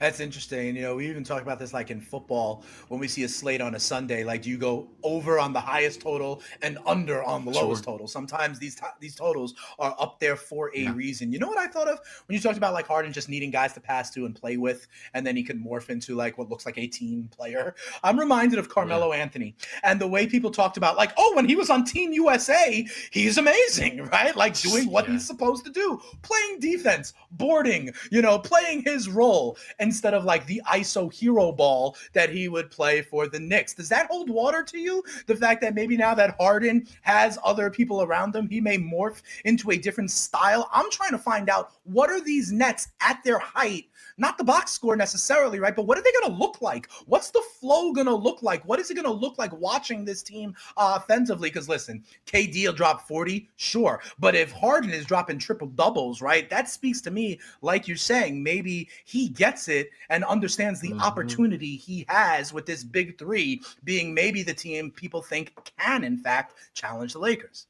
That's 0.00 0.18
interesting. 0.18 0.74
You 0.76 0.82
know, 0.82 0.96
we 0.96 1.08
even 1.10 1.22
talk 1.22 1.42
about 1.42 1.58
this 1.58 1.74
like 1.74 1.90
in 1.90 2.00
football 2.00 2.64
when 2.88 2.98
we 2.98 3.06
see 3.06 3.24
a 3.24 3.28
slate 3.28 3.60
on 3.60 3.74
a 3.74 3.80
Sunday. 3.80 4.24
Like, 4.24 4.40
do 4.40 4.48
you 4.48 4.56
go 4.56 4.88
over 5.02 5.38
on 5.38 5.52
the 5.52 5.60
highest 5.60 6.00
total 6.00 6.42
and 6.62 6.78
under 6.86 7.22
on 7.22 7.44
the 7.44 7.50
lowest 7.50 7.84
sure. 7.84 7.92
total? 7.92 8.08
Sometimes 8.08 8.58
these 8.58 8.74
to- 8.76 8.94
these 8.98 9.14
totals 9.14 9.54
are 9.78 9.94
up 9.98 10.18
there 10.18 10.36
for 10.36 10.70
a 10.74 10.80
yeah. 10.80 10.94
reason. 10.94 11.32
You 11.32 11.38
know 11.38 11.48
what 11.48 11.58
I 11.58 11.66
thought 11.66 11.86
of 11.86 12.00
when 12.26 12.34
you 12.34 12.40
talked 12.40 12.56
about 12.56 12.72
like 12.72 12.86
Harden 12.86 13.12
just 13.12 13.28
needing 13.28 13.50
guys 13.50 13.74
to 13.74 13.80
pass 13.80 14.10
to 14.12 14.24
and 14.24 14.34
play 14.34 14.56
with, 14.56 14.86
and 15.12 15.26
then 15.26 15.36
he 15.36 15.42
could 15.42 15.62
morph 15.62 15.90
into 15.90 16.14
like 16.14 16.38
what 16.38 16.48
looks 16.48 16.64
like 16.64 16.78
a 16.78 16.86
team 16.86 17.28
player. 17.30 17.74
I'm 18.02 18.18
reminded 18.18 18.58
of 18.58 18.70
Carmelo 18.70 19.12
yeah. 19.12 19.20
Anthony 19.20 19.54
and 19.82 20.00
the 20.00 20.08
way 20.08 20.26
people 20.26 20.50
talked 20.50 20.78
about 20.78 20.96
like, 20.96 21.12
oh, 21.18 21.34
when 21.36 21.46
he 21.46 21.56
was 21.56 21.68
on 21.68 21.84
Team 21.84 22.14
USA, 22.14 22.86
he's 23.10 23.36
amazing, 23.36 24.04
right? 24.12 24.34
Like 24.34 24.58
doing 24.58 24.90
what 24.90 25.06
yeah. 25.06 25.12
he's 25.12 25.26
supposed 25.26 25.66
to 25.66 25.70
do, 25.70 26.00
playing 26.22 26.60
defense, 26.60 27.12
boarding, 27.32 27.92
you 28.10 28.22
know, 28.22 28.38
playing 28.38 28.82
his 28.82 29.06
role 29.06 29.58
and 29.78 29.89
instead 29.90 30.14
of 30.14 30.22
like 30.22 30.46
the 30.46 30.62
ISO 30.68 31.12
hero 31.12 31.50
ball 31.50 31.96
that 32.12 32.30
he 32.30 32.48
would 32.48 32.70
play 32.70 33.02
for 33.02 33.26
the 33.26 33.40
Knicks. 33.40 33.74
Does 33.74 33.88
that 33.88 34.06
hold 34.06 34.30
water 34.30 34.62
to 34.62 34.78
you? 34.78 35.02
The 35.26 35.34
fact 35.34 35.60
that 35.62 35.74
maybe 35.74 35.96
now 35.96 36.14
that 36.14 36.36
Harden 36.38 36.86
has 37.02 37.40
other 37.44 37.70
people 37.70 38.00
around 38.00 38.36
him, 38.36 38.48
he 38.48 38.60
may 38.60 38.78
morph 38.78 39.20
into 39.44 39.72
a 39.72 39.76
different 39.76 40.12
style. 40.12 40.68
I'm 40.72 40.88
trying 40.92 41.10
to 41.10 41.18
find 41.18 41.50
out 41.50 41.72
what 41.82 42.08
are 42.08 42.20
these 42.20 42.52
Nets 42.52 42.92
at 43.00 43.18
their 43.24 43.40
height 43.40 43.86
not 44.20 44.36
the 44.36 44.44
box 44.44 44.70
score 44.70 44.96
necessarily, 44.96 45.58
right? 45.58 45.74
But 45.74 45.86
what 45.86 45.98
are 45.98 46.02
they 46.02 46.12
going 46.12 46.32
to 46.32 46.38
look 46.38 46.60
like? 46.60 46.90
What's 47.06 47.30
the 47.30 47.42
flow 47.58 47.92
going 47.92 48.06
to 48.06 48.14
look 48.14 48.42
like? 48.42 48.62
What 48.66 48.78
is 48.78 48.90
it 48.90 48.94
going 48.94 49.06
to 49.06 49.10
look 49.10 49.38
like 49.38 49.52
watching 49.54 50.04
this 50.04 50.22
team 50.22 50.54
uh, 50.76 50.98
offensively? 51.02 51.48
Because 51.48 51.70
listen, 51.70 52.04
KD 52.26 52.66
will 52.66 52.74
drop 52.74 53.08
40, 53.08 53.48
sure. 53.56 54.02
But 54.18 54.34
if 54.34 54.52
Harden 54.52 54.90
is 54.90 55.06
dropping 55.06 55.38
triple 55.38 55.68
doubles, 55.68 56.20
right, 56.20 56.48
that 56.50 56.68
speaks 56.68 57.00
to 57.02 57.10
me, 57.10 57.40
like 57.62 57.88
you're 57.88 57.96
saying, 57.96 58.42
maybe 58.42 58.90
he 59.06 59.28
gets 59.30 59.68
it 59.68 59.79
and 60.08 60.24
understands 60.24 60.80
the 60.80 60.90
mm-hmm. 60.90 61.00
opportunity 61.00 61.76
he 61.76 62.04
has 62.08 62.52
with 62.52 62.66
this 62.66 62.84
big 62.84 63.18
three 63.18 63.62
being 63.84 64.14
maybe 64.14 64.42
the 64.42 64.54
team 64.54 64.90
people 64.90 65.22
think 65.22 65.54
can, 65.78 66.04
in 66.04 66.18
fact, 66.18 66.54
challenge 66.74 67.12
the 67.12 67.18
Lakers. 67.18 67.66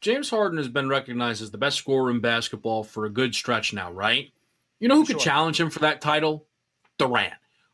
James 0.00 0.28
Harden 0.28 0.58
has 0.58 0.68
been 0.68 0.88
recognized 0.88 1.42
as 1.42 1.50
the 1.50 1.58
best 1.58 1.78
scorer 1.78 2.10
in 2.10 2.20
basketball 2.20 2.84
for 2.84 3.06
a 3.06 3.10
good 3.10 3.34
stretch 3.34 3.72
now, 3.72 3.90
right? 3.90 4.30
You 4.78 4.88
know 4.88 4.96
who 4.96 5.06
sure. 5.06 5.14
could 5.14 5.24
challenge 5.24 5.58
him 5.58 5.70
for 5.70 5.78
that 5.80 6.02
title? 6.02 6.46
Durant. 6.98 7.32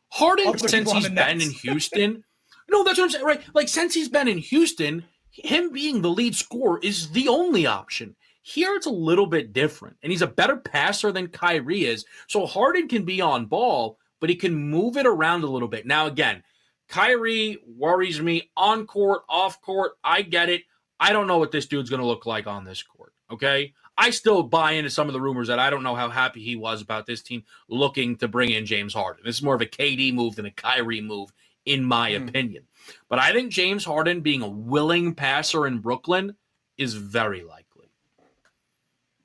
Harden, 0.09 0.57
since 0.57 0.91
he's 0.91 1.09
been 1.09 1.41
in 1.41 1.51
Houston. 1.51 2.23
no, 2.69 2.83
that's 2.83 2.97
what 2.97 3.05
I'm 3.05 3.09
saying. 3.09 3.25
Right. 3.25 3.41
Like, 3.53 3.67
since 3.67 3.93
he's 3.93 4.09
been 4.09 4.27
in 4.27 4.37
Houston, 4.37 5.03
him 5.29 5.71
being 5.71 6.01
the 6.01 6.09
lead 6.09 6.35
scorer 6.35 6.79
is 6.81 7.11
the 7.11 7.27
only 7.27 7.65
option. 7.65 8.15
Here 8.41 8.73
it's 8.75 8.87
a 8.87 8.91
little 8.91 9.27
bit 9.27 9.53
different, 9.53 9.97
and 10.01 10.11
he's 10.11 10.23
a 10.23 10.27
better 10.27 10.57
passer 10.57 11.11
than 11.11 11.27
Kyrie 11.27 11.85
is. 11.85 12.05
So 12.27 12.45
Harden 12.45 12.87
can 12.87 13.05
be 13.05 13.21
on 13.21 13.45
ball, 13.45 13.99
but 14.19 14.29
he 14.29 14.35
can 14.35 14.55
move 14.55 14.97
it 14.97 15.05
around 15.05 15.43
a 15.43 15.47
little 15.47 15.67
bit. 15.67 15.85
Now, 15.85 16.07
again, 16.07 16.43
Kyrie 16.87 17.57
worries 17.65 18.21
me 18.21 18.51
on 18.57 18.85
court, 18.87 19.21
off 19.29 19.61
court. 19.61 19.93
I 20.03 20.23
get 20.23 20.49
it. 20.49 20.63
I 20.99 21.13
don't 21.13 21.27
know 21.27 21.37
what 21.37 21.51
this 21.51 21.65
dude's 21.65 21.89
going 21.89 22.01
to 22.01 22.05
look 22.05 22.25
like 22.25 22.47
on 22.47 22.65
this 22.65 22.83
court. 22.83 23.13
Okay. 23.31 23.73
I 23.97 24.09
still 24.09 24.43
buy 24.43 24.73
into 24.73 24.89
some 24.89 25.07
of 25.07 25.13
the 25.13 25.21
rumors 25.21 25.47
that 25.47 25.59
I 25.59 25.69
don't 25.69 25.83
know 25.83 25.95
how 25.95 26.09
happy 26.09 26.43
he 26.43 26.55
was 26.55 26.81
about 26.81 27.05
this 27.05 27.21
team 27.21 27.43
looking 27.69 28.15
to 28.17 28.27
bring 28.27 28.49
in 28.51 28.65
James 28.65 28.93
Harden. 28.93 29.23
This 29.23 29.37
is 29.37 29.43
more 29.43 29.55
of 29.55 29.61
a 29.61 29.65
KD 29.65 30.13
move 30.13 30.35
than 30.35 30.45
a 30.45 30.51
Kyrie 30.51 31.01
move, 31.01 31.31
in 31.65 31.83
my 31.83 32.11
mm. 32.11 32.27
opinion. 32.27 32.63
But 33.09 33.19
I 33.19 33.31
think 33.31 33.51
James 33.51 33.85
Harden 33.85 34.21
being 34.21 34.41
a 34.41 34.49
willing 34.49 35.13
passer 35.13 35.67
in 35.67 35.79
Brooklyn 35.79 36.35
is 36.77 36.93
very 36.93 37.43
likely. 37.43 37.60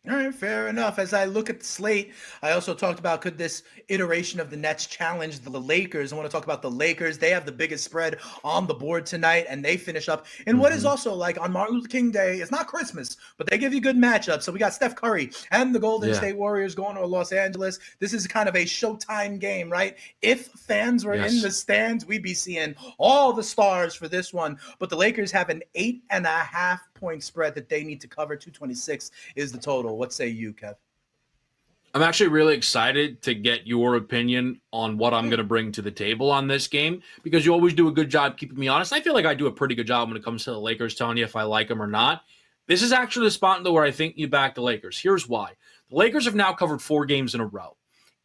All 0.09 0.15
right, 0.15 0.33
fair 0.33 0.69
enough. 0.69 1.01
As 1.01 1.13
I 1.13 1.25
look 1.25 1.51
at 1.51 1.59
the 1.59 1.67
slate, 1.67 2.13
I 2.41 2.53
also 2.53 2.75
talked 2.75 3.01
about 3.01 3.21
could 3.21 3.37
this 3.37 3.65
iteration 3.89 4.39
of 4.39 4.51
the 4.51 4.57
Nets 4.57 4.87
challenge 4.87 5.41
the 5.41 5.51
Lakers? 5.51 6.13
I 6.13 6.17
want 6.17 6.31
to 6.31 6.33
talk 6.33 6.45
about 6.45 6.63
the 6.63 6.71
Lakers. 6.71 7.19
They 7.19 7.31
have 7.31 7.45
the 7.45 7.51
biggest 7.51 7.83
spread 7.83 8.19
on 8.45 8.69
the 8.69 8.75
board 8.75 9.05
tonight, 9.05 9.47
and 9.49 9.65
they 9.65 9.77
finish 9.77 10.09
up 10.09 10.27
mm-hmm. 10.27 10.59
what 10.59 10.71
is 10.71 10.81
mm-hmm. 10.81 10.91
also 10.91 11.13
like 11.13 11.41
on 11.41 11.51
Martin 11.51 11.77
Luther 11.77 11.89
King 11.89 12.13
Day. 12.13 12.39
It's 12.39 12.53
not 12.53 12.69
Christmas, 12.69 13.17
but 13.37 13.49
they 13.49 13.59
give 13.59 13.75
you 13.75 13.81
good 13.81 13.97
matchups. 13.97 14.45
So 14.45 14.53
we 14.53 14.61
got 14.61 14.75
Steph 14.75 14.95
Curry 14.95 15.33
and 15.51 15.75
the 15.75 15.81
Golden 15.81 16.11
yeah. 16.11 16.17
State 16.17 16.37
Warriors 16.37 16.77
going 16.77 16.95
to 16.95 17.05
Los 17.05 17.33
Angeles. 17.33 17.81
This 17.99 18.13
is 18.13 18.29
kind 18.29 18.49
of 18.49 18.55
a 18.55 18.65
Showtime 18.65 19.41
game, 19.41 19.69
right? 19.69 19.97
If 20.23 20.47
fans 20.51 21.05
were 21.05 21.17
yes. 21.17 21.33
in 21.33 21.41
the 21.41 21.51
stands, 21.51 22.07
we'd 22.07 22.23
be 22.23 22.35
seeing 22.35 22.77
all 22.99 23.33
the 23.33 23.43
stars 23.43 23.97
for 23.97 24.07
this 24.07 24.33
one. 24.33 24.57
But 24.79 24.89
the 24.89 24.97
Lakers 24.97 25.33
have 25.33 25.49
an 25.49 25.65
eight 25.75 26.05
and 26.11 26.27
a 26.27 26.29
half 26.29 26.81
point 26.97 27.23
spread 27.23 27.55
that 27.55 27.69
they 27.69 27.85
need 27.85 28.01
to 28.01 28.09
cover. 28.09 28.37
226 28.37 29.11
is 29.37 29.53
the 29.53 29.59
total. 29.59 29.97
What 29.97 30.13
say 30.13 30.29
you, 30.29 30.53
Kev? 30.53 30.75
I'm 31.95 32.03
actually 32.03 32.29
really 32.29 32.55
excited 32.55 33.23
to 33.23 33.35
get 33.35 33.67
your 33.67 33.97
opinion 33.97 34.61
on 34.71 34.99
what 34.99 35.15
I'm 35.15 35.25
hmm. 35.25 35.31
going 35.31 35.39
to 35.39 35.45
bring 35.45 35.73
to 35.73 35.83
the 35.83 35.91
table 35.91 36.31
on 36.31 36.47
this 36.47 36.69
game 36.69 37.03
because 37.23 37.47
you 37.47 37.53
always 37.55 37.73
do 37.73 37.89
a 37.89 37.93
good 37.93 38.11
job 38.11 38.37
keeping 38.37 38.59
me 38.59 38.69
honest. 38.69 38.93
I 38.93 39.01
feel 39.01 39.15
like 39.15 39.25
I 39.25 39.35
do 39.35 39.47
a 39.47 39.53
pretty 39.53 39.75
good 39.75 39.87
job 39.87 40.09
when 40.09 40.17
it 40.17 40.23
comes 40.25 40.45
to 40.45 40.51
the 40.51 40.61
Lakers 40.61 40.95
telling 40.95 41.17
you 41.17 41.25
if 41.25 41.37
I 41.37 41.45
like 41.45 41.69
them 41.69 41.81
or 41.81 41.87
not. 41.87 42.23
This 42.69 42.83
is 42.83 42.93
actually 42.93 43.29
the 43.29 43.31
spot 43.31 43.65
though 43.65 43.73
where 43.73 43.85
I 43.85 43.93
think 43.93 44.19
you 44.19 44.29
back 44.29 44.55
the 44.55 44.61
Lakers. 44.61 44.99
Here's 44.99 45.27
why. 45.27 45.53
The 45.89 45.97
Lakers 45.97 46.27
have 46.27 46.35
now 46.35 46.53
covered 46.53 46.83
four 46.83 47.07
games 47.07 47.35
in 47.35 47.41
a 47.41 47.47
row. 47.47 47.77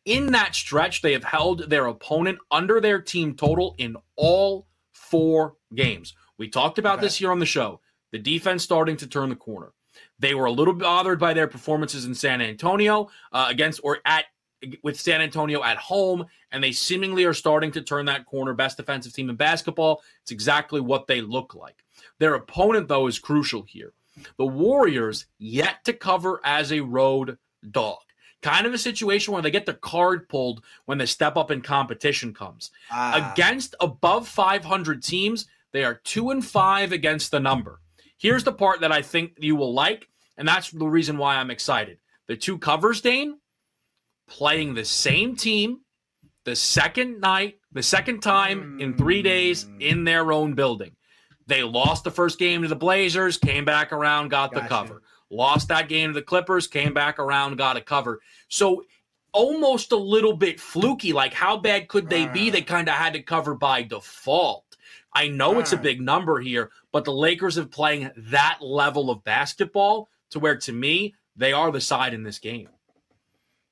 In 0.03 0.33
that 0.33 0.53
stretch, 0.53 1.01
they 1.01 1.13
have 1.13 1.23
held 1.23 1.69
their 1.69 1.85
opponent 1.85 2.39
under 2.49 2.81
their 2.81 2.99
team 2.99 3.35
total 3.35 3.75
in 3.77 3.95
all 4.17 4.67
four 4.91 5.55
games. 5.75 6.15
We 6.37 6.49
talked 6.49 6.79
about 6.79 6.97
okay. 6.97 7.05
this 7.05 7.17
here 7.17 7.31
on 7.31 7.39
the 7.39 7.45
show 7.45 7.79
the 8.11 8.19
defense 8.19 8.63
starting 8.63 8.97
to 8.97 9.07
turn 9.07 9.29
the 9.29 9.35
corner. 9.35 9.71
They 10.19 10.33
were 10.33 10.45
a 10.45 10.51
little 10.51 10.73
bothered 10.73 11.19
by 11.19 11.33
their 11.33 11.47
performances 11.47 12.05
in 12.05 12.15
San 12.15 12.41
Antonio 12.41 13.09
uh, 13.31 13.47
against 13.49 13.81
or 13.83 13.99
at 14.05 14.25
with 14.83 14.99
San 14.99 15.21
Antonio 15.21 15.63
at 15.63 15.77
home, 15.77 16.25
and 16.51 16.63
they 16.63 16.71
seemingly 16.71 17.25
are 17.25 17.33
starting 17.33 17.71
to 17.71 17.81
turn 17.81 18.05
that 18.05 18.25
corner. 18.25 18.53
Best 18.53 18.77
defensive 18.77 19.13
team 19.13 19.29
in 19.29 19.35
basketball. 19.35 20.03
It's 20.21 20.31
exactly 20.31 20.81
what 20.81 21.07
they 21.07 21.21
look 21.21 21.55
like. 21.55 21.83
Their 22.19 22.35
opponent, 22.35 22.87
though, 22.87 23.07
is 23.07 23.19
crucial 23.19 23.63
here. 23.63 23.93
The 24.37 24.45
Warriors 24.45 25.25
yet 25.39 25.83
to 25.85 25.93
cover 25.93 26.41
as 26.43 26.71
a 26.71 26.81
road 26.81 27.37
dog. 27.71 27.99
Kind 28.41 28.65
of 28.65 28.73
a 28.73 28.77
situation 28.77 29.33
where 29.33 29.41
they 29.41 29.51
get 29.51 29.65
the 29.65 29.73
card 29.75 30.27
pulled 30.27 30.63
when 30.85 30.97
the 30.97 31.07
step 31.07 31.37
up 31.37 31.51
in 31.51 31.61
competition 31.61 32.33
comes. 32.33 32.71
Ah. 32.91 33.33
Against 33.33 33.75
above 33.79 34.27
500 34.27 35.03
teams, 35.03 35.47
they 35.71 35.83
are 35.83 35.95
two 36.03 36.31
and 36.31 36.43
five 36.43 36.91
against 36.91 37.31
the 37.31 37.39
number. 37.39 37.79
Here's 38.21 38.43
the 38.43 38.53
part 38.53 38.81
that 38.81 38.91
I 38.91 39.01
think 39.01 39.33
you 39.39 39.55
will 39.55 39.73
like, 39.73 40.07
and 40.37 40.47
that's 40.47 40.69
the 40.69 40.85
reason 40.85 41.17
why 41.17 41.37
I'm 41.37 41.49
excited. 41.49 41.97
The 42.27 42.37
two 42.37 42.59
covers, 42.59 43.01
Dane, 43.01 43.39
playing 44.27 44.75
the 44.75 44.85
same 44.85 45.35
team 45.35 45.79
the 46.45 46.55
second 46.55 47.19
night, 47.19 47.55
the 47.71 47.81
second 47.81 48.21
time 48.21 48.79
in 48.79 48.95
three 48.95 49.23
days 49.23 49.65
mm. 49.65 49.81
in 49.81 50.03
their 50.03 50.31
own 50.31 50.53
building. 50.53 50.95
They 51.47 51.63
lost 51.63 52.03
the 52.03 52.11
first 52.11 52.37
game 52.37 52.61
to 52.61 52.67
the 52.67 52.75
Blazers, 52.75 53.37
came 53.37 53.65
back 53.65 53.91
around, 53.91 54.29
got 54.29 54.51
the 54.51 54.61
cover. 54.61 55.01
Lost 55.31 55.69
that 55.69 55.89
game 55.89 56.11
to 56.11 56.13
the 56.13 56.21
Clippers, 56.21 56.67
came 56.67 56.93
back 56.93 57.17
around, 57.17 57.57
got 57.57 57.75
a 57.75 57.81
cover. 57.81 58.19
So 58.49 58.83
almost 59.33 59.93
a 59.93 59.97
little 59.97 60.33
bit 60.33 60.59
fluky. 60.59 61.11
Like, 61.11 61.33
how 61.33 61.57
bad 61.57 61.87
could 61.87 62.07
they 62.07 62.27
be? 62.27 62.51
They 62.51 62.61
kind 62.61 62.87
of 62.87 62.93
had 62.93 63.13
to 63.13 63.23
cover 63.23 63.55
by 63.55 63.81
default. 63.81 64.70
I 65.13 65.27
know 65.27 65.59
it's 65.59 65.73
a 65.73 65.77
big 65.77 66.01
number 66.01 66.39
here, 66.39 66.71
but 66.91 67.03
the 67.03 67.13
Lakers 67.13 67.57
are 67.57 67.65
playing 67.65 68.11
that 68.15 68.59
level 68.61 69.09
of 69.09 69.23
basketball 69.23 70.09
to 70.31 70.39
where, 70.39 70.55
to 70.57 70.71
me, 70.71 71.15
they 71.35 71.53
are 71.53 71.71
the 71.71 71.81
side 71.81 72.13
in 72.13 72.23
this 72.23 72.39
game. 72.39 72.69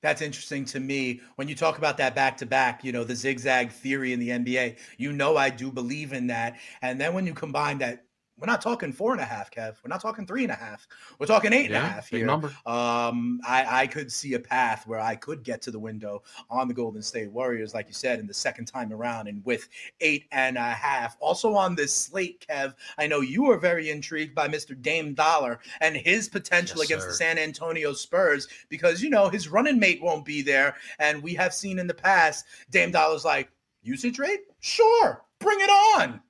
That's 0.01 0.21
interesting 0.21 0.63
to 0.65 0.79
me. 0.79 1.21
When 1.35 1.47
you 1.47 1.55
talk 1.55 1.77
about 1.77 1.97
that 1.97 2.15
back 2.15 2.37
to 2.37 2.45
back, 2.45 2.83
you 2.83 2.91
know, 2.91 3.03
the 3.03 3.15
zigzag 3.15 3.71
theory 3.71 4.13
in 4.13 4.19
the 4.19 4.29
NBA, 4.29 4.77
you 4.97 5.11
know, 5.11 5.35
I 5.35 5.49
do 5.49 5.71
believe 5.71 6.13
in 6.13 6.27
that. 6.27 6.57
And 6.81 6.99
then 6.99 7.13
when 7.13 7.25
you 7.25 7.33
combine 7.33 7.79
that 7.79 8.05
we're 8.39 8.47
not 8.47 8.61
talking 8.61 8.91
four 8.91 9.11
and 9.11 9.21
a 9.21 9.25
half, 9.25 9.51
Kev. 9.51 9.75
We're 9.83 9.89
not 9.89 10.01
talking 10.01 10.25
three 10.25 10.43
and 10.43 10.51
a 10.51 10.55
half. 10.55 10.87
We're 11.19 11.25
talking 11.25 11.51
eight 11.51 11.69
yeah, 11.69 11.77
and 11.77 11.85
a 11.85 11.89
half 11.89 12.09
here. 12.09 12.25
Number. 12.25 12.47
Um, 12.65 13.39
I, 13.45 13.81
I 13.81 13.87
could 13.87 14.11
see 14.11 14.33
a 14.35 14.39
path 14.39 14.87
where 14.87 14.99
I 14.99 15.15
could 15.15 15.43
get 15.43 15.61
to 15.63 15.71
the 15.71 15.79
window 15.79 16.23
on 16.49 16.67
the 16.67 16.73
Golden 16.73 17.01
State 17.01 17.31
Warriors, 17.31 17.73
like 17.73 17.87
you 17.87 17.93
said, 17.93 18.19
in 18.19 18.27
the 18.27 18.33
second 18.33 18.65
time 18.65 18.93
around, 18.93 19.27
and 19.27 19.43
with 19.45 19.67
eight 20.01 20.25
and 20.31 20.57
a 20.57 20.61
half. 20.61 21.17
Also 21.19 21.53
on 21.53 21.75
this 21.75 21.93
slate, 21.93 22.45
Kev, 22.49 22.73
I 22.97 23.07
know 23.07 23.21
you 23.21 23.49
are 23.51 23.57
very 23.57 23.89
intrigued 23.89 24.35
by 24.35 24.47
Mr. 24.47 24.79
Dame 24.79 25.13
Dollar 25.13 25.59
and 25.81 25.95
his 25.95 26.29
potential 26.29 26.77
yes, 26.77 26.85
against 26.85 27.05
sir. 27.05 27.09
the 27.09 27.15
San 27.15 27.37
Antonio 27.37 27.93
Spurs 27.93 28.47
because 28.69 29.01
you 29.01 29.09
know 29.09 29.29
his 29.29 29.49
running 29.49 29.79
mate 29.79 30.01
won't 30.01 30.25
be 30.25 30.41
there, 30.41 30.75
and 30.99 31.21
we 31.21 31.33
have 31.33 31.53
seen 31.53 31.79
in 31.79 31.87
the 31.87 31.93
past 31.93 32.45
Dame 32.71 32.91
Dollar's 32.91 33.25
like 33.25 33.49
usage 33.83 34.19
rate, 34.19 34.41
sure, 34.59 35.23
bring 35.39 35.59
it 35.59 35.69
on. 35.69 36.21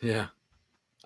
Yeah. 0.00 0.26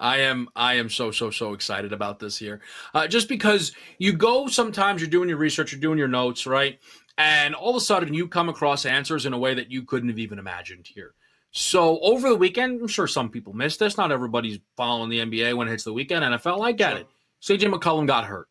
I 0.01 0.19
am 0.19 0.49
I 0.57 0.75
am 0.75 0.89
so 0.89 1.11
so 1.11 1.31
so 1.31 1.53
excited 1.53 1.93
about 1.93 2.19
this 2.19 2.39
here. 2.39 2.61
Uh, 2.95 3.07
just 3.07 3.29
because 3.29 3.73
you 3.99 4.13
go 4.13 4.47
sometimes 4.47 5.01
you're 5.01 5.11
doing 5.11 5.29
your 5.29 5.39
research, 5.39 5.73
you're 5.73 5.81
doing 5.81 5.99
your 5.99 6.09
notes, 6.09 6.47
right? 6.47 6.79
And 7.17 7.55
all 7.55 7.71
of 7.71 7.77
a 7.77 7.81
sudden 7.81 8.15
you 8.15 8.29
come 8.29 8.49
across 8.49 8.87
answers 8.87 9.27
in 9.27 9.33
a 9.33 9.39
way 9.39 9.55
that 9.55 9.71
you 9.71 9.83
couldn't 9.83 10.09
have 10.09 10.19
even 10.19 10.39
imagined 10.39 10.87
here. 10.87 11.15
So 11.51 11.99
over 12.01 12.29
the 12.29 12.37
weekend, 12.37 12.81
I'm 12.81 12.89
sure 12.89 13.07
some 13.07 13.31
people 13.31 13.53
missed 13.53 13.81
this. 13.81 13.97
Not 13.97 14.13
everybody's 14.13 14.59
following 14.77 15.09
the 15.11 15.21
NBA 15.21 15.57
when 15.57 15.67
it 15.67 15.73
hits 15.73 15.85
the 15.85 15.93
weekend. 15.93 16.25
NFL, 16.25 16.65
I 16.65 16.73
get 16.73 16.97
it. 16.97 17.09
CJ 17.43 17.73
McCollum 17.73 18.07
got 18.07 18.25
hurt. 18.25 18.49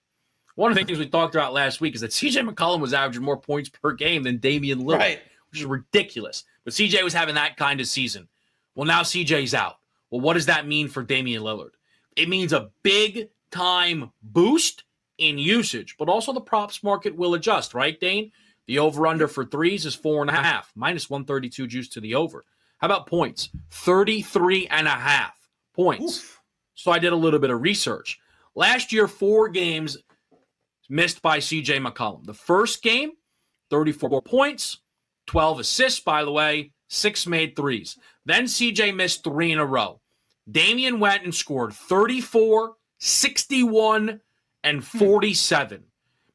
One 0.56 0.72
of 0.72 0.78
the 0.78 0.84
things 0.84 0.98
we 0.98 1.08
talked 1.08 1.36
about 1.36 1.54
last 1.54 1.82
week 1.82 1.94
is 1.94 2.02
that 2.02 2.12
CJ 2.12 2.50
McCollum 2.50 2.80
was 2.80 2.94
averaging 2.94 3.24
more 3.24 3.38
points 3.38 3.70
per 3.70 3.94
game 3.94 4.24
than 4.24 4.38
Damian 4.38 4.82
Lillard, 4.82 4.98
right. 4.98 5.20
which 5.52 5.60
is 5.60 5.66
ridiculous. 5.66 6.46
But 6.64 6.74
CJ 6.74 7.04
was 7.04 7.14
having 7.14 7.36
that 7.36 7.58
kind 7.58 7.80
of 7.80 7.88
season. 7.88 8.28
Well, 8.74 8.88
now 8.88 9.02
CJ's 9.02 9.54
out. 9.54 9.78
Well, 10.10 10.22
what 10.22 10.34
does 10.34 10.46
that 10.46 10.68
mean 10.68 10.88
for 10.88 11.04
Damian 11.04 11.44
Lillard? 11.44 11.72
It 12.16 12.30
means 12.30 12.54
a 12.54 12.70
big 12.84 13.30
time 13.52 14.12
boost 14.22 14.84
in 15.18 15.38
usage, 15.38 15.96
but 15.98 16.10
also 16.10 16.34
the 16.34 16.42
props 16.42 16.84
market 16.84 17.16
will 17.16 17.34
adjust, 17.34 17.74
right, 17.74 18.00
Dane? 18.00 18.32
The 18.68 18.80
over 18.80 19.08
under 19.08 19.28
for 19.28 19.46
threes 19.46 19.86
is 19.86 19.96
four 19.96 20.22
and 20.22 20.30
a 20.30 20.34
half, 20.34 20.72
minus 20.76 21.10
132 21.10 21.68
juice 21.68 21.90
to 21.90 22.02
the 22.02 22.16
over. 22.16 22.44
How 22.80 22.86
about 22.86 23.08
points? 23.08 23.50
33 23.72 24.68
and 24.68 24.88
a 24.88 24.92
half 24.92 25.36
points. 25.74 26.20
Oof. 26.20 26.42
So 26.76 26.92
I 26.92 27.00
did 27.00 27.14
a 27.14 27.18
little 27.18 27.40
bit 27.40 27.50
of 27.50 27.62
research. 27.62 28.20
Last 28.56 28.92
year, 28.92 29.08
four 29.08 29.50
games 29.50 29.98
missed 30.90 31.22
by 31.22 31.40
CJ 31.40 31.86
McCollum. 31.86 32.26
The 32.26 32.34
first 32.34 32.84
game, 32.84 33.12
34 33.70 34.22
points, 34.22 34.80
12 35.28 35.60
assists, 35.62 36.00
by 36.00 36.24
the 36.24 36.32
way, 36.32 36.72
six 36.88 37.26
made 37.26 37.56
threes. 37.56 37.98
Then 38.28 38.44
CJ 38.44 38.94
missed 38.94 39.24
three 39.24 39.54
in 39.54 39.58
a 39.58 39.66
row. 39.66 40.02
Damian 40.52 41.00
went 41.00 41.24
and 41.24 41.34
scored 41.34 41.74
34, 41.74 42.76
61, 43.00 44.20
and 44.66 44.84
hmm. 44.84 44.98
47. 44.98 45.86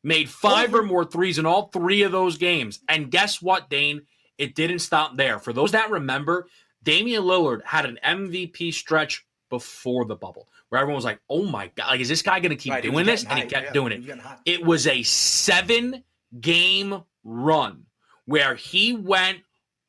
Made 0.03 0.31
five 0.31 0.75
or 0.75 0.83
more 0.83 1.05
threes 1.05 1.39
in 1.39 1.45
all 1.45 1.69
three 1.69 2.03
of 2.03 2.11
those 2.11 2.39
games. 2.39 2.81
And 2.89 3.11
guess 3.11 3.43
what, 3.43 3.69
Dane? 3.69 4.03
It 4.39 4.55
didn't 4.55 4.79
stop 4.79 5.17
there. 5.17 5.39
For 5.39 5.53
those 5.53 5.73
that 5.73 5.91
remember, 5.91 6.49
Damian 6.83 7.25
Lillard 7.25 7.63
had 7.65 7.85
an 7.85 7.99
MVP 8.05 8.73
stretch 8.73 9.25
before 9.51 10.07
the 10.07 10.17
bubble 10.17 10.49
where 10.71 10.81
everyone 10.81 10.97
was 10.97 11.05
like, 11.05 11.21
oh 11.29 11.45
my 11.45 11.71
God, 11.77 11.89
like, 11.89 12.01
is 12.01 12.09
this 12.09 12.23
guy 12.23 12.41
going 12.41 12.51
to 12.51 12.57
keep 12.57 12.73
right, 12.73 12.83
doing 12.83 13.05
this? 13.05 13.25
And 13.25 13.39
he 13.39 13.45
kept 13.45 13.67
yeah, 13.67 13.73
doing 13.73 13.93
it. 13.93 14.19
It 14.47 14.65
was 14.65 14.87
a 14.87 15.03
seven 15.03 16.03
game 16.41 17.03
run 17.23 17.85
where 18.25 18.55
he 18.55 18.95
went 18.95 19.41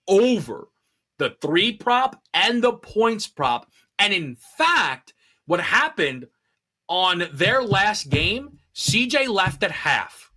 over 0.07 0.67
the 1.23 1.37
three 1.41 1.71
prop 1.71 2.21
and 2.33 2.61
the 2.61 2.73
points 2.73 3.27
prop. 3.27 3.71
And 3.97 4.13
in 4.13 4.35
fact, 4.35 5.13
what 5.45 5.61
happened 5.61 6.27
on 6.89 7.29
their 7.31 7.63
last 7.63 8.09
game, 8.09 8.59
CJ 8.75 9.29
left 9.29 9.63
at 9.63 9.71
half. 9.71 10.31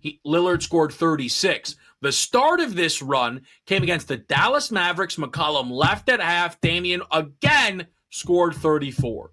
He, 0.00 0.20
Lillard 0.26 0.60
scored 0.60 0.92
36. 0.92 1.76
The 2.00 2.10
start 2.10 2.58
of 2.58 2.74
this 2.74 3.00
run 3.00 3.42
came 3.66 3.84
against 3.84 4.08
the 4.08 4.16
Dallas 4.16 4.72
Mavericks. 4.72 5.14
McCollum 5.14 5.70
left 5.70 6.08
at 6.08 6.20
half. 6.20 6.60
Damian 6.60 7.02
again 7.12 7.86
scored 8.10 8.54
34. 8.54 9.30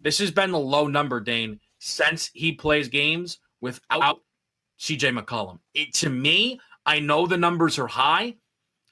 This 0.00 0.18
has 0.18 0.30
been 0.30 0.52
the 0.52 0.60
low 0.60 0.86
number, 0.86 1.18
Dane, 1.18 1.58
since 1.80 2.30
he 2.34 2.52
plays 2.52 2.88
games 2.88 3.38
without 3.60 4.20
CJ 4.78 5.18
McCollum. 5.18 5.58
It, 5.74 5.92
to 5.94 6.08
me, 6.08 6.60
I 6.86 7.00
know 7.00 7.26
the 7.26 7.36
numbers 7.36 7.80
are 7.80 7.88
high, 7.88 8.36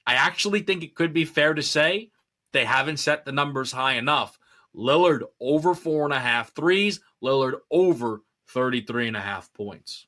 I 0.07 0.15
actually 0.15 0.61
think 0.61 0.83
it 0.83 0.95
could 0.95 1.13
be 1.13 1.25
fair 1.25 1.55
to 1.55 1.63
say 1.63 2.11
they 2.53 2.65
haven't 2.65 2.99
set 2.99 3.25
the 3.25 3.33
numbers 3.33 3.73
high 3.73 3.95
enough. 3.95 4.39
Lillard 4.75 5.23
over 5.41 5.75
four 5.75 6.05
and 6.05 6.15
a 6.15 6.21
half 6.21 6.55
threes, 6.55 7.01
Lillard 7.23 7.55
over 7.71 8.23
33 8.49 9.09
and 9.09 9.17
a 9.17 9.21
half 9.21 9.53
points. 9.53 10.07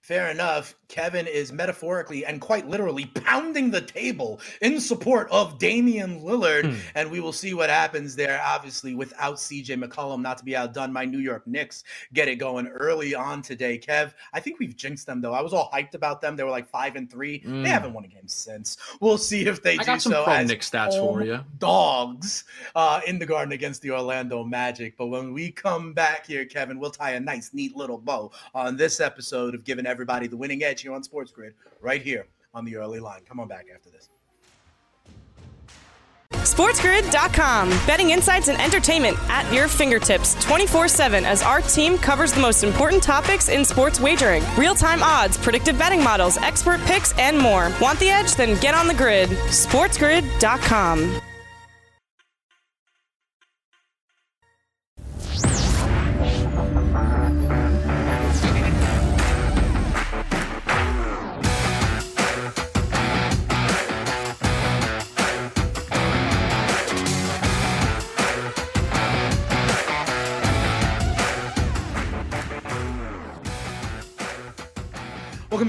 Fair 0.00 0.30
enough. 0.30 0.74
Kevin 0.90 1.26
is 1.28 1.52
metaphorically 1.52 2.26
and 2.26 2.40
quite 2.40 2.68
literally 2.68 3.06
pounding 3.06 3.70
the 3.70 3.80
table 3.80 4.40
in 4.60 4.80
support 4.80 5.28
of 5.30 5.58
Damian 5.58 6.20
Lillard. 6.20 6.66
Hmm. 6.66 6.76
And 6.96 7.10
we 7.10 7.20
will 7.20 7.32
see 7.32 7.54
what 7.54 7.70
happens 7.70 8.16
there. 8.16 8.42
Obviously, 8.44 8.94
without 8.94 9.36
CJ 9.36 9.82
McCollum, 9.82 10.20
not 10.20 10.36
to 10.38 10.44
be 10.44 10.56
outdone, 10.56 10.92
my 10.92 11.04
New 11.04 11.20
York 11.20 11.46
Knicks 11.46 11.84
get 12.12 12.26
it 12.26 12.36
going 12.36 12.66
early 12.66 13.14
on 13.14 13.40
today. 13.40 13.78
Kev, 13.78 14.12
I 14.32 14.40
think 14.40 14.58
we've 14.58 14.76
jinxed 14.76 15.06
them 15.06 15.20
though. 15.20 15.32
I 15.32 15.40
was 15.40 15.52
all 15.52 15.70
hyped 15.72 15.94
about 15.94 16.20
them. 16.20 16.34
They 16.34 16.42
were 16.42 16.50
like 16.50 16.68
five 16.68 16.96
and 16.96 17.08
three. 17.08 17.40
Mm. 17.40 17.62
They 17.62 17.70
haven't 17.70 17.92
won 17.92 18.04
a 18.04 18.08
game 18.08 18.26
since. 18.26 18.76
We'll 19.00 19.18
see 19.18 19.46
if 19.46 19.62
they 19.62 19.74
I 19.74 19.82
do 19.82 19.84
got 19.84 20.02
some 20.02 20.12
so. 20.12 20.24
Pro 20.24 20.42
Knicks 20.42 20.68
stats 20.68 20.98
for 20.98 21.22
you. 21.22 21.38
Dogs 21.58 22.44
uh, 22.74 23.00
in 23.06 23.20
the 23.20 23.26
garden 23.26 23.52
against 23.52 23.80
the 23.82 23.92
Orlando 23.92 24.42
Magic. 24.42 24.96
But 24.96 25.06
when 25.06 25.32
we 25.32 25.52
come 25.52 25.92
back 25.92 26.26
here, 26.26 26.44
Kevin, 26.44 26.80
we'll 26.80 26.90
tie 26.90 27.12
a 27.12 27.20
nice, 27.20 27.54
neat 27.54 27.76
little 27.76 27.98
bow 27.98 28.32
on 28.56 28.76
this 28.76 28.98
episode 28.98 29.54
of 29.54 29.64
giving 29.64 29.86
everybody 29.86 30.26
the 30.26 30.36
winning 30.36 30.64
edge 30.64 30.79
here 30.80 30.92
on 30.92 31.02
Sports 31.02 31.32
Grid, 31.32 31.54
right 31.80 32.02
here 32.02 32.26
on 32.54 32.64
the 32.64 32.76
early 32.76 33.00
line. 33.00 33.20
Come 33.28 33.40
on 33.40 33.48
back 33.48 33.66
after 33.72 33.90
this. 33.90 34.08
SportsGrid.com. 36.32 37.68
Betting 37.86 38.10
insights 38.10 38.48
and 38.48 38.60
entertainment 38.60 39.16
at 39.28 39.50
your 39.52 39.68
fingertips 39.68 40.42
24 40.42 40.88
7 40.88 41.24
as 41.24 41.42
our 41.42 41.60
team 41.60 41.98
covers 41.98 42.32
the 42.32 42.40
most 42.40 42.64
important 42.64 43.02
topics 43.02 43.48
in 43.48 43.64
sports 43.64 44.00
wagering 44.00 44.42
real 44.56 44.74
time 44.74 45.02
odds, 45.02 45.36
predictive 45.36 45.78
betting 45.78 46.02
models, 46.02 46.38
expert 46.38 46.80
picks, 46.82 47.16
and 47.18 47.38
more. 47.38 47.70
Want 47.80 47.98
the 47.98 48.08
edge? 48.08 48.34
Then 48.34 48.58
get 48.60 48.74
on 48.74 48.86
the 48.88 48.94
grid. 48.94 49.28
SportsGrid.com. 49.28 51.20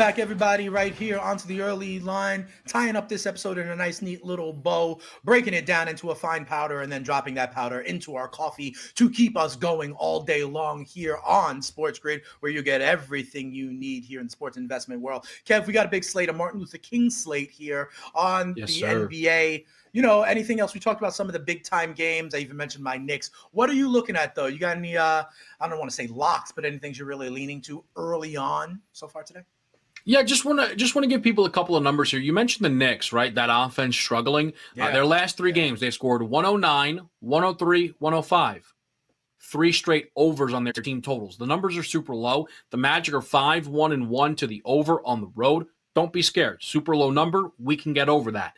back, 0.01 0.17
everybody, 0.17 0.67
right 0.67 0.95
here 0.95 1.19
onto 1.19 1.47
the 1.47 1.61
early 1.61 1.99
line, 1.99 2.47
tying 2.67 2.95
up 2.95 3.07
this 3.07 3.27
episode 3.27 3.59
in 3.59 3.67
a 3.67 3.75
nice, 3.75 4.01
neat 4.01 4.25
little 4.25 4.51
bow, 4.51 4.99
breaking 5.23 5.53
it 5.53 5.67
down 5.67 5.87
into 5.87 6.09
a 6.09 6.15
fine 6.15 6.43
powder, 6.43 6.81
and 6.81 6.91
then 6.91 7.03
dropping 7.03 7.35
that 7.35 7.51
powder 7.51 7.81
into 7.81 8.15
our 8.15 8.27
coffee 8.27 8.75
to 8.95 9.11
keep 9.11 9.37
us 9.37 9.55
going 9.55 9.91
all 9.93 10.19
day 10.19 10.43
long 10.43 10.83
here 10.85 11.19
on 11.23 11.61
Sports 11.61 11.99
Grid, 11.99 12.23
where 12.39 12.51
you 12.51 12.63
get 12.63 12.81
everything 12.81 13.53
you 13.53 13.71
need 13.71 14.03
here 14.03 14.19
in 14.19 14.25
the 14.25 14.31
sports 14.31 14.57
investment 14.57 14.99
world. 15.01 15.27
Kev, 15.45 15.67
we 15.67 15.73
got 15.73 15.85
a 15.85 15.89
big 15.89 16.03
slate, 16.03 16.29
a 16.29 16.33
Martin 16.33 16.59
Luther 16.59 16.79
King 16.79 17.11
slate 17.11 17.51
here 17.51 17.89
on 18.15 18.55
yes, 18.57 18.69
the 18.69 18.79
sir. 18.79 19.07
NBA 19.07 19.65
you 19.93 20.01
know, 20.01 20.21
anything 20.21 20.61
else? 20.61 20.73
We 20.73 20.79
talked 20.79 21.01
about 21.01 21.13
some 21.13 21.27
of 21.27 21.33
the 21.33 21.39
big 21.39 21.65
time 21.65 21.91
games. 21.91 22.33
I 22.33 22.37
even 22.37 22.55
mentioned 22.55 22.81
my 22.81 22.95
Knicks. 22.95 23.29
What 23.51 23.69
are 23.69 23.73
you 23.73 23.89
looking 23.89 24.15
at 24.15 24.33
though? 24.33 24.45
You 24.45 24.57
got 24.57 24.77
any 24.77 24.95
uh 24.95 25.25
I 25.59 25.67
don't 25.67 25.77
want 25.77 25.91
to 25.91 25.95
say 25.95 26.07
locks, 26.07 26.51
but 26.51 26.63
anything 26.63 26.93
you're 26.95 27.05
really 27.05 27.29
leaning 27.29 27.59
to 27.63 27.83
early 27.97 28.37
on 28.37 28.79
so 28.93 29.09
far 29.09 29.23
today? 29.23 29.41
Yeah, 30.05 30.23
just 30.23 30.45
want 30.45 30.59
to 30.59 30.75
just 30.75 30.95
want 30.95 31.03
to 31.03 31.09
give 31.09 31.21
people 31.21 31.45
a 31.45 31.49
couple 31.49 31.75
of 31.75 31.83
numbers 31.83 32.11
here. 32.11 32.19
You 32.19 32.33
mentioned 32.33 32.65
the 32.65 32.69
Knicks, 32.69 33.13
right? 33.13 33.33
That 33.33 33.49
offense 33.51 33.95
struggling. 33.95 34.49
Uh, 34.49 34.51
yeah. 34.75 34.87
Uh, 34.87 34.91
their 34.91 35.05
last 35.05 35.37
three 35.37 35.51
yeah. 35.51 35.55
games, 35.55 35.79
they 35.79 35.91
scored 35.91 36.23
109, 36.23 37.01
103, 37.19 37.93
105. 37.99 38.73
Three 39.43 39.71
straight 39.71 40.11
overs 40.15 40.53
on 40.53 40.63
their 40.63 40.73
team 40.73 41.01
totals. 41.01 41.37
The 41.37 41.45
numbers 41.45 41.75
are 41.75 41.83
super 41.83 42.15
low. 42.15 42.47
The 42.69 42.77
Magic 42.77 43.13
are 43.13 43.21
5 43.21 43.67
1 43.67 43.91
and 43.91 44.09
1 44.09 44.35
to 44.37 44.47
the 44.47 44.61
over 44.65 45.01
on 45.05 45.19
the 45.21 45.31
road. 45.35 45.67
Don't 45.93 46.13
be 46.13 46.21
scared. 46.21 46.63
Super 46.63 46.95
low 46.95 47.11
number. 47.11 47.51
We 47.59 47.75
can 47.75 47.93
get 47.93 48.07
over 48.07 48.31
that. 48.31 48.53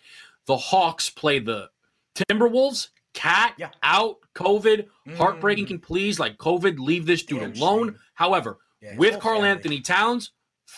The 0.46 0.58
Hawks 0.58 1.10
play 1.10 1.40
the 1.40 1.70
Timberwolves. 2.16 2.90
KAT 3.14 3.54
yeah. 3.58 3.70
out, 3.84 4.18
COVID, 4.36 4.88
heartbreaking. 5.16 5.66
Mm. 5.66 5.68
Can 5.68 5.80
please, 5.80 6.20
like 6.20 6.38
COVID, 6.38 6.80
leave 6.80 7.06
this 7.06 7.24
dude 7.24 7.58
alone. 7.58 8.00
However, 8.16 8.58
with 8.98 9.20
Karl-Anthony 9.20 9.82
Towns, 9.82 10.32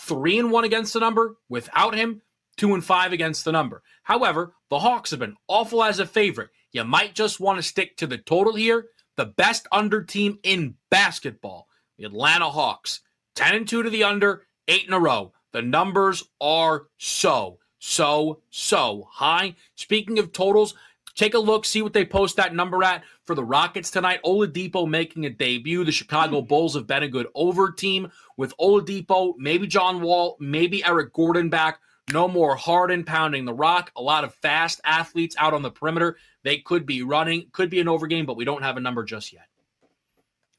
three 0.04 0.40
and 0.40 0.52
one 0.52 0.64
against 0.64 0.94
the 0.94 1.00
number. 1.00 1.36
Without 1.50 1.96
him, 1.96 2.22
two 2.58 2.74
and 2.74 2.84
five 2.84 3.12
against 3.14 3.46
the 3.46 3.52
number. 3.52 3.82
However, 4.04 4.54
the 4.70 4.80
Hawks 4.80 5.12
have 5.12 5.20
been 5.20 5.38
awful 5.48 5.84
as 5.84 6.00
a 6.00 6.06
favorite. 6.06 6.50
You 6.72 6.84
might 6.84 7.16
just 7.16 7.40
want 7.40 7.58
to 7.58 7.64
stick 7.64 7.98
to 7.98 8.08
the 8.08 8.18
total 8.18 8.54
here. 8.56 8.88
The 9.16 9.26
best 9.26 9.68
under 9.72 10.04
team 10.04 10.40
in 10.44 10.76
basketball, 10.90 11.68
the 11.98 12.06
Atlanta 12.06 12.50
Hawks, 12.50 13.02
10 13.36 13.56
and 13.56 13.68
2 13.68 13.84
to 13.84 13.90
the 13.90 14.04
under, 14.04 14.44
eight 14.68 14.86
in 14.88 14.94
a 14.94 15.00
row. 15.00 15.32
The 15.54 15.62
numbers 15.62 16.24
are 16.42 16.88
so, 16.98 17.60
so, 17.80 18.42
so 18.50 19.08
high. 19.10 19.56
Speaking 19.76 20.20
of 20.20 20.34
totals, 20.34 20.76
take 21.16 21.34
a 21.34 21.40
look, 21.40 21.64
see 21.64 21.82
what 21.82 21.94
they 21.94 22.06
post 22.06 22.36
that 22.36 22.54
number 22.54 22.84
at 22.84 23.04
for 23.24 23.36
the 23.36 23.44
Rockets 23.44 23.90
tonight. 23.90 24.20
Oladipo 24.26 24.88
making 24.88 25.26
a 25.26 25.30
debut. 25.30 25.86
The 25.86 25.92
Chicago 25.92 26.42
hmm. 26.42 26.48
Bulls 26.48 26.76
have 26.76 26.88
been 26.88 27.04
a 27.04 27.08
good 27.08 27.28
over 27.34 27.72
team 27.72 28.12
with 28.38 28.56
Oladipo, 28.58 29.34
maybe 29.38 29.68
John 29.68 30.02
Wall, 30.02 30.38
maybe 30.40 30.84
Eric 30.84 31.14
Gordon 31.14 31.50
back. 31.50 31.80
No 32.14 32.28
more 32.28 32.56
Harden 32.56 33.04
pounding 33.04 33.46
the 33.46 33.54
rock. 33.54 33.92
A 33.96 34.02
lot 34.02 34.24
of 34.24 34.34
fast 34.36 34.80
athletes 34.86 35.36
out 35.40 35.54
on 35.54 35.64
the 35.64 35.72
perimeter. 35.72 36.18
They 36.44 36.60
could 36.60 36.86
be 36.86 37.02
running, 37.02 37.48
could 37.52 37.70
be 37.70 37.80
an 37.80 37.88
overgame, 37.88 38.28
but 38.28 38.38
we 38.38 38.46
don't 38.46 38.62
have 38.62 38.78
a 38.78 38.82
number 38.82 39.04
just 39.04 39.34
yet. 39.34 39.48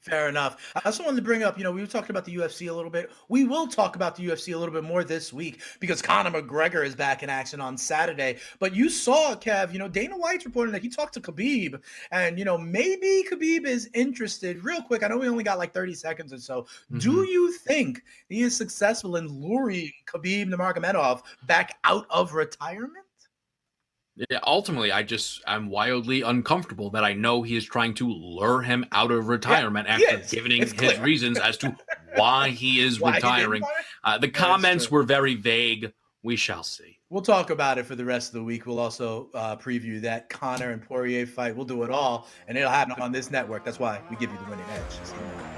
Fair 0.07 0.29
enough. 0.29 0.71
I 0.73 0.81
also 0.85 1.03
wanted 1.03 1.17
to 1.17 1.21
bring 1.21 1.43
up, 1.43 1.57
you 1.57 1.65
know, 1.65 1.71
we 1.73 1.81
were 1.81 1.87
talking 1.87 2.11
about 2.11 2.23
the 2.23 2.33
UFC 2.33 2.69
a 2.69 2.73
little 2.73 2.89
bit. 2.89 3.11
We 3.27 3.43
will 3.43 3.67
talk 3.67 3.97
about 3.97 4.15
the 4.15 4.25
UFC 4.25 4.53
a 4.53 4.57
little 4.57 4.73
bit 4.73 4.85
more 4.85 5.03
this 5.03 5.33
week 5.33 5.59
because 5.81 6.01
Conor 6.01 6.31
McGregor 6.31 6.85
is 6.85 6.95
back 6.95 7.23
in 7.23 7.29
action 7.29 7.59
on 7.59 7.77
Saturday. 7.77 8.37
But 8.59 8.73
you 8.73 8.89
saw, 8.89 9.35
Kev, 9.35 9.73
you 9.73 9.79
know, 9.79 9.89
Dana 9.89 10.17
White's 10.17 10.45
reporting 10.45 10.71
that 10.71 10.81
he 10.81 10.87
talked 10.87 11.13
to 11.15 11.19
Khabib 11.19 11.81
and, 12.11 12.39
you 12.39 12.45
know, 12.45 12.57
maybe 12.57 13.25
Khabib 13.29 13.65
is 13.65 13.89
interested. 13.93 14.63
Real 14.63 14.81
quick, 14.81 15.03
I 15.03 15.09
know 15.09 15.17
we 15.17 15.27
only 15.27 15.43
got 15.43 15.57
like 15.57 15.73
30 15.73 15.93
seconds 15.93 16.31
or 16.31 16.39
so. 16.39 16.61
Mm-hmm. 16.61 16.99
Do 16.99 17.23
you 17.23 17.51
think 17.51 18.01
he 18.29 18.43
is 18.43 18.55
successful 18.55 19.17
in 19.17 19.27
luring 19.27 19.91
Khabib 20.05 20.47
Nurmagomedov 20.47 21.21
back 21.47 21.79
out 21.83 22.05
of 22.09 22.33
retirement? 22.33 23.06
Yeah, 24.29 24.39
ultimately, 24.45 24.91
I 24.91 25.03
just 25.03 25.43
I'm 25.45 25.69
wildly 25.69 26.23
uncomfortable 26.23 26.89
that 26.91 27.03
I 27.03 27.13
know 27.13 27.43
he 27.43 27.55
is 27.55 27.65
trying 27.65 27.93
to 27.95 28.09
lure 28.09 28.63
him 28.63 28.83
out 28.91 29.11
of 29.11 29.27
retirement 29.27 29.87
yeah, 29.87 30.15
after 30.15 30.35
giving 30.35 30.61
it's 30.61 30.71
his 30.71 30.93
clear. 30.93 31.03
reasons 31.03 31.37
as 31.37 31.57
to 31.57 31.75
why 32.15 32.49
he 32.49 32.79
is 32.79 32.99
why 32.99 33.15
retiring. 33.15 33.61
He 33.61 33.69
uh, 34.03 34.17
the 34.17 34.29
comments 34.29 34.89
were 34.89 35.03
very 35.03 35.35
vague. 35.35 35.93
We 36.23 36.35
shall 36.35 36.63
see. 36.63 36.97
We'll 37.09 37.21
talk 37.21 37.51
about 37.51 37.77
it 37.77 37.85
for 37.85 37.95
the 37.95 38.03
rest 38.03 38.29
of 38.29 38.33
the 38.33 38.43
week. 38.43 38.65
We'll 38.65 38.79
also 38.79 39.29
uh, 39.33 39.55
preview 39.55 40.01
that 40.01 40.29
Conor 40.29 40.71
and 40.71 40.81
Poirier 40.81 41.27
fight. 41.27 41.55
We'll 41.55 41.65
do 41.65 41.83
it 41.83 41.91
all, 41.91 42.27
and 42.47 42.57
it'll 42.57 42.71
happen 42.71 42.99
on 42.99 43.11
this 43.11 43.29
network. 43.29 43.63
That's 43.63 43.79
why 43.79 44.01
we 44.09 44.15
give 44.17 44.31
you 44.31 44.37
the 44.39 44.49
winning 44.49 44.65
edge. 44.71 45.53